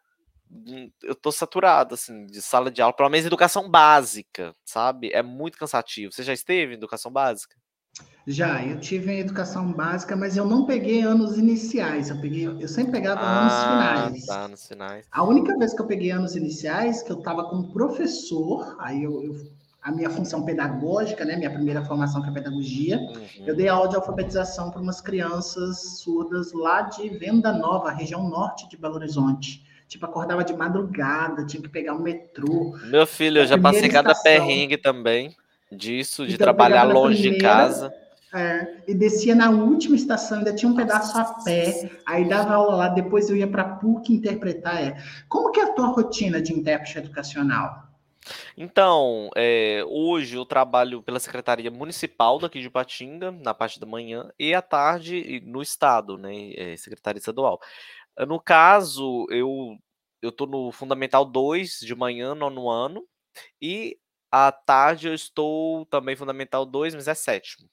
hum, 0.51 0.91
eu 1.03 1.15
tô 1.15 1.31
saturado 1.31 1.95
assim 1.95 2.25
de 2.27 2.41
sala 2.41 2.71
de 2.71 2.81
aula, 2.81 2.93
pelo 2.95 3.09
menos 3.09 3.25
educação 3.27 3.69
básica, 3.69 4.55
sabe? 4.65 5.11
É 5.13 5.23
muito 5.23 5.57
cansativo. 5.57 6.13
Você 6.13 6.23
já 6.23 6.33
esteve 6.33 6.73
em 6.73 6.77
educação 6.77 7.11
básica? 7.11 7.57
Já, 8.25 8.65
eu 8.65 8.79
tive 8.79 9.11
a 9.11 9.19
educação 9.19 9.73
básica, 9.73 10.15
mas 10.15 10.37
eu 10.37 10.45
não 10.45 10.65
peguei 10.65 11.01
anos 11.01 11.37
iniciais. 11.37 12.09
Eu 12.09 12.21
peguei, 12.21 12.47
eu 12.47 12.67
sempre 12.69 12.93
pegava 12.93 13.19
ah, 13.21 13.41
anos 13.41 13.53
finais. 13.53 14.25
Tá, 14.25 14.41
anos 14.45 14.67
finais. 14.67 15.05
A 15.11 15.23
única 15.23 15.57
vez 15.57 15.73
que 15.73 15.81
eu 15.81 15.85
peguei 15.85 16.11
anos 16.11 16.35
iniciais, 16.35 17.03
que 17.03 17.11
eu 17.11 17.19
estava 17.19 17.43
com 17.49 17.57
um 17.57 17.71
professor, 17.71 18.77
aí 18.79 19.03
eu, 19.03 19.21
eu 19.23 19.53
a 19.81 19.91
minha 19.91 20.09
função 20.09 20.45
pedagógica, 20.45 21.25
né, 21.25 21.35
minha 21.35 21.51
primeira 21.51 21.83
formação 21.83 22.21
que 22.21 22.29
é 22.29 22.31
pedagogia, 22.31 22.97
uhum. 22.97 23.45
eu 23.45 23.53
dei 23.53 23.67
aula 23.67 23.89
de 23.89 23.97
alfabetização 23.97 24.71
para 24.71 24.81
umas 24.81 25.01
crianças 25.01 25.99
surdas 25.99 26.53
lá 26.53 26.83
de 26.83 27.09
Venda 27.09 27.51
Nova, 27.51 27.91
região 27.91 28.29
norte 28.29 28.69
de 28.69 28.77
Belo 28.77 28.95
Horizonte. 28.95 29.61
Tipo, 29.89 30.05
acordava 30.05 30.41
de 30.45 30.55
madrugada, 30.55 31.45
tinha 31.45 31.61
que 31.61 31.67
pegar 31.67 31.95
o 31.95 31.97
um 31.97 32.01
metrô. 32.01 32.73
Meu 32.85 33.05
filho, 33.05 33.39
eu 33.39 33.45
já 33.45 33.57
passei 33.57 33.89
cada 33.89 34.15
perrengue 34.15 34.77
também 34.77 35.35
disso, 35.73 36.25
de 36.25 36.35
então, 36.35 36.45
trabalhar 36.45 36.83
longe 36.83 37.21
primeira, 37.21 37.37
de 37.37 37.41
casa. 37.41 37.93
É, 38.33 38.77
e 38.87 38.95
descia 38.95 39.35
na 39.35 39.51
última 39.51 39.95
estação, 39.95 40.39
ainda 40.39 40.53
tinha 40.55 40.71
um 40.71 40.75
pedaço 40.75 41.15
a 41.17 41.23
pé, 41.43 41.91
aí 42.05 42.27
dava 42.27 42.55
aula 42.55 42.75
lá, 42.75 42.87
depois 42.87 43.29
eu 43.29 43.35
ia 43.35 43.47
para 43.47 43.61
a 43.61 43.75
PUC 43.75 44.11
interpretar. 44.11 44.83
É. 44.83 44.97
Como 45.29 45.51
que 45.51 45.59
é 45.59 45.65
a 45.65 45.73
tua 45.73 45.87
rotina 45.87 46.41
de 46.41 46.51
intérprete 46.51 46.97
educacional? 46.97 47.93
Então, 48.57 49.29
é, 49.35 49.83
hoje 49.87 50.35
eu 50.35 50.45
trabalho 50.45 51.03
pela 51.03 51.19
Secretaria 51.19 51.69
Municipal 51.69 52.39
daqui 52.39 52.61
de 52.61 52.69
Patinga, 52.69 53.31
na 53.31 53.53
parte 53.53 53.79
da 53.79 53.85
manhã, 53.85 54.31
e 54.39 54.53
à 54.53 54.61
tarde 54.61 55.43
no 55.45 55.61
Estado, 55.61 56.17
né, 56.17 56.53
é, 56.55 56.77
Secretaria 56.77 57.19
Estadual. 57.19 57.59
No 58.27 58.39
caso, 58.39 59.27
eu 59.29 59.77
eu 60.23 60.31
tô 60.31 60.45
no 60.45 60.71
Fundamental 60.71 61.25
2 61.25 61.79
de 61.81 61.93
manhã, 61.93 62.33
nono 62.33 62.69
ano, 62.69 63.03
e 63.61 63.97
à 64.33 64.51
tarde 64.51 65.07
eu 65.07 65.13
estou 65.13 65.85
também 65.85 66.15
Fundamental 66.15 66.65
2, 66.65 66.95
mas 66.95 67.07
é 67.07 67.13
sétimo. 67.13 67.69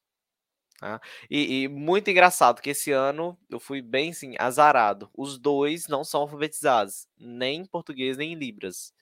Tá? 0.78 1.00
E, 1.30 1.62
e, 1.62 1.68
muito 1.68 2.10
engraçado 2.10 2.60
que 2.60 2.68
esse 2.68 2.92
ano 2.92 3.38
eu 3.48 3.58
fui 3.58 3.80
bem 3.80 4.10
assim, 4.10 4.34
azarado. 4.38 5.10
Os 5.16 5.38
dois 5.38 5.88
não 5.88 6.04
são 6.04 6.20
alfabetizados, 6.20 7.08
nem 7.18 7.62
em 7.62 7.64
português, 7.64 8.18
nem 8.18 8.34
em 8.34 8.36
Libras. 8.36 8.92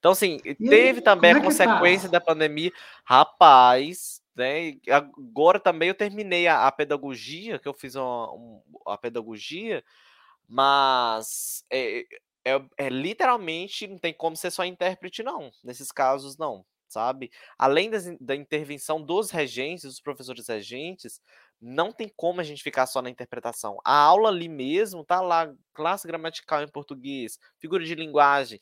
Então, 0.00 0.10
assim, 0.10 0.40
e 0.44 0.56
teve 0.56 0.98
aí, 0.98 1.04
também 1.04 1.32
a 1.32 1.36
é 1.36 1.38
tá? 1.38 1.44
consequência 1.44 2.08
da 2.08 2.20
pandemia. 2.20 2.72
Rapaz, 3.04 4.20
né? 4.34 4.76
Agora 4.90 5.60
também 5.60 5.88
eu 5.88 5.94
terminei 5.94 6.48
a, 6.48 6.66
a 6.66 6.72
pedagogia, 6.72 7.60
que 7.60 7.68
eu 7.68 7.74
fiz 7.74 7.94
uma, 7.94 8.32
um, 8.34 8.60
a 8.84 8.98
pedagogia, 8.98 9.84
mas 10.48 11.64
é, 11.70 12.04
é, 12.56 12.86
é, 12.86 12.88
literalmente 12.88 13.86
não 13.86 13.98
tem 13.98 14.12
como 14.12 14.36
ser 14.36 14.50
só 14.50 14.64
intérprete, 14.64 15.22
não. 15.22 15.50
Nesses 15.62 15.92
casos, 15.92 16.36
não. 16.36 16.64
Sabe? 16.88 17.30
Além 17.58 17.90
das, 17.90 18.06
da 18.18 18.34
intervenção 18.34 19.02
dos 19.02 19.30
regentes, 19.30 19.84
dos 19.84 20.00
professores 20.00 20.48
regentes, 20.48 21.20
não 21.60 21.92
tem 21.92 22.10
como 22.16 22.40
a 22.40 22.44
gente 22.44 22.62
ficar 22.62 22.86
só 22.86 23.02
na 23.02 23.10
interpretação. 23.10 23.78
A 23.84 23.94
aula 23.94 24.30
ali 24.30 24.48
mesmo 24.48 25.04
tá 25.04 25.20
lá, 25.20 25.52
classe 25.74 26.06
gramatical 26.06 26.62
em 26.62 26.68
português, 26.68 27.38
figura 27.58 27.84
de 27.84 27.94
linguagem 27.94 28.58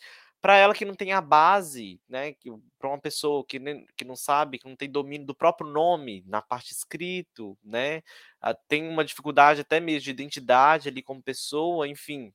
para 0.47 0.57
ela 0.59 0.75
que 0.75 0.85
não 0.85 0.95
tem 0.95 1.13
a 1.13 1.21
base, 1.21 2.01
né, 2.09 2.33
para 2.79 2.89
uma 2.89 3.01
pessoa 3.01 3.45
que, 3.45 3.59
nem, 3.59 3.85
que 3.97 4.05
não 4.05 4.15
sabe, 4.15 4.61
que 4.61 4.69
não 4.69 4.77
tem 4.77 4.89
domínio 4.89 5.27
do 5.27 5.35
próprio 5.35 5.69
nome 5.69 6.23
na 6.25 6.41
parte 6.41 6.73
escrito, 6.73 7.59
né, 7.65 8.01
ah, 8.41 8.55
tem 8.55 8.89
uma 8.89 9.05
dificuldade 9.05 9.63
até 9.63 9.81
mesmo 9.81 10.03
de 10.03 10.11
identidade 10.11 10.89
ali 10.89 11.03
como 11.03 11.21
pessoa, 11.21 11.89
enfim, 11.89 12.33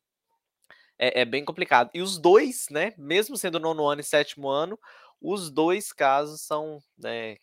é, 1.01 1.21
é 1.21 1.25
bem 1.25 1.43
complicado. 1.43 1.89
E 1.93 2.01
os 2.01 2.19
dois, 2.19 2.67
né, 2.69 2.93
mesmo 2.97 3.35
sendo 3.35 3.59
nono 3.59 3.87
ano 3.87 4.01
e 4.01 4.03
sétimo 4.03 4.47
ano, 4.47 4.79
os 5.19 5.49
dois 5.49 5.91
casos 5.91 6.41
são, 6.41 6.79
né, 6.97 7.37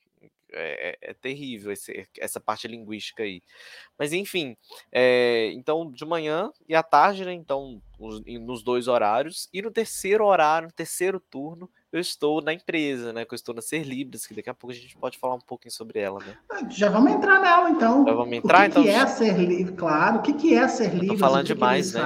é, 0.50 0.96
é, 1.02 1.10
é, 1.10 1.14
terrível 1.14 1.70
esse, 1.70 2.08
essa 2.18 2.40
parte 2.40 2.66
linguística 2.66 3.22
aí. 3.22 3.42
Mas 3.98 4.14
enfim, 4.14 4.56
é, 4.90 5.50
então 5.52 5.90
de 5.90 6.04
manhã 6.06 6.50
e 6.66 6.74
à 6.74 6.82
tarde, 6.82 7.24
né? 7.24 7.34
Então, 7.34 7.82
os, 7.98 8.22
nos 8.24 8.62
dois 8.62 8.88
horários. 8.88 9.48
E 9.52 9.60
no 9.60 9.70
terceiro 9.70 10.24
horário, 10.24 10.68
no 10.68 10.72
terceiro 10.72 11.20
turno, 11.20 11.68
eu 11.92 12.00
estou 12.00 12.40
na 12.40 12.54
empresa, 12.54 13.12
né? 13.12 13.26
Que 13.26 13.34
eu 13.34 13.36
estou 13.36 13.54
na 13.54 13.60
Ser 13.60 13.82
Libras, 13.82 14.26
que 14.26 14.34
daqui 14.34 14.48
a 14.48 14.54
pouco 14.54 14.72
a 14.72 14.76
gente 14.76 14.96
pode 14.96 15.18
falar 15.18 15.34
um 15.34 15.40
pouquinho 15.40 15.72
sobre 15.72 16.00
ela, 16.00 16.18
né? 16.20 16.36
Ah, 16.50 16.66
já 16.70 16.88
vamos 16.88 17.12
entrar 17.12 17.40
nela, 17.40 17.70
então. 17.70 18.06
Já 18.06 18.14
vamos 18.14 18.32
entrar, 18.32 18.60
o 18.60 18.62
que 18.62 18.68
então. 18.68 18.82
O 18.82 18.86
que 18.86 18.90
é 18.90 19.06
Ser 19.06 19.38
Livre? 19.38 19.74
Claro, 19.74 20.18
o 20.18 20.22
que, 20.22 20.32
que 20.32 20.54
é 20.54 20.66
Ser 20.66 20.90
Livre? 20.90 21.02
Estou 21.02 21.18
falando 21.18 21.46
demais, 21.46 21.92
né? 21.92 22.00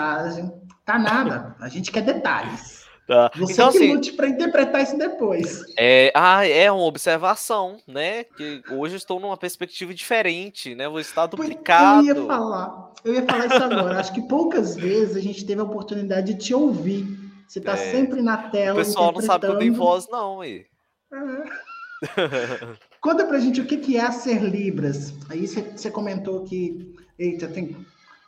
Tá 0.85 0.99
nada, 0.99 1.57
a 1.61 1.69
gente 1.69 1.91
quer 1.91 2.03
detalhes. 2.03 2.83
Tá. 3.07 3.31
Você 3.37 3.55
então, 3.55 3.71
que 3.71 3.79
assim, 3.79 3.95
lute 3.95 4.13
para 4.13 4.29
interpretar 4.29 4.83
isso 4.83 4.97
depois. 4.97 5.63
É, 5.77 6.13
ah, 6.15 6.47
é 6.47 6.71
uma 6.71 6.85
observação, 6.85 7.79
né? 7.87 8.25
Que 8.25 8.63
hoje 8.71 8.97
estou 8.97 9.19
numa 9.19 9.37
perspectiva 9.37 9.93
diferente, 9.93 10.75
né? 10.75 10.89
Vou 10.89 11.01
estar 11.01 11.27
duplicado. 11.27 12.09
Eu 12.09 12.17
ia 12.17 12.27
falar, 12.27 12.93
eu 13.05 13.15
ia 13.15 13.23
falar 13.25 13.47
isso 13.47 13.63
agora. 13.63 14.01
Acho 14.01 14.15
que 14.15 14.23
poucas 14.23 14.77
vezes 14.77 15.17
a 15.17 15.21
gente 15.21 15.45
teve 15.45 15.61
a 15.61 15.65
oportunidade 15.65 16.33
de 16.33 16.39
te 16.39 16.55
ouvir. 16.55 17.07
Você 17.47 17.59
está 17.59 17.73
é. 17.73 17.91
sempre 17.91 18.23
na 18.23 18.37
tela. 18.37 18.81
O 18.81 18.85
pessoal 18.85 19.13
não 19.13 19.21
sabe 19.21 19.47
que 19.47 19.53
eu 19.53 19.59
tenho 19.59 19.75
voz, 19.75 20.09
não, 20.09 20.41
aí. 20.41 20.65
É. 21.13 21.73
Conta 23.01 23.25
pra 23.27 23.39
gente 23.39 23.61
o 23.61 23.67
que, 23.67 23.97
é 23.97 24.11
ser 24.11 24.43
Libras. 24.43 25.13
Aí 25.29 25.47
você 25.47 25.91
comentou 25.91 26.45
que. 26.45 26.95
Eita, 27.19 27.49
tem. 27.49 27.77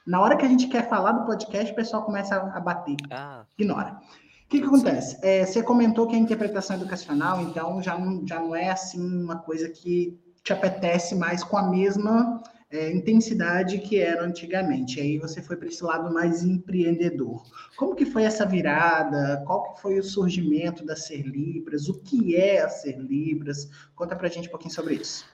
Na 0.06 0.20
hora 0.20 0.36
que 0.36 0.44
a 0.44 0.48
gente 0.48 0.68
quer 0.68 0.88
falar 0.88 1.12
do 1.12 1.24
podcast, 1.24 1.72
o 1.72 1.76
pessoal 1.76 2.02
começa 2.02 2.36
a 2.36 2.60
bater. 2.60 2.96
Ah. 3.10 3.44
Ignora. 3.58 4.00
O 4.44 4.48
que, 4.48 4.60
que 4.60 4.66
acontece? 4.66 5.18
É, 5.22 5.44
você 5.44 5.62
comentou 5.62 6.06
que 6.06 6.14
a 6.14 6.18
interpretação 6.18 6.76
educacional, 6.76 7.40
então, 7.40 7.82
já 7.82 7.98
não, 7.98 8.26
já 8.26 8.38
não 8.38 8.54
é 8.54 8.70
assim 8.70 9.00
uma 9.00 9.38
coisa 9.38 9.68
que 9.70 10.18
te 10.42 10.52
apetece 10.52 11.14
mais 11.14 11.42
com 11.42 11.56
a 11.56 11.62
mesma 11.62 12.42
é, 12.70 12.92
intensidade 12.92 13.78
que 13.78 13.98
era 13.98 14.22
antigamente. 14.22 15.00
Aí 15.00 15.18
você 15.18 15.40
foi 15.40 15.56
para 15.56 15.68
esse 15.68 15.82
lado 15.82 16.12
mais 16.12 16.44
empreendedor. 16.44 17.42
Como 17.76 17.94
que 17.94 18.04
foi 18.04 18.24
essa 18.24 18.44
virada? 18.44 19.42
Qual 19.46 19.72
que 19.72 19.80
foi 19.80 19.98
o 19.98 20.04
surgimento 20.04 20.84
da 20.84 20.94
Ser 20.94 21.22
Libras? 21.22 21.88
O 21.88 22.00
que 22.00 22.36
é 22.36 22.60
a 22.60 22.68
Ser 22.68 22.98
Libras? 22.98 23.70
Conta 23.94 24.14
para 24.14 24.26
a 24.26 24.30
gente 24.30 24.48
um 24.48 24.50
pouquinho 24.50 24.74
sobre 24.74 24.96
isso. 24.96 25.24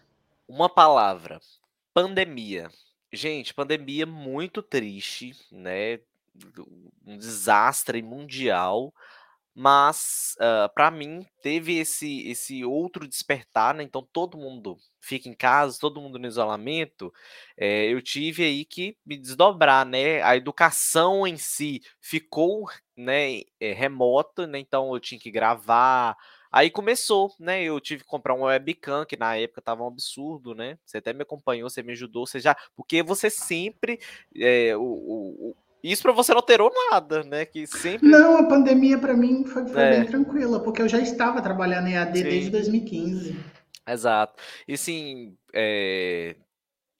Uma 0.46 0.68
palavra: 0.68 1.40
pandemia. 1.92 2.70
Gente, 3.12 3.52
pandemia 3.54 4.06
muito 4.06 4.62
triste, 4.62 5.32
né? 5.50 5.98
um 7.04 7.16
desastre 7.18 8.02
mundial, 8.02 8.94
mas 9.54 10.36
uh, 10.38 10.72
para 10.74 10.90
mim 10.90 11.26
teve 11.42 11.76
esse 11.78 12.28
esse 12.28 12.64
outro 12.64 13.06
despertar, 13.08 13.74
né? 13.74 13.82
Então 13.82 14.06
todo 14.12 14.38
mundo 14.38 14.76
fica 15.00 15.28
em 15.28 15.34
casa, 15.34 15.78
todo 15.80 16.00
mundo 16.00 16.18
no 16.18 16.26
isolamento. 16.26 17.12
É, 17.56 17.86
eu 17.86 18.00
tive 18.00 18.44
aí 18.44 18.64
que 18.64 18.96
me 19.04 19.18
desdobrar, 19.18 19.84
né? 19.84 20.22
A 20.22 20.36
educação 20.36 21.26
em 21.26 21.36
si 21.36 21.82
ficou, 22.00 22.66
né, 22.96 23.40
é, 23.60 23.72
remota, 23.72 24.46
né? 24.46 24.58
Então 24.60 24.94
eu 24.94 25.00
tinha 25.00 25.20
que 25.20 25.30
gravar. 25.30 26.16
Aí 26.52 26.70
começou, 26.70 27.32
né? 27.38 27.62
Eu 27.62 27.80
tive 27.80 28.02
que 28.02 28.08
comprar 28.08 28.34
um 28.34 28.42
webcam, 28.42 29.04
que 29.04 29.16
na 29.16 29.36
época 29.36 29.62
tava 29.62 29.84
um 29.84 29.88
absurdo, 29.88 30.54
né? 30.54 30.78
Você 30.84 30.98
até 30.98 31.12
me 31.12 31.22
acompanhou, 31.22 31.70
você 31.70 31.82
me 31.82 31.92
ajudou, 31.92 32.26
você 32.26 32.40
já. 32.40 32.56
Porque 32.76 33.02
você 33.02 33.30
sempre. 33.30 34.00
É, 34.34 34.76
o, 34.76 34.82
o, 34.82 35.56
isso 35.82 36.02
para 36.02 36.12
você 36.12 36.32
não 36.32 36.38
alterou 36.38 36.72
nada, 36.90 37.22
né? 37.22 37.44
Que 37.44 37.66
sempre. 37.66 38.08
Não, 38.08 38.36
a 38.36 38.44
pandemia 38.44 38.98
para 38.98 39.14
mim 39.14 39.44
foi, 39.44 39.66
foi 39.66 39.82
é. 39.82 39.90
bem 39.90 40.06
tranquila, 40.06 40.60
porque 40.60 40.82
eu 40.82 40.88
já 40.88 40.98
estava 40.98 41.40
trabalhando 41.40 41.86
em 41.86 41.96
AD 41.96 42.18
Sim. 42.18 42.24
desde 42.24 42.50
2015. 42.50 43.36
Exato. 43.88 44.42
E 44.68 44.76
sim, 44.76 45.36
é... 45.52 46.36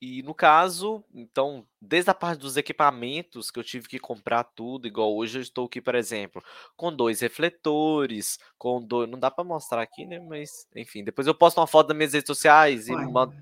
e 0.01 0.23
no 0.23 0.35
caso, 0.35 1.05
então, 1.13 1.67
desde 1.81 2.11
a 2.11 2.15
parte 2.15 2.41
dos 2.41 2.57
equipamentos 2.57 3.51
que 3.51 3.59
eu 3.59 3.65
tive 3.65 3.87
que 3.87 3.99
comprar 3.99 4.45
tudo, 4.45 4.89
igual 4.89 5.15
hoje 5.15 5.39
eu 5.39 5.43
estou 5.43 5.67
aqui, 5.67 5.79
por 5.79 5.95
exemplo, 5.95 6.43
com 6.75 6.91
dois 6.91 7.21
refletores, 7.21 8.39
com 8.57 8.81
dois. 8.81 9.11
Não 9.11 9.19
dá 9.19 9.31
para 9.31 9.45
mostrar 9.45 9.83
aqui, 9.83 10.07
né? 10.07 10.19
Mas, 10.19 10.67
enfim, 10.75 11.05
depois 11.05 11.27
eu 11.27 11.35
posto 11.35 11.59
uma 11.59 11.67
foto 11.67 11.89
das 11.89 11.97
minhas 11.97 12.15
redes 12.15 12.29
sociais 12.29 12.89
Ué, 12.89 12.97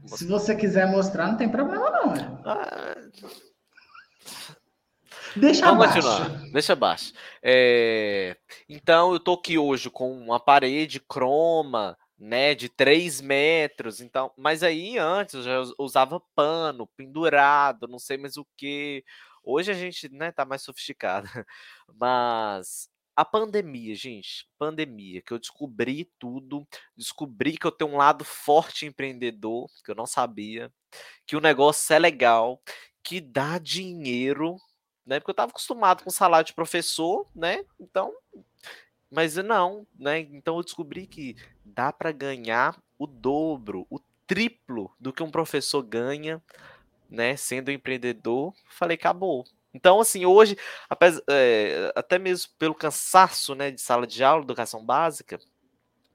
e 0.04 0.08
Se 0.08 0.26
você 0.26 0.56
quiser 0.56 0.90
mostrar, 0.90 1.28
não 1.28 1.36
tem 1.36 1.48
problema, 1.48 1.90
não. 1.90 2.12
Né? 2.12 2.40
Ah... 2.44 2.96
Deixa 5.36 5.64
Vamos 5.64 5.84
abaixo. 5.84 6.08
continuar. 6.08 6.50
Deixa 6.52 6.72
abaixo. 6.72 7.12
É... 7.40 8.36
Então, 8.68 9.12
eu 9.12 9.20
tô 9.20 9.34
aqui 9.34 9.58
hoje 9.58 9.90
com 9.90 10.10
uma 10.10 10.40
parede 10.40 10.98
croma, 10.98 11.96
né, 12.18 12.54
de 12.54 12.68
3 12.68 13.20
metros. 13.20 14.00
Então, 14.00 14.32
mas 14.36 14.62
aí 14.62 14.98
antes 14.98 15.34
eu 15.34 15.42
já 15.42 15.62
usava 15.78 16.20
pano, 16.34 16.86
pendurado, 16.96 17.86
não 17.88 17.98
sei 17.98 18.16
mais 18.16 18.36
o 18.36 18.46
que. 18.56 19.04
Hoje 19.44 19.70
a 19.70 19.74
gente, 19.74 20.08
né, 20.12 20.32
tá 20.32 20.44
mais 20.44 20.62
sofisticado. 20.62 21.26
Mas 21.98 22.88
a 23.16 23.24
pandemia, 23.24 23.94
gente, 23.94 24.46
pandemia, 24.58 25.22
que 25.22 25.32
eu 25.32 25.38
descobri 25.38 26.04
tudo, 26.18 26.66
descobri 26.96 27.56
que 27.56 27.66
eu 27.66 27.72
tenho 27.72 27.90
um 27.92 27.96
lado 27.96 28.24
forte 28.24 28.86
empreendedor, 28.86 29.68
que 29.84 29.90
eu 29.90 29.94
não 29.94 30.06
sabia, 30.06 30.72
que 31.26 31.34
o 31.36 31.40
negócio 31.40 31.92
é 31.94 31.98
legal, 31.98 32.62
que 33.02 33.20
dá 33.20 33.58
dinheiro, 33.58 34.56
né? 35.06 35.18
Porque 35.18 35.30
eu 35.30 35.32
estava 35.32 35.50
acostumado 35.50 36.04
com 36.04 36.10
salário 36.10 36.46
de 36.46 36.54
professor, 36.54 37.26
né? 37.34 37.64
Então, 37.80 38.12
mas 39.10 39.36
não, 39.36 39.86
né? 39.98 40.20
Então 40.20 40.56
eu 40.56 40.62
descobri 40.62 41.06
que 41.06 41.36
dá 41.64 41.92
para 41.92 42.12
ganhar 42.12 42.80
o 42.98 43.06
dobro, 43.06 43.86
o 43.90 43.98
triplo 44.26 44.92
do 45.00 45.12
que 45.12 45.22
um 45.22 45.30
professor 45.30 45.82
ganha, 45.82 46.42
né? 47.08 47.36
Sendo 47.36 47.70
empreendedor, 47.70 48.52
falei, 48.68 48.96
acabou. 48.96 49.44
Então, 49.72 50.00
assim, 50.00 50.24
hoje, 50.26 50.56
apesar, 50.88 51.22
é, 51.28 51.92
até 51.94 52.18
mesmo 52.18 52.50
pelo 52.58 52.74
cansaço, 52.74 53.54
né, 53.54 53.70
de 53.70 53.80
sala 53.80 54.06
de 54.06 54.24
aula, 54.24 54.42
educação 54.42 54.84
básica, 54.84 55.38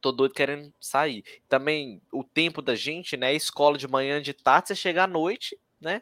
tô 0.02 0.12
doido 0.12 0.34
querendo 0.34 0.74
sair. 0.80 1.24
Também 1.48 2.02
o 2.12 2.24
tempo 2.24 2.62
da 2.62 2.76
gente, 2.76 3.16
né? 3.16 3.34
Escola 3.34 3.78
de 3.78 3.88
manhã, 3.88 4.22
de 4.22 4.34
tarde, 4.34 4.68
você 4.68 4.76
chega 4.76 5.04
à 5.04 5.08
noite, 5.08 5.58
né? 5.80 6.02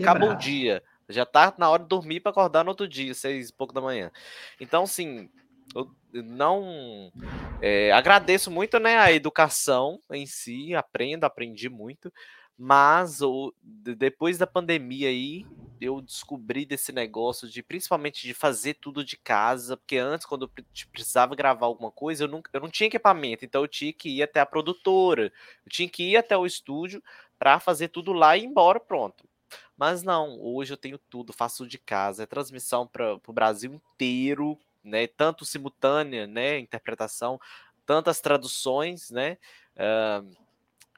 Acabou 0.00 0.30
o 0.30 0.36
dia. 0.36 0.82
Já 1.08 1.26
tá 1.26 1.52
na 1.58 1.68
hora 1.68 1.82
de 1.82 1.88
dormir 1.88 2.20
para 2.20 2.30
acordar 2.30 2.64
no 2.64 2.70
outro 2.70 2.88
dia, 2.88 3.12
seis 3.12 3.50
e 3.50 3.52
pouco 3.52 3.74
da 3.74 3.80
manhã. 3.80 4.10
Então, 4.58 4.84
assim, 4.84 5.28
eu 5.74 5.90
não 6.12 7.12
é, 7.60 7.92
agradeço 7.92 8.50
muito 8.50 8.78
né, 8.78 8.98
a 8.98 9.12
educação 9.12 10.00
em 10.10 10.26
si, 10.26 10.74
aprendo, 10.74 11.24
aprendi 11.24 11.68
muito, 11.68 12.12
mas 12.58 13.22
o, 13.22 13.54
depois 13.62 14.38
da 14.38 14.46
pandemia 14.46 15.08
aí, 15.08 15.46
eu 15.80 16.00
descobri 16.00 16.64
desse 16.64 16.92
negócio 16.92 17.48
de 17.48 17.62
principalmente 17.62 18.26
de 18.26 18.34
fazer 18.34 18.74
tudo 18.74 19.04
de 19.04 19.16
casa, 19.16 19.76
porque 19.76 19.98
antes, 19.98 20.26
quando 20.26 20.42
eu 20.42 20.64
precisava 20.92 21.34
gravar 21.34 21.66
alguma 21.66 21.90
coisa, 21.90 22.24
eu 22.24 22.28
não, 22.28 22.42
eu 22.52 22.60
não 22.60 22.70
tinha 22.70 22.86
equipamento, 22.86 23.44
então 23.44 23.62
eu 23.62 23.68
tinha 23.68 23.92
que 23.92 24.08
ir 24.08 24.22
até 24.22 24.40
a 24.40 24.46
produtora, 24.46 25.32
eu 25.64 25.70
tinha 25.70 25.88
que 25.88 26.04
ir 26.10 26.16
até 26.16 26.36
o 26.36 26.46
estúdio 26.46 27.02
para 27.38 27.58
fazer 27.58 27.88
tudo 27.88 28.12
lá 28.12 28.36
e 28.36 28.42
ir 28.42 28.46
embora, 28.46 28.78
pronto. 28.78 29.28
Mas 29.76 30.02
não, 30.02 30.40
hoje 30.40 30.72
eu 30.72 30.76
tenho 30.76 30.98
tudo, 31.10 31.32
faço 31.32 31.66
de 31.66 31.78
casa, 31.78 32.22
é 32.22 32.26
transmissão 32.26 32.86
para 32.86 33.18
o 33.26 33.32
Brasil 33.32 33.74
inteiro, 33.74 34.58
né? 34.82 35.06
Tanto 35.06 35.44
simultânea, 35.44 36.26
né? 36.26 36.58
Interpretação, 36.58 37.40
tantas 37.86 38.20
traduções, 38.20 39.10
né? 39.10 39.38
Uh, 39.76 40.42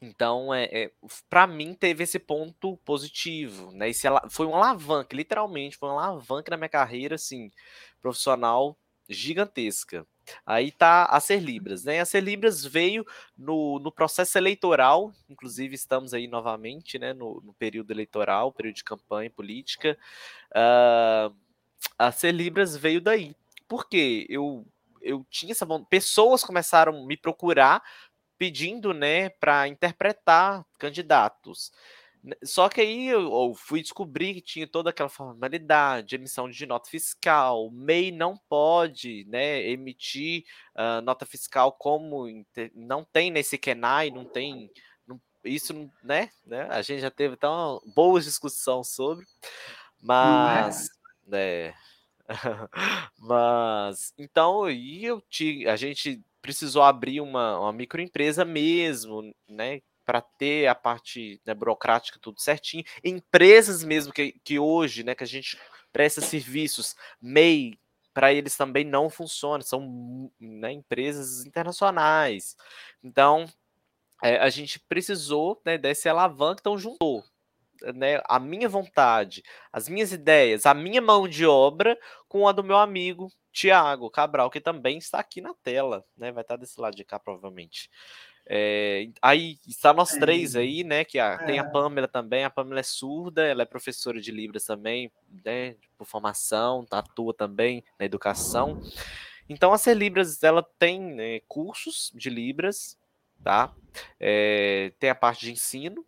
então, 0.02 0.52
é, 0.52 0.64
é 0.64 0.90
para 1.30 1.46
mim, 1.46 1.74
teve 1.74 2.04
esse 2.04 2.18
ponto 2.18 2.76
positivo, 2.78 3.70
né? 3.72 3.88
Esse, 3.88 4.06
foi 4.30 4.46
uma 4.46 4.58
alavanca, 4.58 5.16
literalmente, 5.16 5.76
foi 5.76 5.88
uma 5.88 6.04
alavanca 6.04 6.50
na 6.50 6.56
minha 6.56 6.68
carreira, 6.68 7.14
assim, 7.14 7.50
profissional 8.02 8.76
gigantesca. 9.08 10.06
Aí 10.46 10.70
tá 10.70 11.04
a 11.04 11.20
Ser 11.20 11.40
Libras, 11.40 11.84
né? 11.84 12.00
A 12.00 12.04
Ser 12.04 12.20
Libras 12.20 12.64
veio 12.64 13.04
no, 13.36 13.78
no 13.78 13.92
processo 13.92 14.38
eleitoral, 14.38 15.12
inclusive 15.28 15.74
estamos 15.74 16.14
aí 16.14 16.26
novamente, 16.26 16.98
né? 16.98 17.12
No, 17.12 17.40
no 17.44 17.52
período 17.54 17.90
eleitoral, 17.90 18.52
período 18.52 18.76
de 18.76 18.84
campanha 18.84 19.30
política. 19.30 19.98
Uh, 20.50 21.34
a 21.98 22.10
Ser 22.12 22.32
Libras 22.32 22.76
veio 22.76 23.00
daí. 23.00 23.34
Por 23.68 23.88
quê? 23.88 24.26
Eu, 24.28 24.66
eu 25.00 25.24
tinha 25.30 25.52
essa 25.52 25.66
vontade. 25.66 25.88
Pessoas 25.90 26.44
começaram 26.44 26.96
a 26.96 27.06
me 27.06 27.16
procurar 27.16 27.82
pedindo, 28.36 28.92
né, 28.92 29.28
para 29.28 29.68
interpretar 29.68 30.64
candidatos. 30.78 31.72
Só 32.42 32.70
que 32.70 32.80
aí 32.80 33.08
eu, 33.08 33.54
fui 33.54 33.82
descobrir 33.82 34.34
que 34.34 34.40
tinha 34.40 34.66
toda 34.66 34.88
aquela 34.88 35.10
formalidade, 35.10 36.14
emissão 36.14 36.48
de 36.48 36.64
nota 36.64 36.88
fiscal. 36.88 37.66
O 37.66 37.70
MEI 37.70 38.10
não 38.10 38.34
pode 38.48 39.26
né, 39.28 39.62
emitir 39.68 40.44
uh, 40.74 41.02
nota 41.02 41.26
fiscal 41.26 41.72
como 41.72 42.26
não 42.74 43.04
tem 43.04 43.30
nesse 43.30 43.58
KENAI, 43.58 44.10
não 44.10 44.24
tem. 44.24 44.70
Não, 45.06 45.20
isso, 45.44 45.90
né, 46.02 46.30
né? 46.46 46.66
A 46.70 46.80
gente 46.80 47.00
já 47.00 47.10
teve 47.10 47.36
tão 47.36 47.82
boas 47.94 48.24
discussões 48.24 48.88
sobre, 48.88 49.24
é? 49.24 49.28
mas. 50.02 50.88
Né, 51.26 51.74
mas 53.18 54.12
então 54.16 54.70
e 54.70 55.04
eu 55.04 55.20
te, 55.20 55.68
a 55.68 55.76
gente 55.76 56.22
precisou 56.40 56.82
abrir 56.82 57.20
uma, 57.20 57.58
uma 57.58 57.72
microempresa 57.72 58.44
mesmo, 58.44 59.34
né? 59.48 59.80
Para 60.04 60.20
ter 60.20 60.66
a 60.66 60.74
parte 60.74 61.40
né, 61.46 61.54
burocrática 61.54 62.18
tudo 62.20 62.38
certinho. 62.38 62.84
Empresas 63.02 63.82
mesmo 63.82 64.12
que, 64.12 64.32
que 64.44 64.58
hoje, 64.58 65.02
né, 65.02 65.14
que 65.14 65.24
a 65.24 65.26
gente 65.26 65.58
presta 65.90 66.20
serviços, 66.20 66.94
MEI, 67.22 67.78
para 68.12 68.32
eles 68.32 68.56
também 68.56 68.84
não 68.84 69.08
funciona, 69.08 69.62
são 69.62 70.30
né, 70.38 70.72
empresas 70.72 71.46
internacionais. 71.46 72.54
Então, 73.02 73.46
é, 74.22 74.36
a 74.36 74.50
gente 74.50 74.78
precisou 74.78 75.60
né, 75.64 75.78
desse 75.78 76.10
alavanca, 76.10 76.60
então 76.60 76.76
juntou 76.76 77.24
né, 77.94 78.20
a 78.26 78.38
minha 78.38 78.68
vontade, 78.68 79.42
as 79.72 79.88
minhas 79.88 80.12
ideias, 80.12 80.66
a 80.66 80.74
minha 80.74 81.00
mão 81.00 81.28
de 81.28 81.46
obra 81.46 81.98
com 82.28 82.46
a 82.48 82.52
do 82.52 82.64
meu 82.64 82.76
amigo 82.76 83.30
Tiago 83.52 84.10
Cabral, 84.10 84.50
que 84.50 84.60
também 84.60 84.98
está 84.98 85.18
aqui 85.18 85.40
na 85.40 85.54
tela, 85.62 86.04
né? 86.16 86.32
Vai 86.32 86.42
estar 86.42 86.56
desse 86.56 86.80
lado 86.80 86.96
de 86.96 87.04
cá, 87.04 87.18
provavelmente. 87.18 87.88
É, 88.46 89.08
aí 89.22 89.58
está 89.66 89.92
nós 89.94 90.12
é. 90.14 90.20
três 90.20 90.54
aí, 90.56 90.84
né? 90.84 91.04
Que 91.04 91.18
a, 91.18 91.38
tem 91.38 91.58
a 91.58 91.62
é. 91.62 91.70
Pamela 91.70 92.08
também. 92.08 92.44
A 92.44 92.50
Pamela 92.50 92.80
é 92.80 92.82
surda, 92.82 93.46
ela 93.46 93.62
é 93.62 93.66
professora 93.66 94.20
de 94.20 94.30
Libras 94.30 94.64
também, 94.64 95.10
né? 95.44 95.76
Por 95.96 96.06
formação, 96.06 96.86
atua 96.90 97.32
também 97.32 97.84
na 97.98 98.04
educação. 98.04 98.82
Então 99.48 99.72
a 99.72 99.78
Ser 99.78 99.94
Libras 99.94 100.42
ela 100.42 100.62
tem 100.78 101.00
né, 101.00 101.40
cursos 101.46 102.10
de 102.14 102.30
Libras, 102.30 102.98
tá? 103.42 103.74
É, 104.18 104.92
tem 104.98 105.10
a 105.10 105.14
parte 105.14 105.46
de 105.46 105.52
ensino 105.52 106.04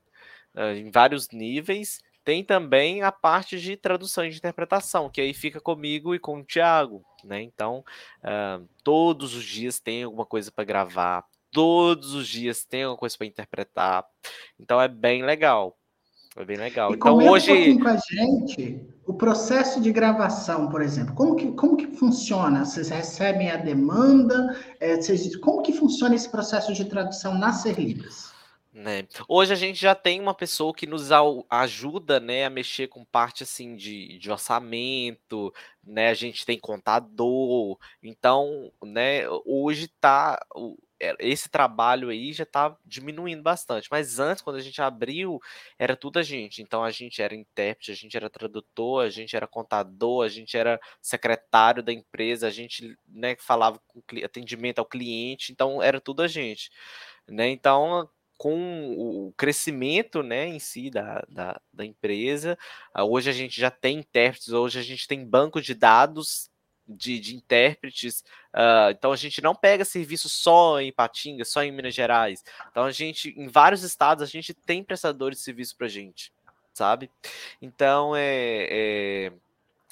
em 0.76 0.90
vários 0.90 1.28
níveis 1.30 2.00
tem 2.26 2.42
também 2.42 3.02
a 3.02 3.12
parte 3.12 3.57
de 3.57 3.76
tradução 3.76 4.24
e 4.24 4.30
de 4.30 4.38
interpretação, 4.38 5.09
que 5.09 5.20
aí 5.20 5.32
fica 5.32 5.61
comigo 5.61 6.12
e 6.12 6.18
com 6.18 6.40
o 6.40 6.44
Thiago, 6.44 7.04
né? 7.22 7.40
Então, 7.40 7.84
uh, 8.24 8.68
todos 8.82 9.32
os 9.36 9.44
dias 9.44 9.78
tem 9.78 10.02
alguma 10.02 10.26
coisa 10.26 10.50
para 10.50 10.64
gravar, 10.64 11.24
todos 11.52 12.14
os 12.14 12.26
dias 12.26 12.64
tem 12.64 12.82
alguma 12.82 12.98
coisa 12.98 13.16
para 13.16 13.28
interpretar. 13.28 14.04
Então 14.59 14.80
é 14.80 14.88
bem 14.88 15.24
legal. 15.24 15.78
É 16.36 16.44
bem 16.44 16.57
legal. 16.57 16.90
E 16.90 16.96
então 16.96 17.16
hoje 17.16 17.70
um 17.70 17.78
com 17.78 17.88
a 17.88 17.96
gente 17.96 18.84
o 19.07 19.14
processo 19.14 19.80
de 19.80 19.92
gravação, 19.92 20.68
por 20.68 20.82
exemplo, 20.82 21.14
como 21.14 21.36
que, 21.36 21.52
como 21.52 21.76
que 21.76 21.86
funciona? 21.86 22.64
Vocês 22.64 22.88
recebem 22.88 23.52
a 23.52 23.57
demanda? 23.57 24.59
É, 24.80 24.96
vocês, 24.96 25.36
como 25.36 25.62
que 25.62 25.72
funciona 25.72 26.16
esse 26.16 26.28
processo 26.28 26.74
de 26.74 26.84
tradução 26.86 27.38
nas 27.38 27.62
Ser 27.62 27.78
Libras? 27.78 28.36
Né. 28.77 29.09
Hoje 29.27 29.55
a 29.55 29.57
gente 29.57 29.81
já 29.81 29.95
tem 29.95 30.20
uma 30.20 30.35
pessoa 30.35 30.74
que 30.74 30.87
nos 30.87 31.09
ajuda, 31.49 32.20
né, 32.20 32.45
a 32.45 32.51
mexer 32.51 32.89
com 32.89 33.07
parte 33.07 33.43
assim 33.43 33.74
de, 33.74 34.18
de 34.18 34.31
orçamento, 34.31 35.51
né? 35.83 36.11
A 36.11 36.14
gente 36.14 36.45
tem 36.45 36.59
contador, 36.61 37.79
então, 38.03 38.70
né? 38.85 39.22
Hoje 39.47 39.89
tá 39.99 40.39
é, 41.01 41.14
esse 41.20 41.49
trabalho 41.49 42.11
aí 42.11 42.35
já 42.35 42.45
tá 42.45 42.77
diminuindo 42.85 43.43
bastante, 43.43 43.89
mas 43.91 44.18
antes, 44.18 44.43
quando 44.43 44.57
a 44.57 44.61
gente 44.61 44.83
abriu, 44.83 45.41
era 45.79 45.97
tudo 45.97 46.18
a 46.18 46.22
gente. 46.22 46.61
Então 46.61 46.85
a 46.85 46.91
gente 46.91 47.22
era 47.22 47.35
intérprete, 47.35 47.93
a 47.93 47.95
gente 47.95 48.14
era 48.14 48.29
tradutor, 48.29 49.07
a 49.07 49.09
gente 49.09 49.35
era 49.35 49.47
contador, 49.47 50.22
a 50.22 50.29
gente 50.29 50.55
era 50.55 50.79
secretário 51.01 51.83
da 51.83 51.95
empresa, 51.95 52.47
a 52.47 52.51
gente, 52.51 52.95
né, 53.09 53.37
falava 53.39 53.81
com 53.87 54.03
atendimento 54.22 54.81
ao 54.81 54.87
cliente, 54.87 55.51
então 55.51 55.83
era 55.83 55.99
tudo 55.99 56.20
a 56.20 56.29
gente, 56.29 56.70
né? 57.27 57.49
Então 57.49 58.07
com 58.37 58.95
o 58.99 59.32
crescimento 59.37 60.22
né, 60.22 60.47
em 60.47 60.59
si 60.59 60.91
da, 60.91 61.24
da, 61.28 61.61
da, 61.72 61.84
empresa. 61.84 62.59
Ah, 62.93 63.05
hoje 63.05 63.30
a 63.30 63.32
gente 63.32 63.59
já 63.61 63.70
tem 63.70 63.99
intérpretes, 63.99 64.51
hoje 64.51 64.78
a 64.78 64.82
gente 64.82 65.09
tem 65.09 65.24
banco 65.24 65.61
de 65.61 65.74
dados 65.74 66.51
de, 66.87 67.18
de 67.18 67.34
intérpretes. 67.34 68.20
Uh, 68.55 68.91
então 68.91 69.12
a 69.12 69.16
gente 69.16 69.43
não 69.43 69.55
pega 69.55 69.84
serviço 69.84 70.28
só 70.28 70.80
em 70.80 70.93
Patinga, 70.93 71.45
só 71.45 71.62
em 71.62 71.72
Minas 71.72 71.95
Gerais. 71.95 72.45
Então 72.70 72.84
a 72.84 72.93
gente, 72.93 73.34
em 73.37 73.49
vários 73.49 73.82
estados, 73.82 74.22
a 74.22 74.26
gente 74.26 74.55
tem 74.55 74.84
prestadores 74.84 75.39
de 75.39 75.45
serviço 75.45 75.76
para 75.76 75.89
gente, 75.89 76.32
sabe? 76.72 77.11
Então 77.61 78.14
é, 78.14 78.68
é 78.70 79.32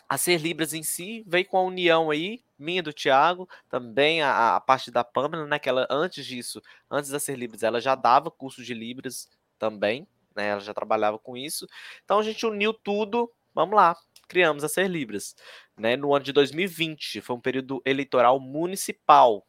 a 0.09 0.18
Ser 0.18 0.40
Libras 0.40 0.72
em 0.72 0.82
si 0.82 1.24
veio 1.26 1.46
com 1.46 1.57
a 1.57 1.62
união 1.62 2.11
aí, 2.11 2.42
minha 2.59 2.82
do 2.82 2.92
Thiago, 2.92 3.48
também 3.68 4.22
a, 4.22 4.57
a 4.57 4.61
parte 4.61 4.90
da 4.90 5.05
Pamela, 5.05 5.46
né? 5.46 5.59
Que 5.59 5.68
ela, 5.68 5.86
antes 5.90 6.24
disso, 6.24 6.61
antes 6.90 7.11
da 7.11 7.18
Ser 7.18 7.36
Libras, 7.36 7.62
ela 7.62 7.80
já 7.80 7.94
dava 7.94 8.30
curso 8.30 8.62
de 8.62 8.74
Libras 8.74 9.28
também, 9.59 10.07
né? 10.34 10.48
Ela 10.48 10.61
já 10.61 10.74
trabalhava 10.74 11.18
com 11.18 11.36
isso. 11.36 11.66
Então 12.05 12.18
a 12.18 12.22
gente 12.22 12.44
uniu 12.46 12.72
tudo, 12.72 13.30
vamos 13.55 13.74
lá, 13.74 13.96
criamos 14.28 14.64
a 14.64 14.68
Ser 14.68 14.88
Libras, 14.88 15.34
né? 15.76 15.96
No 15.96 16.14
ano 16.14 16.24
de 16.24 16.32
2020, 16.32 17.20
foi 17.20 17.36
um 17.36 17.40
período 17.40 17.82
eleitoral 17.84 18.38
municipal, 18.40 19.46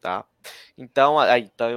tá? 0.00 0.24
Então, 0.76 1.18
aí, 1.18 1.50
então, 1.52 1.68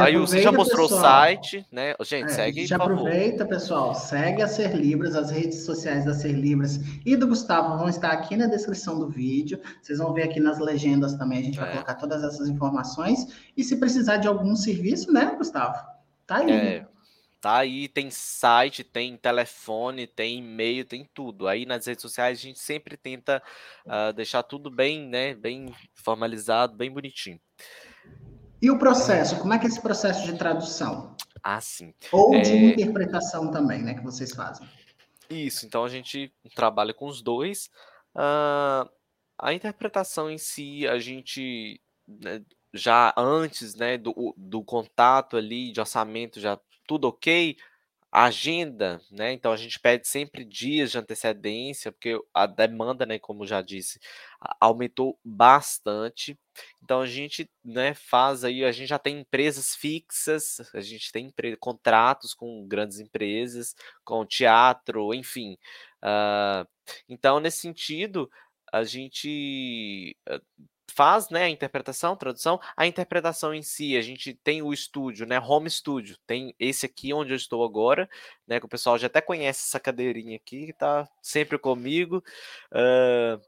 aí 0.00 0.16
você 0.16 0.42
já 0.42 0.50
mostrou 0.50 0.88
pessoal. 0.88 1.00
o 1.00 1.04
site, 1.04 1.66
né? 1.70 1.94
Gente, 2.02 2.26
é, 2.26 2.34
segue, 2.34 2.66
Já 2.66 2.76
aproveita, 2.76 3.46
pessoal, 3.46 3.94
segue 3.94 4.42
a 4.42 4.48
Ser 4.48 4.74
Libras, 4.74 5.14
as 5.14 5.30
redes 5.30 5.64
sociais 5.64 6.04
da 6.04 6.12
Ser 6.12 6.32
Libras 6.32 6.80
e 7.06 7.16
do 7.16 7.26
Gustavo 7.26 7.78
vão 7.78 7.88
estar 7.88 8.10
aqui 8.10 8.36
na 8.36 8.46
descrição 8.46 8.98
do 8.98 9.08
vídeo. 9.08 9.60
Vocês 9.80 9.98
vão 9.98 10.12
ver 10.12 10.24
aqui 10.24 10.40
nas 10.40 10.58
legendas 10.58 11.14
também, 11.14 11.38
a 11.38 11.42
gente 11.42 11.58
vai 11.58 11.68
é. 11.68 11.72
colocar 11.72 11.94
todas 11.94 12.22
essas 12.24 12.48
informações. 12.48 13.26
E 13.56 13.62
se 13.62 13.76
precisar 13.76 14.16
de 14.16 14.26
algum 14.28 14.56
serviço, 14.56 15.12
né, 15.12 15.34
Gustavo? 15.38 15.78
Tá 16.26 16.38
aí. 16.38 16.50
É. 16.50 16.93
Tá 17.44 17.58
aí, 17.58 17.88
tem 17.88 18.10
site, 18.10 18.82
tem 18.82 19.18
telefone, 19.18 20.06
tem 20.06 20.38
e-mail, 20.38 20.82
tem 20.82 21.06
tudo. 21.12 21.46
Aí 21.46 21.66
nas 21.66 21.84
redes 21.84 22.00
sociais 22.00 22.38
a 22.38 22.40
gente 22.40 22.58
sempre 22.58 22.96
tenta 22.96 23.42
uh, 23.84 24.14
deixar 24.14 24.42
tudo 24.42 24.70
bem, 24.70 25.06
né, 25.06 25.34
bem 25.34 25.70
formalizado, 25.92 26.74
bem 26.74 26.90
bonitinho. 26.90 27.38
E 28.62 28.70
o 28.70 28.78
processo, 28.78 29.38
como 29.38 29.52
é 29.52 29.58
que 29.58 29.66
é 29.66 29.68
esse 29.68 29.82
processo 29.82 30.24
de 30.24 30.38
tradução? 30.38 31.14
Ah, 31.42 31.60
sim. 31.60 31.92
Ou 32.10 32.30
de 32.30 32.50
é... 32.50 32.56
interpretação 32.72 33.50
também, 33.50 33.82
né, 33.82 33.92
que 33.92 34.02
vocês 34.02 34.32
fazem? 34.32 34.66
Isso, 35.28 35.66
então 35.66 35.84
a 35.84 35.88
gente 35.90 36.32
trabalha 36.54 36.94
com 36.94 37.04
os 37.04 37.20
dois. 37.20 37.68
Uh, 38.16 38.88
a 39.38 39.52
interpretação 39.52 40.30
em 40.30 40.38
si, 40.38 40.88
a 40.88 40.98
gente 40.98 41.78
né, 42.08 42.42
já 42.72 43.12
antes, 43.18 43.74
né, 43.74 43.98
do, 43.98 44.34
do 44.34 44.64
contato 44.64 45.36
ali, 45.36 45.72
de 45.72 45.80
orçamento, 45.80 46.40
já 46.40 46.58
tudo 46.86 47.08
ok, 47.08 47.56
agenda, 48.14 49.00
né? 49.10 49.32
Então 49.32 49.50
a 49.50 49.56
gente 49.56 49.80
pede 49.80 50.06
sempre 50.06 50.44
dias 50.44 50.92
de 50.92 50.98
antecedência, 50.98 51.90
porque 51.90 52.16
a 52.32 52.46
demanda, 52.46 53.04
né, 53.04 53.18
como 53.18 53.44
já 53.44 53.60
disse, 53.60 53.98
aumentou 54.60 55.18
bastante. 55.24 56.38
Então 56.80 57.00
a 57.00 57.06
gente, 57.06 57.50
né, 57.64 57.92
faz 57.92 58.44
aí, 58.44 58.64
a 58.64 58.70
gente 58.70 58.88
já 58.88 59.00
tem 59.00 59.18
empresas 59.18 59.74
fixas, 59.74 60.60
a 60.72 60.80
gente 60.80 61.10
tem 61.10 61.32
contratos 61.58 62.34
com 62.34 62.64
grandes 62.68 63.00
empresas, 63.00 63.74
com 64.04 64.24
teatro, 64.24 65.12
enfim. 65.12 65.58
Uh, 66.00 66.68
então 67.08 67.40
nesse 67.40 67.58
sentido, 67.58 68.30
a 68.72 68.84
gente 68.84 70.16
uh, 70.28 70.40
faz 70.92 71.28
né, 71.30 71.44
a 71.44 71.48
interpretação, 71.48 72.16
tradução, 72.16 72.60
a 72.76 72.86
interpretação 72.86 73.54
em 73.54 73.62
si, 73.62 73.96
a 73.96 74.02
gente 74.02 74.34
tem 74.34 74.62
o 74.62 74.72
estúdio, 74.72 75.26
né, 75.26 75.40
home 75.40 75.68
studio, 75.70 76.16
tem 76.26 76.54
esse 76.58 76.86
aqui 76.86 77.12
onde 77.12 77.32
eu 77.32 77.36
estou 77.36 77.64
agora, 77.64 78.08
né, 78.46 78.60
que 78.60 78.66
o 78.66 78.68
pessoal 78.68 78.98
já 78.98 79.06
até 79.06 79.20
conhece 79.20 79.64
essa 79.68 79.80
cadeirinha 79.80 80.36
aqui, 80.36 80.66
que 80.66 80.72
tá 80.72 81.08
sempre 81.22 81.58
comigo, 81.58 82.22
uh, 82.72 83.40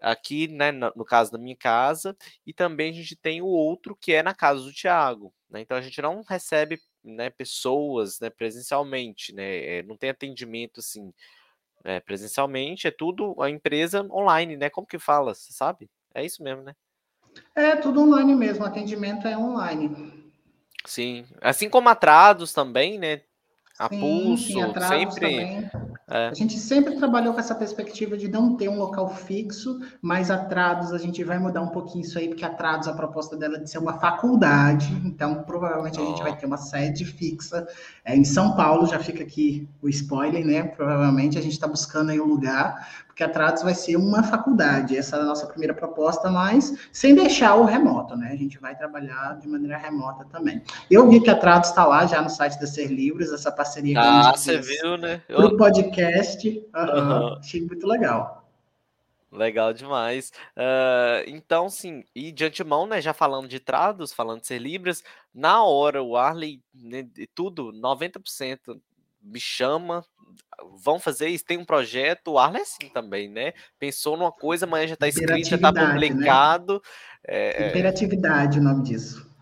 aqui, 0.00 0.48
né, 0.48 0.72
no 0.72 1.04
caso 1.04 1.30
da 1.32 1.38
minha 1.38 1.56
casa, 1.56 2.16
e 2.46 2.52
também 2.52 2.90
a 2.90 2.94
gente 2.94 3.16
tem 3.16 3.42
o 3.42 3.46
outro 3.46 3.96
que 3.96 4.12
é 4.12 4.22
na 4.22 4.34
casa 4.34 4.62
do 4.62 4.72
Tiago, 4.72 5.34
né, 5.50 5.60
então 5.60 5.76
a 5.76 5.80
gente 5.82 6.00
não 6.00 6.22
recebe, 6.22 6.80
né, 7.02 7.28
pessoas, 7.30 8.20
né, 8.20 8.30
presencialmente, 8.30 9.34
né, 9.34 9.82
não 9.82 9.96
tem 9.96 10.10
atendimento, 10.10 10.80
assim, 10.80 11.12
é, 11.84 12.00
presencialmente, 12.00 12.86
é 12.88 12.90
tudo 12.90 13.40
a 13.42 13.50
empresa 13.50 14.02
online, 14.10 14.56
né, 14.56 14.70
como 14.70 14.86
que 14.86 14.98
fala, 14.98 15.34
você 15.34 15.52
sabe? 15.52 15.90
É 16.14 16.24
isso 16.24 16.42
mesmo, 16.42 16.62
né? 16.62 16.74
É 17.54 17.76
tudo 17.76 18.02
online 18.02 18.34
mesmo, 18.34 18.64
atendimento 18.64 19.26
é 19.26 19.36
online. 19.36 20.12
Sim, 20.84 21.24
assim 21.40 21.68
como 21.68 21.88
atrados 21.88 22.52
também, 22.52 22.98
né? 22.98 23.20
A 23.78 23.88
sim, 23.88 23.98
pulso, 23.98 24.44
sim, 24.44 24.72
sempre. 24.86 25.68
É. 26.06 26.28
A 26.28 26.34
gente 26.34 26.58
sempre 26.58 26.96
trabalhou 26.96 27.32
com 27.32 27.40
essa 27.40 27.54
perspectiva 27.54 28.16
de 28.16 28.28
não 28.28 28.56
ter 28.56 28.68
um 28.68 28.78
local 28.78 29.08
fixo, 29.08 29.80
mas 30.00 30.30
a 30.30 30.38
Trados 30.38 30.92
a 30.92 30.98
gente 30.98 31.24
vai 31.24 31.38
mudar 31.38 31.62
um 31.62 31.70
pouquinho 31.70 32.04
isso 32.04 32.16
aí, 32.18 32.28
porque 32.28 32.44
a 32.44 32.50
Trados, 32.50 32.86
a 32.86 32.92
proposta 32.92 33.36
dela 33.36 33.56
é 33.56 33.60
de 33.60 33.68
ser 33.68 33.78
uma 33.78 33.94
faculdade, 33.94 34.92
então 35.04 35.42
provavelmente 35.42 35.98
oh. 35.98 36.04
a 36.04 36.06
gente 36.06 36.22
vai 36.22 36.36
ter 36.36 36.46
uma 36.46 36.58
sede 36.58 37.04
fixa 37.04 37.66
é, 38.04 38.14
em 38.14 38.22
São 38.22 38.54
Paulo, 38.54 38.86
já 38.86 39.00
fica 39.00 39.24
aqui 39.24 39.66
o 39.82 39.88
spoiler, 39.88 40.46
né? 40.46 40.62
Provavelmente 40.62 41.38
a 41.38 41.42
gente 41.42 41.54
está 41.54 41.66
buscando 41.66 42.10
aí 42.10 42.20
um 42.20 42.26
lugar, 42.26 43.04
porque 43.14 43.22
a 43.22 43.28
Trados 43.28 43.62
vai 43.62 43.74
ser 43.74 43.96
uma 43.96 44.24
faculdade. 44.24 44.96
Essa 44.96 45.16
é 45.16 45.20
a 45.20 45.24
nossa 45.24 45.46
primeira 45.46 45.72
proposta, 45.72 46.28
mas 46.28 46.88
sem 46.90 47.14
deixar 47.14 47.54
o 47.54 47.64
remoto, 47.64 48.16
né? 48.16 48.32
A 48.32 48.36
gente 48.36 48.58
vai 48.58 48.76
trabalhar 48.76 49.38
de 49.38 49.46
maneira 49.46 49.78
remota 49.78 50.24
também. 50.24 50.60
Eu 50.90 51.08
vi 51.08 51.20
que 51.20 51.30
a 51.30 51.36
Trados 51.36 51.68
está 51.68 51.86
lá 51.86 52.04
já 52.06 52.20
no 52.20 52.28
site 52.28 52.58
da 52.58 52.66
Ser 52.66 52.88
Livres, 52.88 53.32
essa 53.32 53.52
parceria 53.52 54.00
ah, 54.00 54.32
você 54.36 54.58
viu, 54.58 54.96
né? 54.96 55.22
Eu... 55.28 55.36
Pro 55.36 55.56
podcast. 55.56 56.48
Uhum, 56.48 56.82
uhum. 56.82 57.38
Achei 57.38 57.60
muito 57.64 57.86
legal. 57.86 58.44
Legal 59.30 59.72
demais. 59.72 60.32
Uh, 60.56 61.22
então, 61.28 61.68
sim, 61.68 62.02
e 62.16 62.32
de 62.32 62.44
antemão, 62.44 62.84
né, 62.84 63.00
já 63.00 63.12
falando 63.12 63.46
de 63.46 63.60
trados, 63.60 64.12
falando 64.12 64.40
de 64.40 64.48
ser 64.48 64.58
Libras, 64.58 65.04
na 65.32 65.62
hora 65.62 66.02
o 66.02 66.16
Arley, 66.16 66.60
né, 66.74 67.06
tudo, 67.32 67.72
90% 67.72 68.80
me 69.24 69.40
chama, 69.40 70.04
vão 70.82 70.98
fazer 70.98 71.28
isso, 71.28 71.44
tem 71.44 71.56
um 71.58 71.64
projeto, 71.64 72.32
o 72.32 72.38
Arlen 72.38 72.60
é 72.60 72.62
assim 72.62 72.88
também, 72.92 73.28
né? 73.28 73.52
Pensou 73.78 74.16
numa 74.16 74.30
coisa, 74.30 74.66
amanhã 74.66 74.86
já 74.86 74.94
está 74.94 75.08
escrito, 75.08 75.48
já 75.48 75.56
está 75.56 75.72
né? 75.72 75.92
publicado. 75.92 76.74
Né? 76.74 76.80
É... 77.26 77.68
Imperatividade 77.68 78.58
o 78.58 78.62
nome 78.62 78.82
disso. 78.82 79.34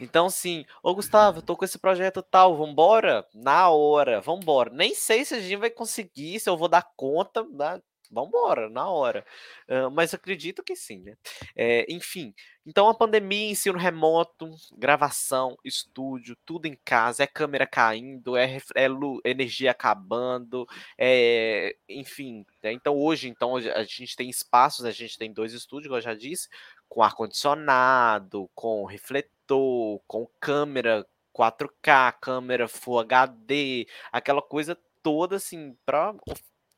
Então, 0.00 0.30
sim, 0.30 0.64
ô 0.82 0.94
Gustavo, 0.94 1.38
eu 1.38 1.42
tô 1.42 1.54
com 1.54 1.64
esse 1.64 1.78
projeto 1.78 2.22
tal, 2.22 2.56
vambora? 2.56 3.26
Na 3.34 3.68
hora, 3.68 4.20
vambora. 4.20 4.70
Nem 4.72 4.94
sei 4.94 5.24
se 5.26 5.34
a 5.34 5.40
gente 5.40 5.56
vai 5.56 5.68
conseguir, 5.68 6.40
se 6.40 6.48
eu 6.48 6.56
vou 6.56 6.68
dar 6.68 6.86
conta, 6.96 7.44
né? 7.44 7.80
Vambora, 8.10 8.68
na 8.68 8.88
hora. 8.88 9.24
Uh, 9.68 9.90
mas 9.90 10.12
acredito 10.12 10.62
que 10.62 10.74
sim, 10.74 11.00
né? 11.00 11.16
É, 11.54 11.86
enfim, 11.88 12.34
então 12.66 12.88
a 12.88 12.94
pandemia, 12.94 13.50
ensino 13.50 13.78
remoto, 13.78 14.50
gravação, 14.76 15.56
estúdio, 15.64 16.36
tudo 16.44 16.66
em 16.66 16.76
casa, 16.84 17.22
é 17.22 17.26
câmera 17.26 17.66
caindo, 17.66 18.36
é, 18.36 18.58
é 18.74 18.86
energia 19.24 19.70
acabando, 19.70 20.66
é, 20.98 21.76
enfim. 21.88 22.44
Né? 22.62 22.72
Então 22.72 22.96
hoje, 22.96 23.28
então, 23.28 23.56
a 23.56 23.84
gente 23.84 24.16
tem 24.16 24.28
espaços, 24.28 24.84
a 24.84 24.90
gente 24.90 25.16
tem 25.16 25.32
dois 25.32 25.52
estúdios, 25.52 25.88
como 25.88 25.98
eu 25.98 26.02
já 26.02 26.14
disse, 26.14 26.48
com 26.88 27.02
ar-condicionado, 27.02 28.50
com 28.54 28.84
refletor, 28.84 30.00
com 30.06 30.28
câmera 30.40 31.06
4K, 31.32 32.14
câmera 32.20 32.68
Full 32.68 32.98
HD, 33.00 33.86
aquela 34.12 34.42
coisa 34.42 34.76
toda 35.02 35.36
assim 35.36 35.76
para 35.86 36.14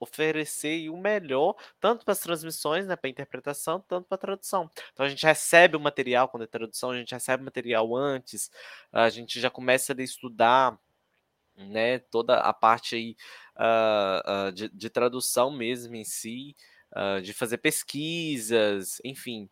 oferecer 0.02 0.88
o 0.88 0.96
melhor, 0.96 1.54
tanto 1.80 2.04
para 2.04 2.12
as 2.12 2.18
transmissões, 2.18 2.86
né, 2.86 2.96
para 2.96 3.08
interpretação, 3.08 3.80
tanto 3.86 4.08
para 4.08 4.18
tradução. 4.18 4.68
Então 4.92 5.06
a 5.06 5.08
gente 5.08 5.24
recebe 5.24 5.76
o 5.76 5.80
material 5.80 6.28
quando 6.28 6.42
é 6.42 6.46
tradução, 6.46 6.90
a 6.90 6.96
gente 6.96 7.14
recebe 7.14 7.42
o 7.42 7.44
material 7.44 7.94
antes, 7.96 8.50
a 8.92 9.08
gente 9.08 9.40
já 9.40 9.48
começa 9.48 9.94
a 9.96 10.02
estudar 10.02 10.76
né, 11.56 11.98
toda 11.98 12.38
a 12.38 12.52
parte 12.52 12.96
aí 12.96 13.16
uh, 13.56 14.48
uh, 14.48 14.52
de, 14.52 14.68
de, 14.70 14.90
tradução 14.90 15.50
mesmo 15.50 15.94
em 15.94 16.04
si, 16.04 16.56
uh, 16.96 17.20
de 17.22 17.32
fazer 17.32 17.58
pesquisas, 17.58 19.00
enfim, 19.04 19.48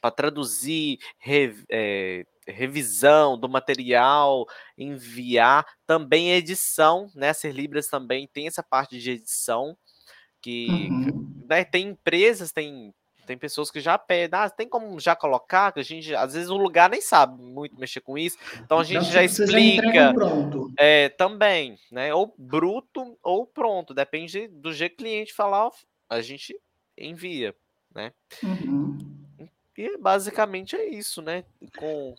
para 0.00 0.10
traduzir, 0.10 0.98
re, 1.18 1.54
é, 1.70 2.24
revisão 2.46 3.38
do 3.38 3.48
material, 3.48 4.46
enviar, 4.76 5.66
também 5.86 6.32
edição, 6.32 7.10
né? 7.14 7.32
Ser 7.32 7.52
Libras 7.52 7.88
também 7.88 8.26
tem 8.26 8.46
essa 8.46 8.62
parte 8.62 8.98
de 8.98 9.10
edição, 9.12 9.76
que 10.48 10.88
uhum. 10.90 11.44
né, 11.46 11.62
tem 11.62 11.88
empresas, 11.88 12.50
tem, 12.50 12.94
tem 13.26 13.36
pessoas 13.36 13.70
que 13.70 13.80
já 13.80 13.98
pedem, 13.98 14.40
ah, 14.40 14.48
tem 14.48 14.66
como 14.66 14.98
já 14.98 15.14
colocar, 15.14 15.72
que 15.72 15.80
a 15.80 15.82
gente, 15.82 16.14
às 16.14 16.32
vezes 16.32 16.48
o 16.48 16.56
lugar 16.56 16.88
nem 16.88 17.02
sabe 17.02 17.42
muito 17.42 17.78
mexer 17.78 18.00
com 18.00 18.16
isso, 18.16 18.38
então 18.64 18.78
a 18.78 18.84
gente 18.84 19.00
então, 19.00 19.12
já 19.12 19.22
explica. 19.22 19.92
Já 19.92 20.14
pronto. 20.14 20.72
É, 20.78 21.10
também, 21.10 21.78
né? 21.92 22.14
Ou 22.14 22.34
bruto 22.38 23.18
ou 23.22 23.46
pronto, 23.46 23.92
depende 23.92 24.48
do 24.48 24.72
jeito 24.72 24.96
que 24.96 25.02
o 25.02 25.06
cliente 25.06 25.34
falar, 25.34 25.70
a 26.08 26.22
gente 26.22 26.58
envia, 26.96 27.54
né? 27.94 28.14
Uhum. 28.42 28.96
E 29.76 29.98
basicamente 29.98 30.76
é 30.76 30.88
isso, 30.88 31.20
né? 31.20 31.44
Com 31.76 32.14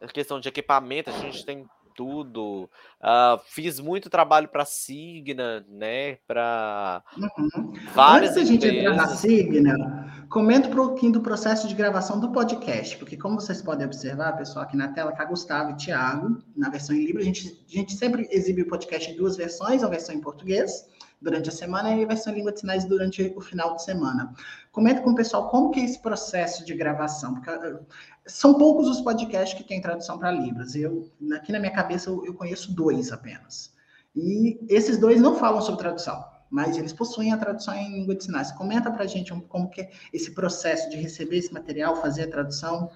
a 0.00 0.06
questão 0.06 0.40
de 0.40 0.48
equipamento, 0.48 1.10
a 1.10 1.18
gente 1.18 1.44
tem 1.44 1.68
tudo. 1.94 2.70
Uh, 3.00 3.40
fiz 3.46 3.80
muito 3.80 4.10
trabalho 4.10 4.48
para 4.48 4.64
Signa, 4.64 5.64
né? 5.68 6.16
Para 6.26 7.02
uhum. 7.16 7.72
várias 7.94 8.32
Antes 8.32 8.42
da 8.42 8.52
gente 8.52 8.66
entrar 8.66 8.94
na 8.94 9.08
Signa, 9.08 10.26
comenta 10.28 10.68
um 10.68 10.74
pouquinho 10.74 11.12
do 11.12 11.20
processo 11.20 11.68
de 11.68 11.74
gravação 11.74 12.20
do 12.20 12.32
podcast, 12.32 12.96
porque 12.98 13.16
como 13.16 13.40
vocês 13.40 13.62
podem 13.62 13.86
observar, 13.86 14.36
pessoal, 14.36 14.64
aqui 14.64 14.76
na 14.76 14.88
tela 14.88 15.12
tá 15.12 15.24
Gustavo 15.24 15.70
e 15.70 15.76
Thiago, 15.76 16.42
na 16.56 16.68
versão 16.68 16.94
em 16.94 17.04
livro, 17.04 17.20
a 17.20 17.24
gente, 17.24 17.64
a 17.68 17.72
gente 17.72 17.94
sempre 17.94 18.28
exibe 18.30 18.62
o 18.62 18.68
podcast 18.68 19.10
em 19.10 19.16
duas 19.16 19.36
versões, 19.36 19.82
a 19.82 19.88
versão 19.88 20.14
em 20.14 20.20
português 20.20 20.86
durante 21.24 21.48
a 21.48 21.52
semana 21.52 21.96
e 21.96 22.04
versão 22.04 22.32
em 22.32 22.36
língua 22.36 22.52
de 22.52 22.60
sinais 22.60 22.84
durante 22.84 23.32
o 23.34 23.40
final 23.40 23.74
de 23.74 23.82
semana. 23.82 24.32
Comenta 24.70 25.00
com 25.00 25.10
o 25.10 25.14
pessoal 25.14 25.48
como 25.48 25.70
que 25.70 25.80
é 25.80 25.84
esse 25.84 26.00
processo 26.00 26.64
de 26.64 26.74
gravação, 26.74 27.34
porque 27.34 27.50
ah, 27.50 27.80
são 28.26 28.54
poucos 28.54 28.88
os 28.88 29.00
podcasts 29.00 29.56
que 29.58 29.66
têm 29.66 29.80
tradução 29.80 30.18
para 30.18 30.30
Libras. 30.30 30.74
Eu, 30.74 31.10
aqui 31.34 31.50
na 31.50 31.58
minha 31.58 31.72
cabeça, 31.72 32.10
eu, 32.10 32.24
eu 32.26 32.34
conheço 32.34 32.72
dois 32.74 33.10
apenas. 33.10 33.72
E 34.14 34.60
esses 34.68 34.98
dois 34.98 35.20
não 35.20 35.34
falam 35.34 35.60
sobre 35.62 35.80
tradução, 35.80 36.22
mas 36.50 36.76
eles 36.76 36.92
possuem 36.92 37.32
a 37.32 37.38
tradução 37.38 37.74
em 37.74 38.00
língua 38.00 38.14
de 38.14 38.24
sinais. 38.24 38.52
Comenta 38.52 38.90
para 38.90 39.04
a 39.04 39.08
gente 39.08 39.32
como 39.48 39.70
que 39.70 39.80
é 39.80 39.90
esse 40.12 40.32
processo 40.32 40.90
de 40.90 40.96
receber 40.98 41.38
esse 41.38 41.52
material, 41.52 41.96
fazer 41.96 42.24
a 42.24 42.30
tradução. 42.30 42.90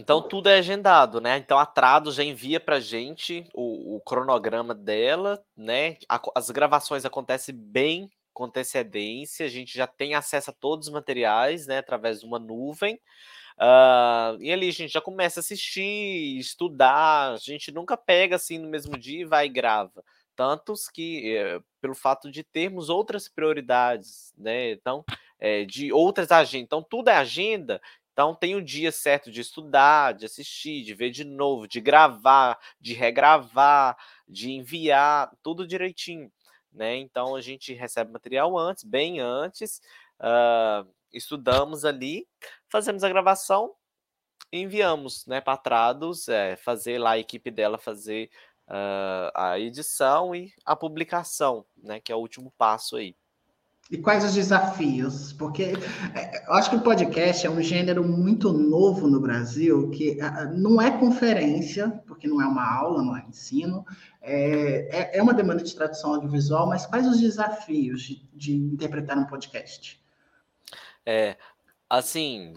Então 0.00 0.22
tudo 0.22 0.48
é 0.48 0.58
agendado, 0.58 1.20
né? 1.20 1.36
Então 1.36 1.58
a 1.58 1.66
Trado 1.66 2.10
já 2.10 2.24
envia 2.24 2.58
para 2.58 2.80
gente 2.80 3.46
o, 3.52 3.96
o, 3.96 4.00
cronograma 4.00 4.74
dela, 4.74 5.44
né? 5.54 5.98
A, 6.08 6.18
as 6.34 6.50
gravações 6.50 7.04
acontecem 7.04 7.54
bem 7.54 8.10
com 8.32 8.44
antecedência, 8.44 9.44
a 9.44 9.48
gente 9.48 9.76
já 9.76 9.86
tem 9.86 10.14
acesso 10.14 10.50
a 10.50 10.54
todos 10.54 10.88
os 10.88 10.92
materiais, 10.92 11.66
né? 11.66 11.78
Através 11.78 12.20
de 12.20 12.26
uma 12.26 12.38
nuvem. 12.38 12.94
Uh, 13.58 14.40
e 14.40 14.50
ali 14.50 14.68
a 14.70 14.72
gente 14.72 14.90
já 14.90 15.02
começa 15.02 15.40
a 15.40 15.42
assistir, 15.42 16.38
estudar. 16.38 17.34
A 17.34 17.36
gente 17.36 17.70
nunca 17.70 17.94
pega 17.94 18.36
assim 18.36 18.58
no 18.58 18.68
mesmo 18.70 18.96
dia 18.96 19.20
e 19.20 19.26
vai 19.26 19.46
e 19.46 19.50
grava. 19.50 20.02
Tantos 20.34 20.88
que, 20.88 21.36
é, 21.36 21.60
pelo 21.82 21.94
fato 21.94 22.30
de 22.30 22.42
termos 22.42 22.88
outras 22.88 23.28
prioridades, 23.28 24.32
né? 24.38 24.70
Então, 24.70 25.04
é, 25.38 25.66
de 25.66 25.92
outras 25.92 26.30
agendas. 26.32 26.64
Então, 26.64 26.82
tudo 26.82 27.10
é 27.10 27.16
agenda. 27.16 27.82
Então, 28.12 28.34
tem 28.34 28.54
o 28.54 28.62
dia 28.62 28.92
certo 28.92 29.30
de 29.30 29.40
estudar, 29.40 30.14
de 30.14 30.26
assistir, 30.26 30.82
de 30.82 30.94
ver 30.94 31.10
de 31.10 31.24
novo, 31.24 31.66
de 31.66 31.80
gravar, 31.80 32.58
de 32.80 32.92
regravar, 32.92 33.96
de 34.28 34.50
enviar, 34.50 35.30
tudo 35.42 35.66
direitinho. 35.66 36.30
Né? 36.72 36.96
Então, 36.96 37.34
a 37.34 37.40
gente 37.40 37.72
recebe 37.72 38.12
material 38.12 38.58
antes, 38.58 38.84
bem 38.84 39.20
antes. 39.20 39.80
Uh, 40.20 40.88
estudamos 41.12 41.84
ali, 41.84 42.26
fazemos 42.68 43.02
a 43.02 43.08
gravação, 43.08 43.74
enviamos 44.52 45.26
né, 45.26 45.40
para 45.40 45.56
Trados, 45.56 46.28
é, 46.28 46.56
fazer 46.56 46.98
lá 46.98 47.12
a 47.12 47.18
equipe 47.18 47.50
dela 47.50 47.78
fazer 47.78 48.30
uh, 48.68 49.30
a 49.34 49.58
edição 49.58 50.34
e 50.34 50.52
a 50.64 50.76
publicação, 50.76 51.64
né, 51.76 52.00
que 52.00 52.12
é 52.12 52.14
o 52.14 52.18
último 52.20 52.52
passo 52.56 52.96
aí. 52.96 53.16
E 53.90 53.98
quais 53.98 54.24
os 54.24 54.34
desafios? 54.34 55.32
Porque 55.32 55.72
é, 56.14 56.46
eu 56.46 56.54
acho 56.54 56.70
que 56.70 56.76
o 56.76 56.80
podcast 56.80 57.44
é 57.44 57.50
um 57.50 57.60
gênero 57.60 58.06
muito 58.06 58.52
novo 58.52 59.08
no 59.08 59.20
Brasil, 59.20 59.90
que 59.90 60.16
não 60.54 60.80
é 60.80 60.96
conferência, 60.96 61.90
porque 62.06 62.28
não 62.28 62.40
é 62.40 62.46
uma 62.46 62.64
aula, 62.72 63.02
não 63.02 63.16
é 63.16 63.24
ensino, 63.28 63.84
é, 64.22 65.16
é, 65.16 65.18
é 65.18 65.22
uma 65.22 65.34
demanda 65.34 65.64
de 65.64 65.74
tradução 65.74 66.14
audiovisual, 66.14 66.68
mas 66.68 66.86
quais 66.86 67.06
os 67.06 67.18
desafios 67.18 68.02
de, 68.02 68.28
de 68.32 68.54
interpretar 68.54 69.18
um 69.18 69.26
podcast? 69.26 70.00
É, 71.04 71.36
assim, 71.88 72.54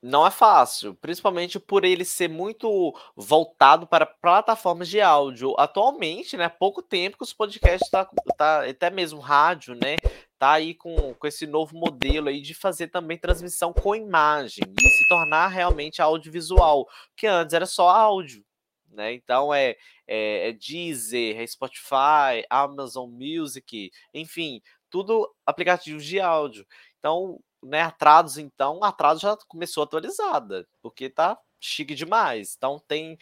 não 0.00 0.24
é 0.24 0.30
fácil, 0.30 0.94
principalmente 0.94 1.58
por 1.58 1.84
ele 1.84 2.04
ser 2.04 2.28
muito 2.28 2.94
voltado 3.16 3.84
para 3.84 4.06
plataformas 4.06 4.88
de 4.88 5.00
áudio. 5.00 5.56
Atualmente, 5.58 6.36
né, 6.36 6.44
há 6.44 6.50
pouco 6.50 6.80
tempo 6.80 7.16
que 7.16 7.24
os 7.24 7.32
podcasts 7.32 7.90
tá, 7.90 8.08
tá 8.36 8.68
até 8.68 8.90
mesmo 8.90 9.18
rádio, 9.18 9.74
né, 9.74 9.96
tá 10.38 10.52
aí 10.52 10.74
com, 10.74 11.14
com 11.14 11.26
esse 11.26 11.46
novo 11.46 11.76
modelo 11.76 12.28
aí 12.28 12.40
de 12.40 12.54
fazer 12.54 12.88
também 12.88 13.18
transmissão 13.18 13.72
com 13.72 13.94
imagem 13.94 14.64
e 14.80 14.90
se 14.90 15.08
tornar 15.08 15.48
realmente 15.48 16.00
audiovisual, 16.00 16.88
que 17.16 17.26
antes 17.26 17.54
era 17.54 17.66
só 17.66 17.88
áudio, 17.88 18.44
né? 18.88 19.12
Então 19.12 19.52
é, 19.52 19.76
é, 20.06 20.48
é 20.48 20.52
Deezer, 20.52 21.40
é 21.40 21.46
Spotify, 21.46 22.44
Amazon 22.48 23.10
Music, 23.10 23.90
enfim, 24.14 24.62
tudo 24.88 25.32
aplicativos 25.44 26.04
de 26.04 26.20
áudio. 26.20 26.66
Então 26.98 27.40
né, 27.62 27.82
a 27.82 27.92
então, 28.38 28.80
a 28.84 29.14
já 29.16 29.36
começou 29.48 29.82
atualizada, 29.82 30.66
porque 30.80 31.10
tá 31.10 31.38
chique 31.60 31.94
demais. 31.94 32.54
Então 32.56 32.78
tem 32.86 33.18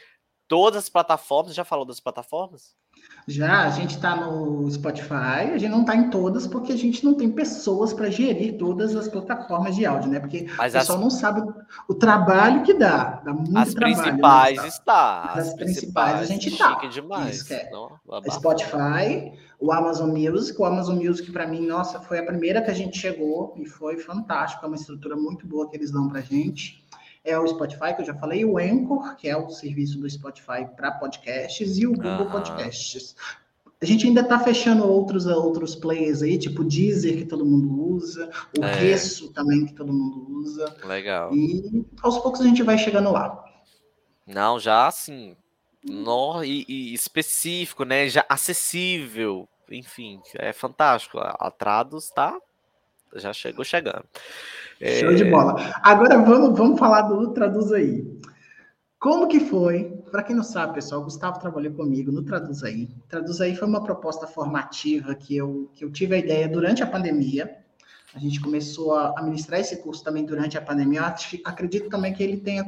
todas 0.48 0.84
as 0.84 0.88
plataformas, 0.88 1.54
já 1.54 1.64
falou 1.64 1.84
das 1.84 2.00
plataformas? 2.00 2.76
Já, 3.28 3.64
a 3.64 3.70
gente 3.70 3.96
está 3.96 4.14
no 4.14 4.70
Spotify, 4.70 5.50
a 5.52 5.58
gente 5.58 5.72
não 5.72 5.80
está 5.80 5.96
em 5.96 6.10
todas 6.10 6.46
porque 6.46 6.72
a 6.72 6.76
gente 6.76 7.04
não 7.04 7.14
tem 7.14 7.28
pessoas 7.28 7.92
para 7.92 8.08
gerir 8.08 8.56
todas 8.56 8.94
as 8.94 9.08
plataformas 9.08 9.74
de 9.74 9.84
áudio, 9.84 10.12
né? 10.12 10.20
Porque 10.20 10.46
Mas 10.56 10.74
o 10.74 10.78
pessoal 10.78 10.98
as... 10.98 11.04
não 11.04 11.10
sabe 11.10 11.42
o 11.88 11.94
trabalho 11.94 12.62
que 12.62 12.72
dá. 12.72 13.20
dá 13.24 13.32
muito 13.32 13.58
as 13.58 13.74
trabalho, 13.74 14.00
principais 14.00 14.56
né? 14.58 14.68
está. 14.68 15.22
As, 15.22 15.48
as 15.48 15.54
principais, 15.54 16.20
a 16.20 16.24
gente 16.24 16.48
está. 16.50 16.76
demais. 16.86 17.50
é. 17.50 17.68
Não, 17.72 17.98
Spotify, 18.30 19.32
o 19.58 19.72
Amazon 19.72 20.10
Music. 20.10 20.60
O 20.60 20.64
Amazon 20.64 20.94
Music, 20.96 21.32
para 21.32 21.48
mim, 21.48 21.66
nossa, 21.66 21.98
foi 21.98 22.20
a 22.20 22.24
primeira 22.24 22.62
que 22.62 22.70
a 22.70 22.74
gente 22.74 22.96
chegou 22.96 23.54
e 23.56 23.66
foi 23.66 23.98
fantástico. 23.98 24.64
É 24.64 24.68
uma 24.68 24.76
estrutura 24.76 25.16
muito 25.16 25.44
boa 25.48 25.68
que 25.68 25.76
eles 25.76 25.90
dão 25.90 26.08
para 26.08 26.20
gente 26.20 26.86
é 27.26 27.38
o 27.38 27.46
Spotify, 27.46 27.94
que 27.94 28.02
eu 28.02 28.06
já 28.06 28.14
falei, 28.14 28.44
o 28.44 28.56
Anchor, 28.56 29.16
que 29.16 29.28
é 29.28 29.36
o 29.36 29.50
serviço 29.50 29.98
do 29.98 30.08
Spotify 30.08 30.64
para 30.76 30.92
podcasts, 30.92 31.76
e 31.76 31.86
o 31.86 31.92
Google 31.92 32.30
Podcasts. 32.30 33.16
A 33.82 33.84
gente 33.84 34.06
ainda 34.06 34.22
está 34.22 34.38
fechando 34.38 34.88
outros, 34.88 35.26
outros 35.26 35.74
players 35.74 36.22
aí, 36.22 36.38
tipo 36.38 36.64
Deezer, 36.64 37.18
que 37.18 37.24
todo 37.26 37.44
mundo 37.44 37.94
usa, 37.94 38.30
o 38.58 38.64
é. 38.64 38.74
Resso 38.74 39.32
também, 39.32 39.66
que 39.66 39.74
todo 39.74 39.92
mundo 39.92 40.38
usa. 40.38 40.74
Legal. 40.84 41.34
E 41.34 41.84
aos 42.00 42.16
poucos 42.18 42.40
a 42.40 42.44
gente 42.44 42.62
vai 42.62 42.78
chegando 42.78 43.12
lá. 43.12 43.44
Não, 44.26 44.58
já 44.58 44.86
assim, 44.86 45.36
no, 45.84 46.42
e, 46.42 46.64
e 46.66 46.94
específico, 46.94 47.84
né? 47.84 48.08
Já 48.08 48.24
acessível. 48.28 49.48
Enfim, 49.70 50.20
é 50.36 50.52
fantástico. 50.52 51.18
A, 51.18 51.36
a 51.38 51.50
Trados 51.50 52.08
tá, 52.10 52.38
já 53.14 53.32
chegou 53.32 53.64
chegando. 53.64 54.04
Show 54.80 55.14
de 55.14 55.24
bola. 55.24 55.74
Agora 55.82 56.18
vamos, 56.18 56.58
vamos 56.58 56.78
falar 56.78 57.02
do 57.02 57.32
Traduz 57.32 57.72
Aí. 57.72 58.04
Como 58.98 59.28
que 59.28 59.40
foi? 59.40 59.84
Para 60.10 60.22
quem 60.22 60.36
não 60.36 60.42
sabe, 60.42 60.74
pessoal, 60.74 61.00
o 61.00 61.04
Gustavo 61.04 61.38
trabalhou 61.38 61.72
comigo 61.72 62.12
no 62.12 62.22
Traduz 62.22 62.62
Aí. 62.62 62.88
Traduz 63.08 63.40
Aí 63.40 63.56
foi 63.56 63.66
uma 63.66 63.82
proposta 63.82 64.26
formativa 64.26 65.14
que 65.14 65.36
eu, 65.36 65.70
que 65.74 65.84
eu 65.84 65.90
tive 65.90 66.14
a 66.14 66.18
ideia 66.18 66.48
durante 66.48 66.82
a 66.82 66.86
pandemia. 66.86 67.56
A 68.14 68.18
gente 68.18 68.40
começou 68.40 68.94
a, 68.94 69.14
a 69.18 69.22
ministrar 69.22 69.60
esse 69.60 69.76
curso 69.82 70.02
também 70.04 70.24
durante 70.24 70.56
a 70.56 70.62
pandemia. 70.62 71.00
Eu 71.00 71.40
acredito 71.44 71.88
também 71.88 72.12
que 72.12 72.22
ele 72.22 72.38
tenha 72.38 72.64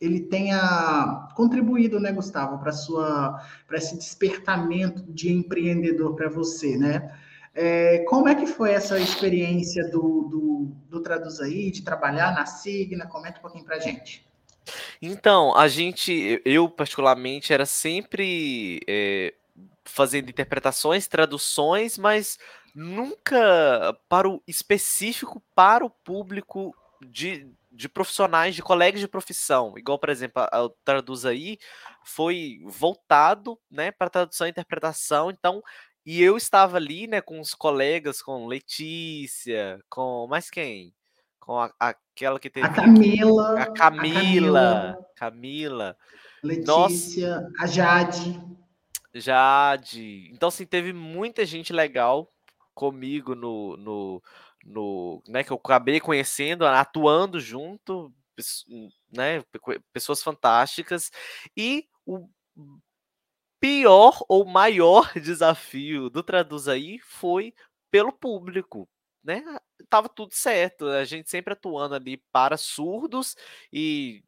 ele 0.00 0.18
tenha 0.18 1.28
contribuído, 1.36 2.00
né, 2.00 2.10
Gustavo, 2.10 2.58
para 2.58 2.72
sua 2.72 3.40
para 3.68 3.78
esse 3.78 3.96
despertamento 3.96 5.04
de 5.12 5.32
empreendedor 5.32 6.16
para 6.16 6.28
você, 6.28 6.76
né? 6.76 7.12
É, 7.54 7.98
como 8.08 8.28
é 8.28 8.34
que 8.34 8.46
foi 8.46 8.72
essa 8.72 8.98
experiência 8.98 9.84
do, 9.90 10.22
do, 10.22 10.76
do 10.88 11.02
Traduz 11.02 11.40
aí, 11.40 11.70
de 11.70 11.82
trabalhar 11.82 12.32
na 12.32 12.46
Signa? 12.46 13.06
Comenta 13.06 13.38
um 13.38 13.42
pouquinho 13.42 13.64
para 13.64 13.76
a 13.76 13.80
gente. 13.80 14.26
Então, 15.00 15.54
a 15.56 15.68
gente, 15.68 16.40
eu 16.44 16.68
particularmente, 16.68 17.52
era 17.52 17.66
sempre 17.66 18.80
é, 18.88 19.34
fazendo 19.84 20.30
interpretações, 20.30 21.08
traduções, 21.08 21.98
mas 21.98 22.38
nunca 22.74 23.98
para 24.08 24.28
o 24.28 24.42
específico 24.46 25.42
para 25.54 25.84
o 25.84 25.90
público 25.90 26.74
de, 27.02 27.50
de 27.70 27.88
profissionais, 27.88 28.54
de 28.54 28.62
colegas 28.62 29.00
de 29.00 29.08
profissão. 29.08 29.76
Igual, 29.76 29.98
por 29.98 30.08
exemplo, 30.08 30.42
o 30.42 30.68
Traduz 30.84 31.26
aí 31.26 31.58
foi 32.04 32.60
voltado 32.64 33.58
né, 33.70 33.90
para 33.90 34.08
tradução 34.08 34.46
e 34.46 34.50
interpretação, 34.50 35.30
então 35.30 35.62
e 36.04 36.20
eu 36.22 36.36
estava 36.36 36.76
ali, 36.76 37.06
né, 37.06 37.20
com 37.20 37.40
os 37.40 37.54
colegas, 37.54 38.20
com 38.20 38.46
Letícia, 38.46 39.78
com 39.88 40.26
mais 40.28 40.50
quem? 40.50 40.94
Com 41.38 41.58
a, 41.58 41.72
aquela 41.78 42.38
que 42.38 42.50
teve. 42.50 42.66
A 42.66 42.72
Camila. 42.72 43.60
A 43.60 43.66
Camila. 43.66 43.74
A 43.74 43.74
Camila. 43.74 44.98
Camila. 45.16 45.96
Letícia, 46.42 47.40
Nossa, 47.40 47.52
a 47.58 47.66
Jade. 47.66 48.40
Jade. 49.14 50.30
Então, 50.32 50.48
assim, 50.48 50.66
teve 50.66 50.92
muita 50.92 51.44
gente 51.46 51.72
legal 51.72 52.28
comigo 52.74 53.34
no, 53.34 53.76
no, 53.76 54.22
no 54.64 55.22
né, 55.28 55.44
que 55.44 55.52
eu 55.52 55.60
acabei 55.62 56.00
conhecendo, 56.00 56.66
atuando 56.66 57.38
junto, 57.38 58.12
né, 59.12 59.44
pessoas 59.92 60.22
fantásticas. 60.22 61.10
E 61.56 61.86
o 62.04 62.28
pior 63.62 64.18
ou 64.28 64.44
maior 64.44 65.12
desafio 65.22 66.10
do 66.10 66.20
Traduz 66.20 66.66
aí 66.66 66.98
foi 66.98 67.54
pelo 67.92 68.12
público, 68.12 68.88
né? 69.22 69.40
Tava 69.88 70.08
tudo 70.08 70.34
certo, 70.34 70.88
a 70.88 71.04
gente 71.04 71.30
sempre 71.30 71.52
atuando 71.52 71.94
ali 71.94 72.16
para 72.32 72.56
surdos 72.56 73.36
e 73.72 74.24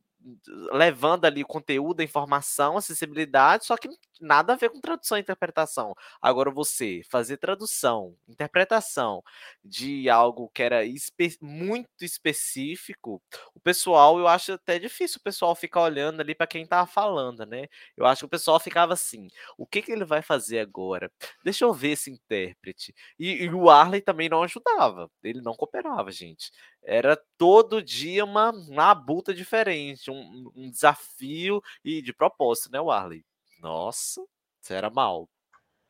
levando 0.72 1.24
ali 1.26 1.42
o 1.42 1.46
conteúdo, 1.46 2.00
a 2.00 2.04
informação, 2.04 2.76
a 2.76 2.78
acessibilidade, 2.78 3.66
só 3.66 3.76
que 3.76 3.88
nada 4.20 4.52
a 4.54 4.56
ver 4.56 4.70
com 4.70 4.80
tradução 4.80 5.18
e 5.18 5.20
interpretação. 5.20 5.94
Agora, 6.20 6.50
você 6.50 7.02
fazer 7.10 7.36
tradução, 7.36 8.16
interpretação 8.28 9.22
de 9.64 10.08
algo 10.08 10.50
que 10.54 10.62
era 10.62 10.84
espe 10.84 11.36
muito 11.40 11.88
específico, 12.02 13.22
o 13.54 13.60
pessoal, 13.60 14.18
eu 14.18 14.26
acho 14.28 14.52
até 14.52 14.78
difícil 14.78 15.18
o 15.20 15.22
pessoal 15.22 15.54
ficar 15.54 15.82
olhando 15.82 16.20
ali 16.20 16.34
para 16.34 16.46
quem 16.46 16.66
tava 16.66 16.86
falando, 16.86 17.44
né? 17.46 17.66
Eu 17.96 18.06
acho 18.06 18.20
que 18.20 18.26
o 18.26 18.28
pessoal 18.28 18.58
ficava 18.60 18.92
assim: 18.94 19.28
o 19.58 19.66
que, 19.66 19.82
que 19.82 19.92
ele 19.92 20.04
vai 20.04 20.22
fazer 20.22 20.60
agora? 20.60 21.10
Deixa 21.44 21.64
eu 21.64 21.72
ver 21.72 21.90
esse 21.92 22.10
intérprete. 22.10 22.94
E, 23.18 23.44
e 23.44 23.48
o 23.50 23.68
Arley 23.70 24.00
também 24.00 24.28
não 24.28 24.42
ajudava, 24.42 25.10
ele 25.22 25.40
não 25.40 25.54
cooperava, 25.54 26.10
gente. 26.10 26.50
Era 26.84 27.18
todo 27.38 27.82
dia 27.82 28.24
uma, 28.24 28.50
uma 28.50 28.94
buta 28.94 29.32
diferente, 29.32 30.10
um, 30.10 30.50
um 30.54 30.70
desafio 30.70 31.62
e 31.82 32.02
de 32.02 32.12
propósito, 32.12 32.70
né, 32.70 32.78
Arley? 32.78 33.24
Nossa, 33.60 34.22
isso 34.60 34.72
era 34.72 34.90
mal. 34.90 35.28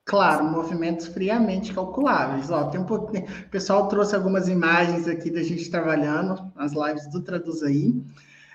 Claro, 0.04 0.44
movimentos 0.44 1.06
friamente 1.08 1.72
calculáveis. 1.72 2.50
Ó, 2.50 2.68
tem 2.68 2.80
um 2.80 2.86
pouquinho... 2.86 3.24
O 3.24 3.48
pessoal 3.48 3.88
trouxe 3.88 4.14
algumas 4.14 4.48
imagens 4.48 5.08
aqui 5.08 5.30
da 5.30 5.42
gente 5.42 5.70
trabalhando 5.70 6.52
nas 6.54 6.72
lives 6.72 7.10
do 7.10 7.22
Traduz 7.22 7.62
aí. 7.62 7.94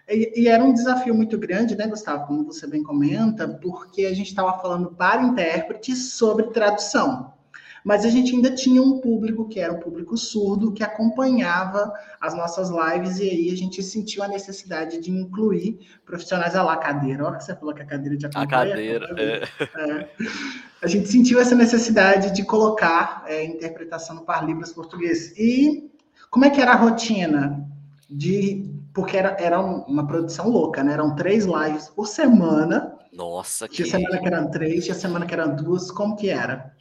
E, 0.08 0.44
e, 0.44 0.48
era 0.48 0.64
um 0.64 0.74
desafio 0.74 1.14
muito 1.14 1.38
grande, 1.38 1.76
né, 1.76 1.88
Gustavo, 1.88 2.28
como 2.28 2.46
você 2.46 2.66
bem 2.66 2.84
comenta, 2.84 3.48
porque 3.48 4.06
a 4.06 4.14
gente 4.14 4.28
estava 4.30 4.60
falando 4.60 4.92
para 4.92 5.24
intérpretes 5.24 6.14
sobre 6.14 6.48
tradução 6.48 7.34
mas 7.90 8.06
a 8.06 8.10
gente 8.12 8.36
ainda 8.36 8.52
tinha 8.52 8.80
um 8.84 9.00
público 9.00 9.50
que 9.50 9.60
era 9.60 9.74
um 9.74 9.80
público 9.80 10.16
surdo 10.16 10.72
que 10.72 10.84
acompanhava 10.84 11.92
as 12.22 12.36
nossas 12.36 12.70
lives 12.70 13.18
e 13.18 13.24
aí 13.24 13.50
a 13.52 13.58
gente 13.58 13.82
sentiu 13.82 14.22
a 14.22 14.28
necessidade 14.28 15.00
de 15.00 15.10
incluir 15.10 15.80
profissionais 16.06 16.56
à 16.56 16.62
la 16.62 16.78
cadeira. 16.78 17.26
Olha 17.26 17.38
que 17.38 17.46
você 17.46 17.56
falou 17.56 17.74
que 17.74 17.82
a 17.82 17.86
cadeira 17.88 18.16
de 18.16 18.28
acompanha. 18.28 18.46
A 18.46 18.48
cadeira, 18.48 19.16
é. 19.18 19.44
é. 19.76 20.10
A 20.84 20.86
gente 20.86 21.10
sentiu 21.10 21.40
essa 21.40 21.56
necessidade 21.56 22.32
de 22.32 22.44
colocar 22.44 23.24
é, 23.26 23.44
interpretação 23.44 24.18
no 24.18 24.22
Par 24.22 24.46
Libras 24.46 24.72
português. 24.72 25.34
E 25.36 25.90
como 26.30 26.46
é 26.46 26.52
que 26.52 26.62
era 26.62 26.74
a 26.74 26.76
rotina? 26.76 27.68
De, 28.08 28.72
porque 28.94 29.18
era, 29.18 29.36
era 29.40 29.60
uma 29.60 30.06
produção 30.06 30.48
louca, 30.48 30.84
né? 30.84 30.94
Eram 30.94 31.16
três 31.16 31.44
lives 31.46 31.90
por 31.90 32.06
semana. 32.06 32.96
Nossa, 33.12 33.68
tinha 33.68 33.84
que... 33.84 33.92
semana 33.92 34.20
que 34.20 34.28
eram 34.28 34.52
três, 34.52 34.86
tinha 34.86 34.94
semana 34.94 35.26
que 35.26 35.34
eram 35.34 35.56
duas. 35.56 35.90
Como 35.90 36.16
que 36.16 36.30
era? 36.30 36.78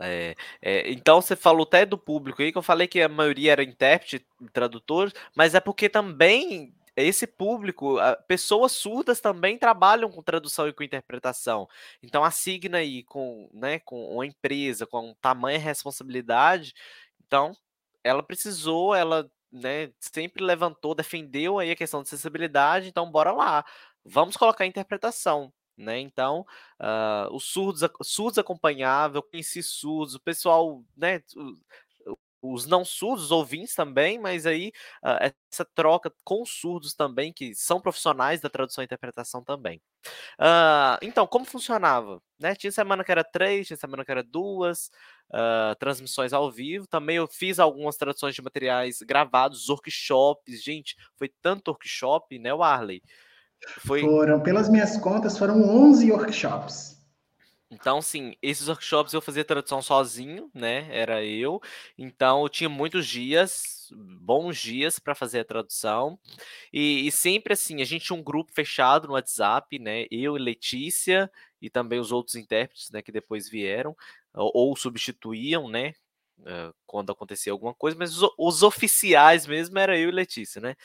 É, 0.00 0.34
é, 0.62 0.90
então 0.90 1.20
você 1.20 1.34
falou 1.34 1.64
até 1.64 1.84
do 1.84 1.98
público 1.98 2.42
aí, 2.42 2.52
que 2.52 2.58
eu 2.58 2.62
falei 2.62 2.86
que 2.86 3.00
a 3.00 3.08
maioria 3.08 3.52
era 3.52 3.62
intérprete, 3.62 4.24
tradutores, 4.52 5.12
mas 5.34 5.54
é 5.54 5.60
porque 5.60 5.88
também 5.88 6.74
esse 6.96 7.26
público, 7.26 7.96
pessoas 8.26 8.72
surdas 8.72 9.20
também 9.20 9.56
trabalham 9.56 10.10
com 10.10 10.22
tradução 10.22 10.68
e 10.68 10.72
com 10.72 10.82
interpretação. 10.82 11.68
Então 12.02 12.24
a 12.24 12.30
Signa 12.30 12.78
aí 12.78 13.04
com, 13.04 13.48
né, 13.52 13.78
com 13.80 14.12
uma 14.14 14.26
empresa 14.26 14.86
com 14.86 15.14
tamanha 15.20 15.58
responsabilidade, 15.58 16.74
então 17.26 17.52
ela 18.02 18.22
precisou, 18.22 18.94
ela 18.94 19.30
né, 19.52 19.90
sempre 20.00 20.44
levantou, 20.44 20.94
defendeu 20.94 21.58
aí 21.58 21.70
a 21.70 21.76
questão 21.76 22.02
de 22.02 22.08
acessibilidade, 22.08 22.88
então 22.88 23.10
bora 23.10 23.32
lá, 23.32 23.64
vamos 24.04 24.36
colocar 24.36 24.66
interpretação. 24.66 25.52
Né? 25.78 26.00
Então, 26.00 26.44
uh, 26.80 27.32
os 27.32 27.44
surdos, 27.44 27.88
surdos 28.02 28.36
acompanhavam, 28.36 29.18
eu 29.18 29.22
conheci 29.22 29.62
surdos, 29.62 30.16
o 30.16 30.20
pessoal, 30.20 30.82
né, 30.96 31.22
os 32.42 32.66
não 32.66 32.84
surdos, 32.84 33.26
os 33.26 33.30
ouvintes 33.30 33.74
também, 33.74 34.18
mas 34.18 34.46
aí 34.46 34.72
uh, 35.04 35.32
essa 35.50 35.64
troca 35.64 36.12
com 36.24 36.42
os 36.42 36.50
surdos 36.50 36.94
também, 36.94 37.32
que 37.32 37.54
são 37.54 37.80
profissionais 37.80 38.40
da 38.40 38.48
tradução 38.48 38.82
e 38.82 38.86
interpretação 38.86 39.42
também. 39.42 39.80
Uh, 40.38 40.98
então, 41.02 41.26
como 41.26 41.44
funcionava? 41.44 42.22
Né? 42.38 42.54
Tinha 42.54 42.70
semana 42.70 43.04
que 43.04 43.10
era 43.10 43.24
três, 43.24 43.66
tinha 43.66 43.76
semana 43.76 44.04
que 44.04 44.10
era 44.10 44.22
duas, 44.22 44.90
uh, 45.30 45.74
transmissões 45.78 46.32
ao 46.32 46.50
vivo. 46.50 46.86
Também 46.86 47.16
eu 47.16 47.26
fiz 47.26 47.58
algumas 47.58 47.96
traduções 47.96 48.34
de 48.34 48.42
materiais 48.42 49.00
gravados, 49.02 49.68
workshops. 49.68 50.62
Gente, 50.62 50.96
foi 51.16 51.28
tanto 51.42 51.70
workshop, 51.70 52.38
né, 52.38 52.52
Warley? 52.52 53.02
Foi... 53.78 54.00
Foram, 54.00 54.40
pelas 54.40 54.68
minhas 54.68 54.96
contas, 54.96 55.36
foram 55.36 55.62
11 55.62 56.10
workshops. 56.12 56.98
Então, 57.70 58.00
sim, 58.00 58.34
esses 58.40 58.66
workshops 58.66 59.12
eu 59.12 59.20
fazia 59.20 59.44
tradução 59.44 59.82
sozinho, 59.82 60.50
né? 60.54 60.88
Era 60.90 61.22
eu. 61.22 61.60
Então, 61.98 62.42
eu 62.42 62.48
tinha 62.48 62.68
muitos 62.68 63.06
dias, 63.06 63.92
bons 63.92 64.56
dias 64.56 64.98
para 64.98 65.14
fazer 65.14 65.40
a 65.40 65.44
tradução. 65.44 66.18
E, 66.72 67.06
e, 67.06 67.12
sempre 67.12 67.52
assim, 67.52 67.82
a 67.82 67.84
gente 67.84 68.06
tinha 68.06 68.18
um 68.18 68.22
grupo 68.22 68.52
fechado 68.54 69.06
no 69.06 69.14
WhatsApp, 69.14 69.78
né? 69.78 70.06
Eu 70.10 70.36
e 70.36 70.40
Letícia 70.40 71.30
e 71.60 71.68
também 71.68 72.00
os 72.00 72.10
outros 72.10 72.36
intérpretes, 72.36 72.90
né? 72.90 73.02
Que 73.02 73.12
depois 73.12 73.50
vieram 73.50 73.94
ou, 74.32 74.50
ou 74.54 74.76
substituíam, 74.76 75.68
né? 75.68 75.92
Uh, 76.40 76.72
quando 76.86 77.10
acontecia 77.10 77.52
alguma 77.52 77.74
coisa, 77.74 77.96
mas 77.98 78.16
os, 78.16 78.30
os, 78.38 78.62
oficiais 78.62 79.46
mesmo 79.46 79.78
era 79.78 79.98
eu 79.98 80.08
e 80.08 80.12
Letícia, 80.12 80.60
né? 80.60 80.76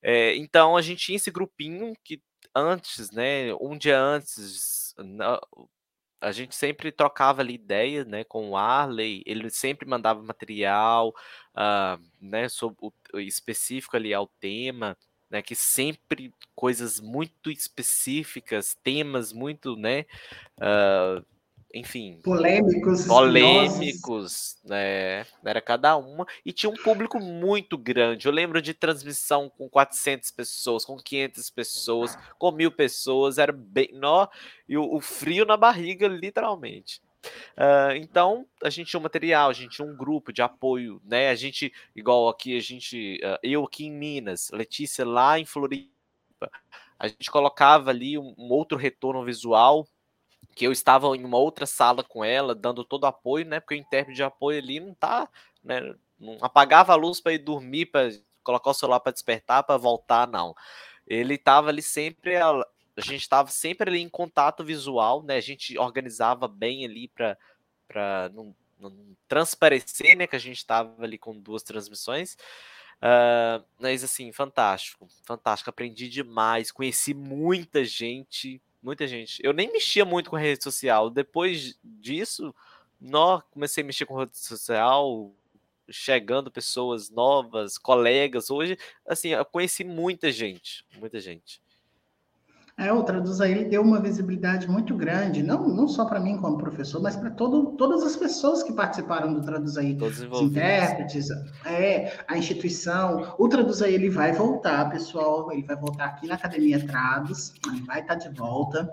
É, 0.00 0.34
então 0.36 0.76
a 0.76 0.82
gente 0.82 1.04
tinha 1.04 1.16
esse 1.16 1.30
grupinho 1.30 1.92
que 2.04 2.22
antes, 2.54 3.10
né? 3.10 3.52
Um 3.60 3.76
dia 3.76 4.00
antes, 4.00 4.94
a 6.22 6.30
gente 6.30 6.54
sempre 6.54 6.92
trocava 6.92 7.42
ali 7.42 7.54
ideias, 7.54 8.06
né, 8.06 8.22
com 8.22 8.50
o 8.50 8.56
Arley, 8.56 9.22
ele 9.26 9.50
sempre 9.50 9.88
mandava 9.88 10.22
material, 10.22 11.08
uh, 11.08 12.00
né, 12.20 12.48
sobre 12.48 12.78
o, 13.12 13.18
específico 13.18 13.96
ali 13.96 14.14
ao 14.14 14.28
tema, 14.38 14.96
né, 15.28 15.42
que 15.42 15.56
sempre 15.56 16.32
coisas 16.54 17.00
muito 17.00 17.50
específicas, 17.50 18.76
temas 18.84 19.32
muito, 19.32 19.74
né, 19.76 20.04
uh, 20.58 21.26
enfim. 21.74 22.20
Polêmicos. 22.22 23.06
Polêmicos, 23.06 24.56
né? 24.64 25.26
Era 25.44 25.60
cada 25.60 25.96
uma. 25.96 26.26
E 26.44 26.52
tinha 26.52 26.70
um 26.70 26.76
público 26.76 27.18
muito 27.18 27.78
grande. 27.78 28.26
Eu 28.26 28.32
lembro 28.32 28.60
de 28.60 28.74
transmissão 28.74 29.48
com 29.48 29.68
400 29.68 30.30
pessoas, 30.30 30.84
com 30.84 30.96
500 30.96 31.50
pessoas, 31.50 32.18
com 32.38 32.52
mil 32.52 32.70
pessoas. 32.70 33.38
Era 33.38 33.52
bem. 33.52 33.88
Nó, 33.92 34.28
e 34.68 34.76
o, 34.76 34.94
o 34.94 35.00
frio 35.00 35.44
na 35.44 35.56
barriga, 35.56 36.06
literalmente. 36.06 37.00
Uh, 37.56 37.94
então, 37.96 38.46
a 38.62 38.68
gente 38.68 38.88
tinha 38.88 39.00
um 39.00 39.02
material, 39.02 39.48
a 39.48 39.52
gente 39.52 39.76
tinha 39.76 39.86
um 39.86 39.96
grupo 39.96 40.32
de 40.32 40.42
apoio, 40.42 41.00
né? 41.04 41.28
A 41.28 41.34
gente, 41.34 41.72
igual 41.94 42.28
aqui, 42.28 42.56
a 42.56 42.60
gente, 42.60 43.20
uh, 43.22 43.38
eu 43.42 43.64
aqui 43.64 43.86
em 43.86 43.92
Minas, 43.92 44.50
Letícia 44.52 45.06
lá 45.06 45.38
em 45.38 45.44
Floripa, 45.44 45.90
a 46.98 47.08
gente 47.08 47.30
colocava 47.30 47.90
ali 47.90 48.18
um, 48.18 48.34
um 48.36 48.48
outro 48.50 48.76
retorno 48.76 49.24
visual 49.24 49.86
que 50.54 50.66
eu 50.66 50.72
estava 50.72 51.06
em 51.16 51.24
uma 51.24 51.38
outra 51.38 51.66
sala 51.66 52.02
com 52.04 52.24
ela, 52.24 52.54
dando 52.54 52.84
todo 52.84 53.04
o 53.04 53.06
apoio, 53.06 53.46
né? 53.46 53.60
Porque 53.60 53.74
o 53.74 53.78
intérprete 53.78 54.16
de 54.16 54.22
apoio 54.22 54.58
ali 54.58 54.80
não 54.80 54.94
tá, 54.94 55.28
né? 55.64 55.94
Não 56.18 56.38
apagava 56.40 56.92
a 56.92 56.96
luz 56.96 57.20
para 57.20 57.32
ir 57.32 57.38
dormir, 57.38 57.86
para 57.86 58.10
colocar 58.42 58.70
o 58.70 58.74
celular 58.74 59.00
para 59.00 59.12
despertar, 59.12 59.62
para 59.62 59.76
voltar, 59.76 60.26
não. 60.28 60.54
Ele 61.06 61.34
estava 61.34 61.68
ali 61.68 61.82
sempre, 61.82 62.36
a, 62.36 62.64
gente 62.98 63.22
estava 63.22 63.50
sempre 63.50 63.90
ali 63.90 64.00
em 64.00 64.08
contato 64.08 64.64
visual, 64.64 65.22
né? 65.22 65.36
A 65.36 65.40
gente 65.40 65.78
organizava 65.78 66.46
bem 66.46 66.84
ali 66.84 67.08
para 67.08 68.30
não, 68.32 68.54
não, 68.78 69.16
transparecer, 69.26 70.16
né? 70.16 70.26
Que 70.26 70.36
a 70.36 70.40
gente 70.40 70.58
estava 70.58 71.02
ali 71.02 71.18
com 71.18 71.38
duas 71.38 71.62
transmissões. 71.62 72.36
Uh, 73.02 73.64
mas 73.80 74.04
assim, 74.04 74.30
fantástico, 74.30 75.08
fantástico. 75.24 75.70
Aprendi 75.70 76.08
demais, 76.08 76.70
conheci 76.70 77.12
muita 77.12 77.84
gente, 77.84 78.60
Muita 78.82 79.06
gente. 79.06 79.40
Eu 79.44 79.52
nem 79.52 79.70
mexia 79.70 80.04
muito 80.04 80.28
com 80.28 80.36
rede 80.36 80.62
social. 80.64 81.08
Depois 81.08 81.78
disso, 81.84 82.52
nó, 83.00 83.40
comecei 83.42 83.82
a 83.84 83.86
mexer 83.86 84.04
com 84.06 84.16
rede 84.18 84.36
social, 84.36 85.32
chegando 85.88 86.50
pessoas 86.50 87.08
novas, 87.08 87.78
colegas. 87.78 88.50
Hoje, 88.50 88.76
assim, 89.06 89.28
eu 89.28 89.44
conheci 89.44 89.84
muita 89.84 90.32
gente, 90.32 90.84
muita 90.98 91.20
gente. 91.20 91.61
É, 92.78 92.90
o 92.90 93.02
Traduz 93.02 93.40
aí 93.40 93.52
ele 93.52 93.64
deu 93.66 93.82
uma 93.82 94.00
visibilidade 94.00 94.68
muito 94.68 94.96
grande, 94.96 95.42
não, 95.42 95.68
não 95.68 95.86
só 95.86 96.06
para 96.06 96.18
mim 96.18 96.38
como 96.38 96.56
professor, 96.56 97.02
mas 97.02 97.14
para 97.14 97.30
todas 97.30 98.02
as 98.02 98.16
pessoas 98.16 98.62
que 98.62 98.72
participaram 98.72 99.32
do 99.34 99.42
Traduz 99.42 99.76
aí, 99.76 99.96
os 100.00 100.40
intérpretes, 100.40 101.28
é, 101.66 102.12
a 102.26 102.38
instituição. 102.38 103.34
O 103.38 103.46
Traduz 103.48 103.82
aí 103.82 103.94
ele 103.94 104.08
vai 104.08 104.32
voltar, 104.32 104.90
pessoal, 104.90 105.52
ele 105.52 105.62
vai 105.62 105.76
voltar 105.76 106.06
aqui 106.06 106.26
na 106.26 106.34
Academia 106.34 106.84
Traduz, 106.84 107.52
ele 107.66 107.82
vai 107.82 108.00
estar 108.00 108.16
tá 108.16 108.28
de 108.28 108.34
volta. 108.34 108.90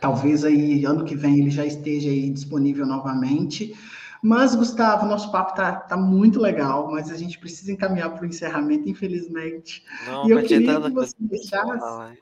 Talvez 0.00 0.44
aí 0.44 0.84
ano 0.84 1.04
que 1.04 1.16
vem 1.16 1.38
ele 1.38 1.50
já 1.50 1.64
esteja 1.64 2.10
aí 2.10 2.30
disponível 2.30 2.84
novamente. 2.84 3.74
Mas, 4.20 4.54
Gustavo, 4.54 5.06
nosso 5.06 5.30
papo 5.30 5.54
tá, 5.54 5.72
tá 5.72 5.96
muito 5.96 6.40
legal, 6.40 6.90
mas 6.90 7.10
a 7.10 7.16
gente 7.16 7.38
precisa 7.38 7.70
encaminhar 7.70 8.10
para 8.10 8.24
o 8.24 8.26
encerramento, 8.26 8.88
infelizmente. 8.88 9.84
Não, 10.06 10.26
e 10.26 10.32
eu 10.32 10.42
queria 10.42 10.80
que 10.80 10.90
você 10.90 11.14
deixasse. 11.20 12.18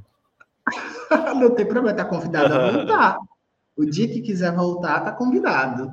não 1.39 1.55
tem 1.55 1.67
problema, 1.67 1.91
está 1.91 2.05
convidado 2.05 2.55
a 2.55 2.71
voltar. 2.71 3.19
O 3.77 3.85
dia 3.85 4.09
que 4.09 4.21
quiser 4.21 4.55
voltar, 4.55 4.99
está 4.99 5.12
convidado. 5.12 5.93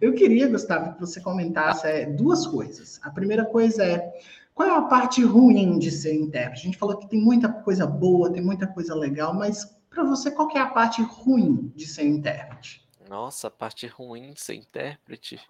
Eu 0.00 0.14
queria, 0.14 0.48
Gustavo, 0.48 0.94
que 0.94 1.00
você 1.00 1.20
comentasse 1.20 1.86
é, 1.86 2.06
duas 2.06 2.46
coisas. 2.46 2.98
A 3.02 3.10
primeira 3.10 3.44
coisa 3.44 3.84
é 3.84 4.12
qual 4.54 4.68
é 4.68 4.76
a 4.76 4.82
parte 4.82 5.24
ruim 5.24 5.78
de 5.78 5.90
ser 5.90 6.14
intérprete? 6.14 6.60
A 6.60 6.64
gente 6.64 6.78
falou 6.78 6.98
que 6.98 7.08
tem 7.08 7.20
muita 7.20 7.48
coisa 7.48 7.86
boa, 7.86 8.32
tem 8.32 8.42
muita 8.42 8.66
coisa 8.66 8.94
legal, 8.94 9.32
mas 9.32 9.64
para 9.88 10.04
você, 10.04 10.30
qual 10.30 10.50
é 10.54 10.58
a 10.58 10.66
parte 10.66 11.02
ruim 11.02 11.72
de 11.74 11.86
ser 11.86 12.04
intérprete? 12.04 12.86
Nossa, 13.08 13.48
a 13.48 13.50
parte 13.50 13.86
ruim 13.86 14.32
de 14.32 14.40
ser 14.40 14.54
intérprete. 14.54 15.40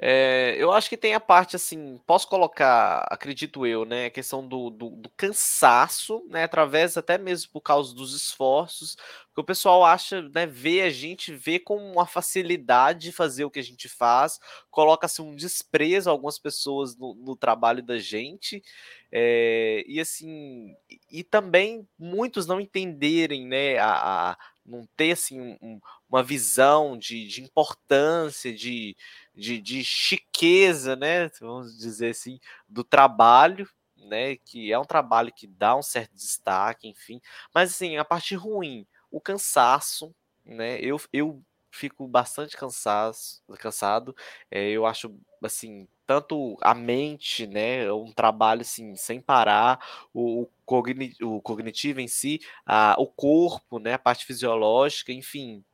É, 0.00 0.54
eu 0.56 0.70
acho 0.70 0.88
que 0.88 0.96
tem 0.96 1.12
a 1.12 1.18
parte 1.18 1.56
assim, 1.56 1.98
posso 2.06 2.28
colocar, 2.28 3.04
acredito 3.10 3.66
eu, 3.66 3.84
né, 3.84 4.06
a 4.06 4.10
questão 4.10 4.46
do, 4.46 4.70
do, 4.70 4.90
do, 4.90 5.10
cansaço, 5.16 6.24
né, 6.30 6.44
através 6.44 6.96
até 6.96 7.18
mesmo 7.18 7.50
por 7.50 7.62
causa 7.62 7.92
dos 7.92 8.14
esforços, 8.14 8.96
que 9.34 9.40
o 9.40 9.44
pessoal 9.44 9.84
acha, 9.84 10.22
né, 10.32 10.46
vê 10.46 10.82
a 10.82 10.90
gente, 10.90 11.34
vê 11.34 11.58
com 11.58 11.76
uma 11.76 12.06
facilidade 12.06 13.10
fazer 13.10 13.44
o 13.44 13.50
que 13.50 13.58
a 13.58 13.62
gente 13.62 13.88
faz, 13.88 14.38
coloca-se 14.70 15.20
um 15.20 15.34
desprezo 15.34 16.08
a 16.08 16.12
algumas 16.12 16.38
pessoas 16.38 16.96
no, 16.96 17.14
no 17.14 17.34
trabalho 17.34 17.82
da 17.82 17.98
gente, 17.98 18.62
é, 19.10 19.82
e 19.84 19.98
assim, 19.98 20.76
e 21.10 21.24
também 21.24 21.88
muitos 21.98 22.46
não 22.46 22.60
entenderem, 22.60 23.48
né, 23.48 23.78
a, 23.78 24.30
a 24.30 24.38
não 24.64 24.86
ter 24.96 25.12
assim 25.12 25.40
um, 25.62 25.80
uma 26.08 26.22
visão 26.22 26.96
de, 26.96 27.26
de 27.26 27.42
importância, 27.42 28.52
de, 28.52 28.96
de, 29.38 29.60
de 29.60 29.84
chiqueza, 29.84 30.96
né? 30.96 31.28
Vamos 31.40 31.78
dizer 31.78 32.10
assim, 32.10 32.40
do 32.68 32.82
trabalho, 32.82 33.68
né? 33.96 34.36
Que 34.36 34.72
é 34.72 34.78
um 34.78 34.84
trabalho 34.84 35.32
que 35.32 35.46
dá 35.46 35.76
um 35.76 35.82
certo 35.82 36.14
destaque, 36.14 36.88
enfim. 36.88 37.20
Mas 37.54 37.70
assim, 37.70 37.96
a 37.96 38.04
parte 38.04 38.34
ruim, 38.34 38.86
o 39.10 39.20
cansaço, 39.20 40.14
né? 40.44 40.80
Eu, 40.80 41.00
eu 41.12 41.42
fico 41.70 42.06
bastante 42.08 42.56
cansado, 42.56 43.16
cansado. 43.58 44.16
É, 44.50 44.68
eu 44.70 44.84
acho 44.84 45.14
assim, 45.42 45.86
tanto 46.06 46.56
a 46.60 46.74
mente, 46.74 47.46
né, 47.46 47.92
um 47.92 48.12
trabalho 48.12 48.62
assim 48.62 48.96
sem 48.96 49.20
parar, 49.20 49.78
o, 50.12 50.42
o, 50.42 50.50
cogni 50.64 51.14
o 51.22 51.40
cognitivo 51.40 52.00
em 52.00 52.08
si, 52.08 52.40
a, 52.66 52.96
o 52.98 53.06
corpo, 53.06 53.78
né, 53.78 53.94
a 53.94 53.98
parte 53.98 54.24
fisiológica, 54.26 55.12
enfim. 55.12 55.64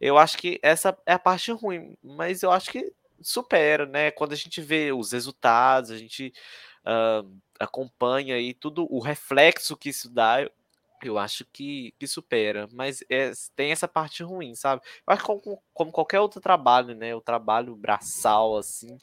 Eu 0.00 0.18
acho 0.18 0.36
que 0.36 0.60
essa 0.62 0.96
é 1.06 1.14
a 1.14 1.18
parte 1.18 1.50
ruim, 1.52 1.96
mas 2.02 2.42
eu 2.42 2.50
acho 2.50 2.70
que 2.70 2.92
supera, 3.28 3.86
né? 3.86 4.10
Quando 4.10 4.32
a 4.32 4.36
gente 4.36 4.60
vê 4.60 4.92
os 4.92 5.12
resultados, 5.12 5.90
a 5.90 5.98
gente 5.98 6.32
uh, 6.84 7.30
acompanha 7.58 8.36
aí 8.36 8.54
tudo 8.54 8.86
o 8.90 9.00
reflexo 9.00 9.76
que 9.76 9.88
isso 9.90 10.08
dá, 10.08 10.48
eu 11.02 11.18
acho 11.18 11.44
que, 11.52 11.92
que 11.98 12.06
supera, 12.06 12.68
mas 12.72 13.04
é, 13.10 13.30
tem 13.54 13.72
essa 13.72 13.86
parte 13.86 14.22
ruim, 14.22 14.54
sabe? 14.54 14.82
Eu 15.06 15.12
acho 15.12 15.22
que 15.22 15.26
como, 15.26 15.62
como, 15.74 15.92
qualquer 15.92 16.20
outro 16.20 16.40
trabalho, 16.40 16.94
né? 16.94 17.14
O 17.14 17.20
trabalho 17.20 17.76
braçal, 17.76 18.56
assim, 18.56 18.98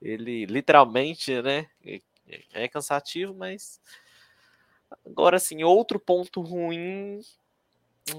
ele 0.00 0.46
literalmente, 0.46 1.42
né? 1.42 1.68
É, 1.84 2.00
é 2.54 2.68
cansativo, 2.68 3.34
mas 3.34 3.80
Agora, 5.06 5.36
assim, 5.36 5.62
outro 5.64 5.98
ponto 5.98 6.40
ruim. 6.40 7.20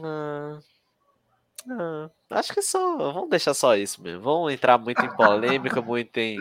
Ah, 0.03 0.59
ah, 1.69 2.09
acho 2.31 2.53
que 2.53 2.61
só. 2.61 3.11
Vamos 3.13 3.29
deixar 3.29 3.53
só 3.53 3.75
isso 3.75 4.01
mesmo. 4.01 4.21
Vamos 4.21 4.53
entrar 4.53 4.77
muito 4.77 5.03
em 5.03 5.15
polêmica, 5.15 5.81
muito 5.81 6.17
em. 6.17 6.37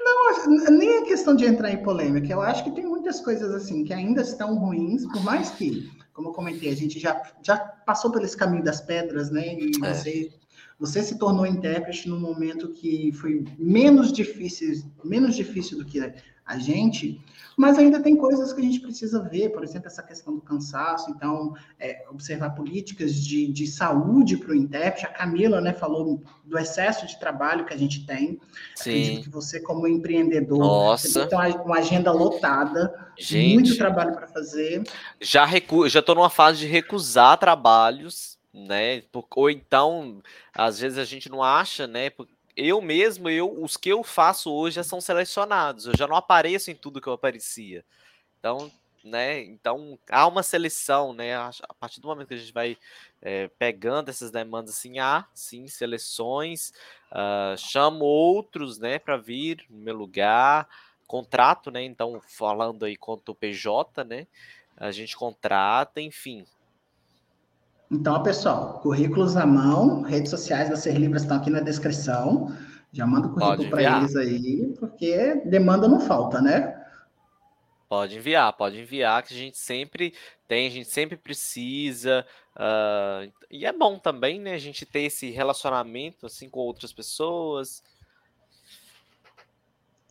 Não, 0.00 0.46
nem 0.70 0.98
é 0.98 1.02
questão 1.02 1.34
de 1.34 1.44
entrar 1.44 1.70
em 1.70 1.82
polêmica. 1.82 2.32
Eu 2.32 2.40
acho 2.40 2.64
que 2.64 2.70
tem 2.70 2.86
muitas 2.86 3.20
coisas 3.20 3.54
assim 3.54 3.84
que 3.84 3.92
ainda 3.92 4.22
estão 4.22 4.56
ruins, 4.56 5.04
por 5.06 5.22
mais 5.22 5.50
que, 5.50 5.90
como 6.12 6.28
eu 6.28 6.32
comentei, 6.32 6.70
a 6.70 6.76
gente 6.76 6.98
já, 6.98 7.20
já 7.42 7.58
passou 7.58 8.16
esse 8.22 8.36
caminho 8.36 8.64
das 8.64 8.80
pedras, 8.80 9.30
né? 9.30 9.54
E 9.54 9.70
é. 9.84 9.94
você 9.94 10.32
você 10.78 11.02
se 11.02 11.18
tornou 11.18 11.44
intérprete 11.44 12.08
no 12.08 12.20
momento 12.20 12.72
que 12.72 13.10
foi 13.12 13.44
menos 13.58 14.12
difícil, 14.12 14.84
menos 15.02 15.34
difícil 15.34 15.76
do 15.76 15.84
que 15.84 16.00
a 16.48 16.58
gente, 16.58 17.20
mas 17.54 17.78
ainda 17.78 18.00
tem 18.00 18.16
coisas 18.16 18.54
que 18.54 18.60
a 18.60 18.64
gente 18.64 18.80
precisa 18.80 19.22
ver, 19.22 19.50
por 19.50 19.62
exemplo, 19.62 19.86
essa 19.86 20.02
questão 20.02 20.34
do 20.34 20.40
cansaço, 20.40 21.10
então, 21.10 21.54
é, 21.78 22.06
observar 22.08 22.50
políticas 22.50 23.14
de, 23.14 23.46
de 23.52 23.66
saúde 23.66 24.38
para 24.38 24.52
o 24.52 24.54
intérprete. 24.54 25.04
A 25.04 25.10
Camila 25.10 25.60
né, 25.60 25.74
falou 25.74 26.22
do 26.42 26.58
excesso 26.58 27.06
de 27.06 27.18
trabalho 27.20 27.66
que 27.66 27.74
a 27.74 27.76
gente 27.76 28.06
tem. 28.06 28.40
Sim. 28.74 28.90
Acredito 28.90 29.24
que 29.24 29.30
você, 29.30 29.60
como 29.60 29.86
empreendedor, 29.86 30.58
Nossa. 30.58 31.26
tem 31.26 31.38
uma 31.64 31.78
agenda 31.78 32.10
lotada, 32.10 32.94
gente, 33.18 33.54
muito 33.54 33.76
trabalho 33.76 34.14
para 34.14 34.26
fazer. 34.26 34.82
Já 35.20 35.44
recu 35.44 35.86
já 35.86 36.00
estou 36.00 36.14
numa 36.14 36.30
fase 36.30 36.60
de 36.60 36.66
recusar 36.66 37.36
trabalhos 37.36 38.38
né? 38.52 39.02
Ou 39.36 39.50
então, 39.50 40.22
às 40.54 40.80
vezes 40.80 40.98
a 40.98 41.04
gente 41.04 41.28
não 41.28 41.42
acha, 41.42 41.86
né? 41.86 42.10
Eu 42.60 42.80
mesmo, 42.82 43.30
eu, 43.30 43.62
os 43.62 43.76
que 43.76 43.88
eu 43.88 44.02
faço 44.02 44.52
hoje 44.52 44.74
já 44.76 44.82
são 44.82 45.00
selecionados. 45.00 45.86
Eu 45.86 45.96
já 45.96 46.08
não 46.08 46.16
apareço 46.16 46.72
em 46.72 46.74
tudo 46.74 47.00
que 47.00 47.06
eu 47.06 47.12
aparecia. 47.12 47.84
Então, 48.40 48.68
né? 49.04 49.40
Então 49.44 49.96
há 50.10 50.26
uma 50.26 50.42
seleção, 50.42 51.12
né? 51.12 51.36
A 51.36 51.52
partir 51.78 52.00
do 52.00 52.08
momento 52.08 52.26
que 52.26 52.34
a 52.34 52.36
gente 52.38 52.52
vai 52.52 52.76
é, 53.22 53.46
pegando 53.60 54.08
essas 54.08 54.32
demandas, 54.32 54.70
assim, 54.70 54.98
há 54.98 55.24
sim 55.32 55.68
seleções. 55.68 56.72
Uh, 57.12 57.56
chamo 57.56 58.04
outros, 58.04 58.76
né, 58.80 58.98
para 58.98 59.16
vir 59.16 59.64
no 59.70 59.78
meu 59.78 59.94
lugar. 59.94 60.68
Contrato, 61.06 61.70
né? 61.70 61.84
Então, 61.84 62.20
falando 62.26 62.84
aí 62.84 62.96
quanto 62.96 63.30
o 63.30 63.36
PJ, 63.36 64.02
né? 64.02 64.26
A 64.76 64.90
gente 64.90 65.16
contrata, 65.16 66.00
enfim, 66.00 66.44
então, 67.90 68.22
pessoal, 68.22 68.80
currículos 68.80 69.36
à 69.36 69.46
mão, 69.46 70.02
redes 70.02 70.30
sociais 70.30 70.68
da 70.68 70.76
Ser 70.76 70.98
Libras 70.98 71.22
estão 71.22 71.38
aqui 71.38 71.48
na 71.48 71.60
descrição. 71.60 72.54
Já 72.92 73.06
manda 73.06 73.28
o 73.28 73.34
currículo 73.34 73.70
para 73.70 73.98
eles 73.98 74.14
aí, 74.14 74.74
porque 74.78 75.36
demanda 75.46 75.88
não 75.88 76.00
falta, 76.00 76.40
né? 76.40 76.74
Pode 77.88 78.18
enviar, 78.18 78.52
pode 78.52 78.78
enviar, 78.78 79.22
que 79.22 79.32
a 79.32 79.36
gente 79.36 79.56
sempre 79.56 80.12
tem, 80.46 80.66
a 80.66 80.70
gente 80.70 80.90
sempre 80.90 81.16
precisa. 81.16 82.26
Uh, 82.54 83.32
e 83.50 83.64
é 83.64 83.72
bom 83.72 83.98
também, 83.98 84.38
né? 84.38 84.52
A 84.52 84.58
gente 84.58 84.84
ter 84.84 85.04
esse 85.04 85.30
relacionamento 85.30 86.26
assim 86.26 86.50
com 86.50 86.60
outras 86.60 86.92
pessoas. 86.92 87.82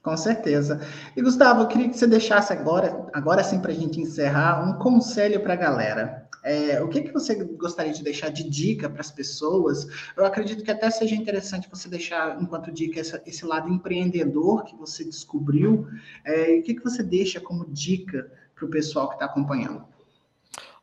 Com 0.01 0.17
certeza. 0.17 0.81
E 1.15 1.21
Gustavo, 1.21 1.61
eu 1.61 1.67
queria 1.67 1.89
que 1.89 1.97
você 1.97 2.07
deixasse 2.07 2.51
agora, 2.51 3.07
agora 3.13 3.43
sim, 3.43 3.59
para 3.59 3.71
a 3.71 3.75
gente 3.75 3.99
encerrar, 3.99 4.63
um 4.63 4.79
conselho 4.79 5.41
para 5.41 5.53
a 5.53 5.57
galera. 5.57 6.26
É, 6.47 6.81
o 6.81 6.87
que, 6.87 7.01
que 7.01 7.11
você 7.11 7.35
gostaria 7.35 7.91
de 7.91 8.01
deixar 8.01 8.29
de 8.29 8.49
dica 8.49 8.89
para 8.89 9.01
as 9.01 9.11
pessoas? 9.11 9.85
Eu 10.15 10.25
acredito 10.25 10.63
que 10.63 10.71
até 10.71 10.89
seja 10.89 11.13
interessante 11.13 11.69
você 11.69 11.89
deixar, 11.89 12.41
enquanto 12.41 12.71
dica, 12.71 13.01
essa, 13.01 13.21
esse 13.25 13.45
lado 13.45 13.67
empreendedor 13.67 14.63
que 14.63 14.73
você 14.73 15.03
descobriu. 15.03 15.89
É, 16.23 16.57
o 16.57 16.63
que, 16.63 16.75
que 16.75 16.83
você 16.83 17.03
deixa 17.03 17.41
como 17.41 17.69
dica 17.69 18.31
para 18.55 18.65
o 18.65 18.69
pessoal 18.69 19.09
que 19.09 19.15
está 19.15 19.25
acompanhando? 19.25 19.85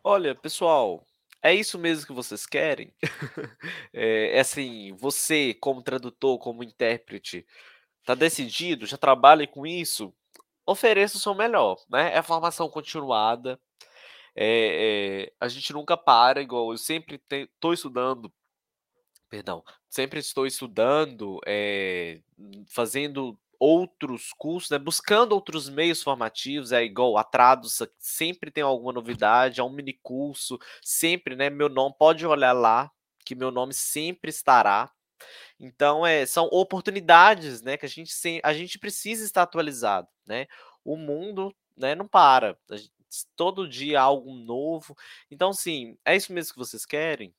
Olha, 0.02 0.34
pessoal, 0.34 1.02
é 1.42 1.54
isso 1.54 1.78
mesmo 1.78 2.06
que 2.06 2.12
vocês 2.12 2.44
querem? 2.44 2.92
é, 3.90 4.36
é 4.36 4.40
assim, 4.40 4.94
você, 4.98 5.54
como 5.54 5.82
tradutor, 5.82 6.38
como 6.38 6.62
intérprete, 6.62 7.46
está 8.00 8.14
decidido? 8.14 8.84
Já 8.84 8.98
trabalha 8.98 9.46
com 9.46 9.66
isso? 9.66 10.12
Ofereça 10.66 11.16
o 11.16 11.20
seu 11.20 11.34
melhor, 11.34 11.78
né? 11.88 12.14
É 12.14 12.20
formação 12.20 12.68
continuada, 12.68 13.58
é, 14.36 15.26
é, 15.26 15.32
a 15.40 15.48
gente 15.48 15.72
nunca 15.72 15.96
para, 15.96 16.42
igual 16.42 16.72
eu 16.72 16.78
sempre 16.78 17.20
estou 17.30 17.72
estudando, 17.72 18.32
perdão, 19.28 19.62
sempre 19.88 20.18
estou 20.20 20.46
estudando, 20.46 21.40
é, 21.46 22.20
fazendo 22.68 23.38
outros 23.58 24.32
cursos, 24.36 24.70
né, 24.70 24.78
buscando 24.78 25.32
outros 25.32 25.68
meios 25.68 26.02
formativos, 26.02 26.72
é 26.72 26.84
igual 26.84 27.16
a 27.16 27.24
Tradus, 27.24 27.80
sempre 27.98 28.50
tem 28.50 28.62
alguma 28.62 28.92
novidade, 28.92 29.60
é 29.60 29.64
um 29.64 29.70
mini 29.70 29.98
curso, 30.02 30.58
sempre, 30.82 31.36
né, 31.36 31.48
meu 31.48 31.68
nome, 31.68 31.94
pode 31.98 32.26
olhar 32.26 32.52
lá, 32.52 32.90
que 33.24 33.34
meu 33.34 33.50
nome 33.50 33.72
sempre 33.72 34.30
estará. 34.30 34.90
Então, 35.58 36.04
é, 36.04 36.26
são 36.26 36.46
oportunidades, 36.52 37.62
né, 37.62 37.76
que 37.76 37.86
a 37.86 37.88
gente, 37.88 38.12
a 38.42 38.52
gente 38.52 38.78
precisa 38.78 39.24
estar 39.24 39.42
atualizado, 39.42 40.08
né? 40.26 40.46
O 40.84 40.96
mundo, 40.96 41.54
né, 41.76 41.94
não 41.94 42.06
para. 42.06 42.58
Todo 43.36 43.68
dia 43.68 44.00
algo 44.00 44.34
novo. 44.34 44.96
Então, 45.30 45.52
sim, 45.52 45.96
é 46.04 46.16
isso 46.16 46.32
mesmo 46.32 46.52
que 46.52 46.58
vocês 46.58 46.84
querem? 46.86 47.34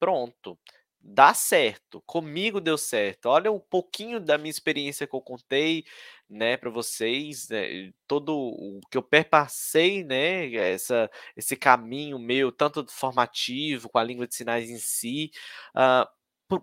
Pronto. 0.00 0.58
Dá 1.00 1.32
certo. 1.34 2.02
Comigo 2.06 2.60
deu 2.60 2.76
certo. 2.76 3.26
Olha 3.26 3.52
um 3.52 3.60
pouquinho 3.60 4.20
da 4.20 4.36
minha 4.38 4.50
experiência 4.50 5.06
que 5.06 5.14
eu 5.14 5.20
contei, 5.20 5.84
né, 6.28 6.56
para 6.56 6.70
vocês, 6.70 7.48
né, 7.48 7.92
todo 8.08 8.36
o 8.36 8.80
que 8.90 8.98
eu 8.98 9.02
perpassei, 9.02 10.02
né, 10.04 10.52
essa, 10.54 11.08
esse 11.36 11.56
caminho 11.56 12.18
meu, 12.18 12.50
tanto 12.50 12.84
formativo, 12.88 13.88
com 13.88 13.98
a 13.98 14.04
língua 14.04 14.26
de 14.26 14.34
sinais 14.34 14.68
em 14.68 14.78
si, 14.78 15.30
uh, 15.76 16.08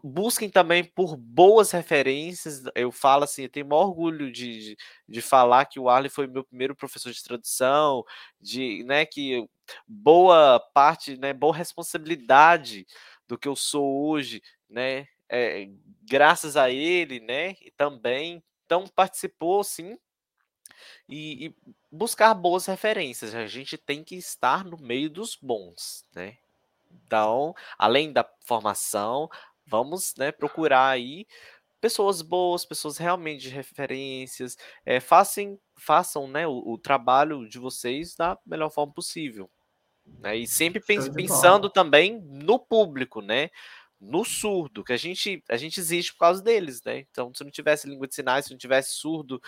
busquem 0.03 0.49
também 0.49 0.83
por 0.83 1.15
boas 1.17 1.71
referências. 1.71 2.63
Eu 2.75 2.91
falo 2.91 3.23
assim, 3.23 3.43
eu 3.43 3.49
tenho 3.49 3.67
maior 3.67 3.87
orgulho 3.87 4.31
de, 4.31 4.77
de, 5.07 5.21
falar 5.21 5.65
que 5.65 5.79
o 5.79 5.89
Arley 5.89 6.09
foi 6.09 6.27
meu 6.27 6.43
primeiro 6.43 6.75
professor 6.75 7.11
de 7.11 7.23
tradução, 7.23 8.03
de, 8.39 8.83
né, 8.85 9.05
que 9.05 9.47
boa 9.87 10.59
parte, 10.73 11.17
né, 11.17 11.33
boa 11.33 11.55
responsabilidade 11.55 12.85
do 13.27 13.37
que 13.37 13.47
eu 13.47 13.55
sou 13.55 14.07
hoje, 14.07 14.41
né, 14.69 15.07
é, 15.29 15.67
graças 16.03 16.55
a 16.55 16.69
ele, 16.69 17.19
né, 17.19 17.55
e 17.61 17.71
também, 17.71 18.43
então 18.65 18.85
participou, 18.87 19.63
sim, 19.63 19.97
e, 21.07 21.47
e 21.47 21.55
buscar 21.91 22.33
boas 22.33 22.65
referências. 22.65 23.35
A 23.35 23.47
gente 23.47 23.77
tem 23.77 24.03
que 24.03 24.15
estar 24.15 24.63
no 24.63 24.77
meio 24.77 25.09
dos 25.09 25.35
bons, 25.35 26.05
né? 26.13 26.37
Então, 27.05 27.55
além 27.77 28.11
da 28.11 28.27
formação, 28.45 29.29
Vamos, 29.65 30.13
né, 30.17 30.31
procurar 30.31 30.89
aí 30.89 31.25
pessoas 31.83 32.21
boas, 32.21 32.63
pessoas 32.63 32.97
realmente 32.97 33.41
de 33.41 33.49
referências, 33.49 34.57
é, 34.85 35.01
façam, 35.01 35.59
façam 35.75 36.29
né, 36.29 36.47
o, 36.47 36.63
o, 36.65 36.77
trabalho 36.77 37.45
de 37.49 37.59
vocês 37.59 38.15
da 38.15 38.37
melhor 38.45 38.69
forma 38.69 38.93
possível. 38.93 39.49
Né? 40.05 40.37
E 40.37 40.47
sempre 40.47 40.79
pens, 40.79 41.09
pensando 41.09 41.69
também 41.69 42.21
no 42.21 42.57
público, 42.57 43.21
né? 43.21 43.49
No 43.99 44.23
surdo, 44.23 44.81
que 44.81 44.93
a 44.93 44.97
gente, 44.97 45.43
a 45.49 45.57
gente 45.57 45.77
existe 45.77 46.13
por 46.13 46.19
causa 46.19 46.41
deles, 46.41 46.81
né? 46.83 46.99
Então, 46.99 47.33
se 47.33 47.43
não 47.43 47.51
tivesse 47.51 47.85
língua 47.85 48.07
de 48.07 48.15
sinais, 48.15 48.45
se 48.45 48.51
não 48.51 48.57
tivesse 48.57 48.93
surdo, 48.95 49.41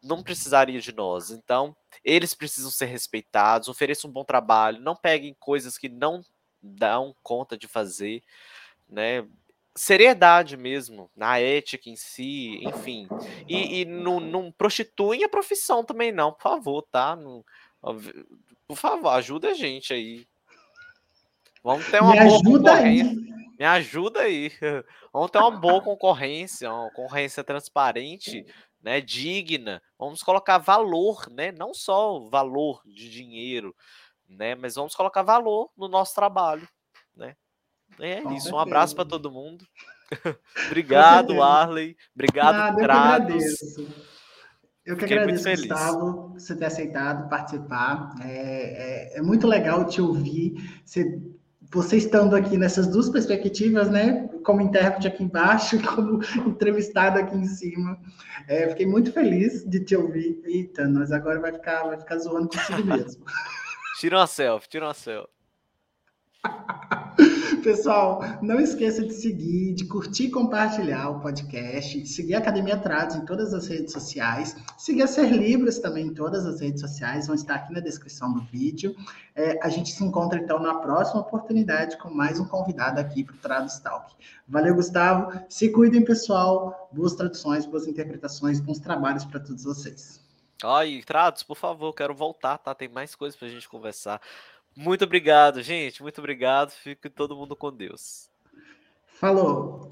não 0.00 0.22
precisaria 0.22 0.80
de 0.80 0.92
nós. 0.92 1.32
Então, 1.32 1.76
eles 2.04 2.32
precisam 2.32 2.70
ser 2.70 2.86
respeitados, 2.86 3.68
ofereçam 3.68 4.08
um 4.08 4.12
bom 4.12 4.24
trabalho, 4.24 4.80
não 4.80 4.94
peguem 4.94 5.36
coisas 5.38 5.76
que 5.76 5.88
não 5.88 6.24
dão 6.62 7.14
conta 7.22 7.58
de 7.58 7.66
fazer 7.66 8.22
né? 8.90 9.26
Seriedade 9.76 10.56
mesmo, 10.56 11.10
na 11.14 11.38
ética 11.38 11.88
em 11.88 11.96
si, 11.96 12.60
enfim. 12.64 13.08
E, 13.48 13.80
e 13.80 13.84
não, 13.84 14.18
não 14.18 14.50
prostituem 14.50 15.22
a 15.22 15.28
profissão 15.28 15.84
também, 15.84 16.10
não, 16.10 16.32
por 16.32 16.42
favor, 16.42 16.82
tá? 16.90 17.14
Não, 17.14 17.44
por 18.66 18.76
favor, 18.76 19.10
ajuda 19.10 19.50
a 19.50 19.54
gente 19.54 19.92
aí. 19.92 20.26
Vamos 21.62 21.88
ter 21.90 22.02
uma 22.02 22.12
Me 22.12 22.24
boa 22.24 22.42
concorrência. 22.42 23.10
Aí. 23.10 23.30
Me 23.58 23.64
ajuda 23.64 24.20
aí. 24.20 24.50
Vamos 25.12 25.30
ter 25.30 25.38
uma 25.38 25.50
boa 25.50 25.82
concorrência, 25.82 26.72
uma 26.72 26.90
concorrência 26.90 27.44
transparente, 27.44 28.44
né, 28.82 29.00
digna. 29.00 29.82
Vamos 29.98 30.22
colocar 30.22 30.58
valor, 30.58 31.28
né, 31.30 31.52
não 31.52 31.74
só 31.74 32.20
valor 32.20 32.80
de 32.86 33.10
dinheiro, 33.10 33.74
né, 34.28 34.54
mas 34.54 34.76
vamos 34.76 34.94
colocar 34.94 35.22
valor 35.22 35.70
no 35.76 35.88
nosso 35.88 36.14
trabalho? 36.14 36.66
É 37.98 38.20
Com 38.22 38.30
isso, 38.30 38.44
certeza. 38.44 38.54
um 38.54 38.58
abraço 38.58 38.94
para 38.94 39.04
todo 39.04 39.30
mundo. 39.30 39.66
Obrigado, 40.66 41.42
Arley. 41.42 41.96
Obrigado, 42.14 42.56
Nada, 42.56 42.76
Trados. 42.76 43.34
Eu 43.34 43.38
que 43.38 43.44
agradeço. 43.44 44.10
Eu 44.84 44.96
que 44.96 45.02
Fiquei 45.02 45.18
agradeço, 45.18 45.44
muito 45.48 45.58
feliz. 45.58 45.68
Gustavo, 45.68 46.32
você 46.32 46.56
ter 46.56 46.64
aceitado 46.64 47.28
participar. 47.28 48.14
É, 48.22 49.14
é, 49.14 49.18
é 49.18 49.22
muito 49.22 49.46
legal 49.46 49.84
te 49.84 50.00
ouvir. 50.00 50.82
Você, 50.84 51.20
você 51.70 51.96
estando 51.98 52.34
aqui 52.34 52.56
nessas 52.56 52.88
duas 52.88 53.08
perspectivas, 53.08 53.90
né? 53.90 54.28
Como 54.44 54.60
intérprete 54.62 55.06
aqui 55.06 55.22
embaixo, 55.22 55.78
como 55.94 56.20
entrevistado 56.48 57.18
aqui 57.18 57.36
em 57.36 57.44
cima. 57.44 58.00
É, 58.48 58.68
fiquei 58.70 58.86
muito 58.86 59.12
feliz 59.12 59.64
de 59.68 59.84
te 59.84 59.94
ouvir. 59.94 60.40
Eita, 60.44 60.88
nós 60.88 61.12
agora 61.12 61.38
vai 61.38 61.52
ficar, 61.52 61.84
vai 61.84 61.98
ficar 61.98 62.18
zoando 62.18 62.48
consigo 62.48 62.82
mesmo. 62.88 63.24
Tira 64.00 64.16
uma 64.16 64.26
selfie, 64.26 64.68
tira 64.68 64.86
uma 64.86 64.94
selfie. 64.94 65.30
Pessoal, 67.62 68.22
não 68.40 68.58
esqueça 68.58 69.04
de 69.04 69.12
seguir, 69.12 69.74
de 69.74 69.84
curtir 69.84 70.24
e 70.24 70.30
compartilhar 70.30 71.10
o 71.10 71.20
podcast, 71.20 72.06
seguir 72.06 72.34
a 72.34 72.38
Academia 72.38 72.76
Trados 72.76 73.16
em 73.16 73.24
todas 73.26 73.52
as 73.52 73.66
redes 73.66 73.92
sociais, 73.92 74.56
seguir 74.78 75.02
a 75.02 75.06
Ser 75.06 75.30
Libras 75.30 75.78
também 75.78 76.06
em 76.06 76.14
todas 76.14 76.46
as 76.46 76.60
redes 76.60 76.80
sociais, 76.80 77.26
vão 77.26 77.36
estar 77.36 77.56
aqui 77.56 77.72
na 77.72 77.80
descrição 77.80 78.32
do 78.32 78.40
vídeo. 78.40 78.96
É, 79.34 79.58
a 79.62 79.68
gente 79.68 79.90
se 79.90 80.02
encontra 80.02 80.38
então 80.38 80.58
na 80.58 80.76
próxima 80.76 81.20
oportunidade 81.20 81.98
com 81.98 82.08
mais 82.08 82.40
um 82.40 82.46
convidado 82.46 82.98
aqui 82.98 83.22
para 83.22 83.34
o 83.34 83.38
Trados 83.38 83.78
Talk. 83.78 84.14
Valeu, 84.48 84.74
Gustavo. 84.74 85.30
Se 85.48 85.68
cuidem, 85.68 86.02
pessoal. 86.02 86.88
Boas 86.90 87.14
traduções, 87.14 87.66
boas 87.66 87.86
interpretações, 87.86 88.58
bons 88.58 88.78
trabalhos 88.78 89.24
para 89.24 89.38
todos 89.38 89.64
vocês. 89.64 90.20
Ai, 90.62 91.02
Trados, 91.06 91.42
por 91.42 91.56
favor, 91.56 91.92
quero 91.94 92.14
voltar, 92.14 92.58
tá? 92.58 92.74
Tem 92.74 92.88
mais 92.88 93.14
coisas 93.14 93.38
para 93.38 93.48
a 93.48 93.50
gente 93.50 93.68
conversar. 93.68 94.20
Muito 94.76 95.04
obrigado, 95.04 95.62
gente. 95.62 96.02
Muito 96.02 96.18
obrigado. 96.18 96.70
Fique 96.70 97.10
todo 97.10 97.36
mundo 97.36 97.56
com 97.56 97.72
Deus. 97.72 98.28
Falou. 99.06 99.90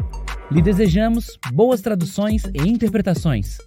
Lhe 0.51 0.61
desejamos 0.61 1.37
boas 1.51 1.81
traduções 1.81 2.43
e 2.53 2.67
interpretações. 2.67 3.57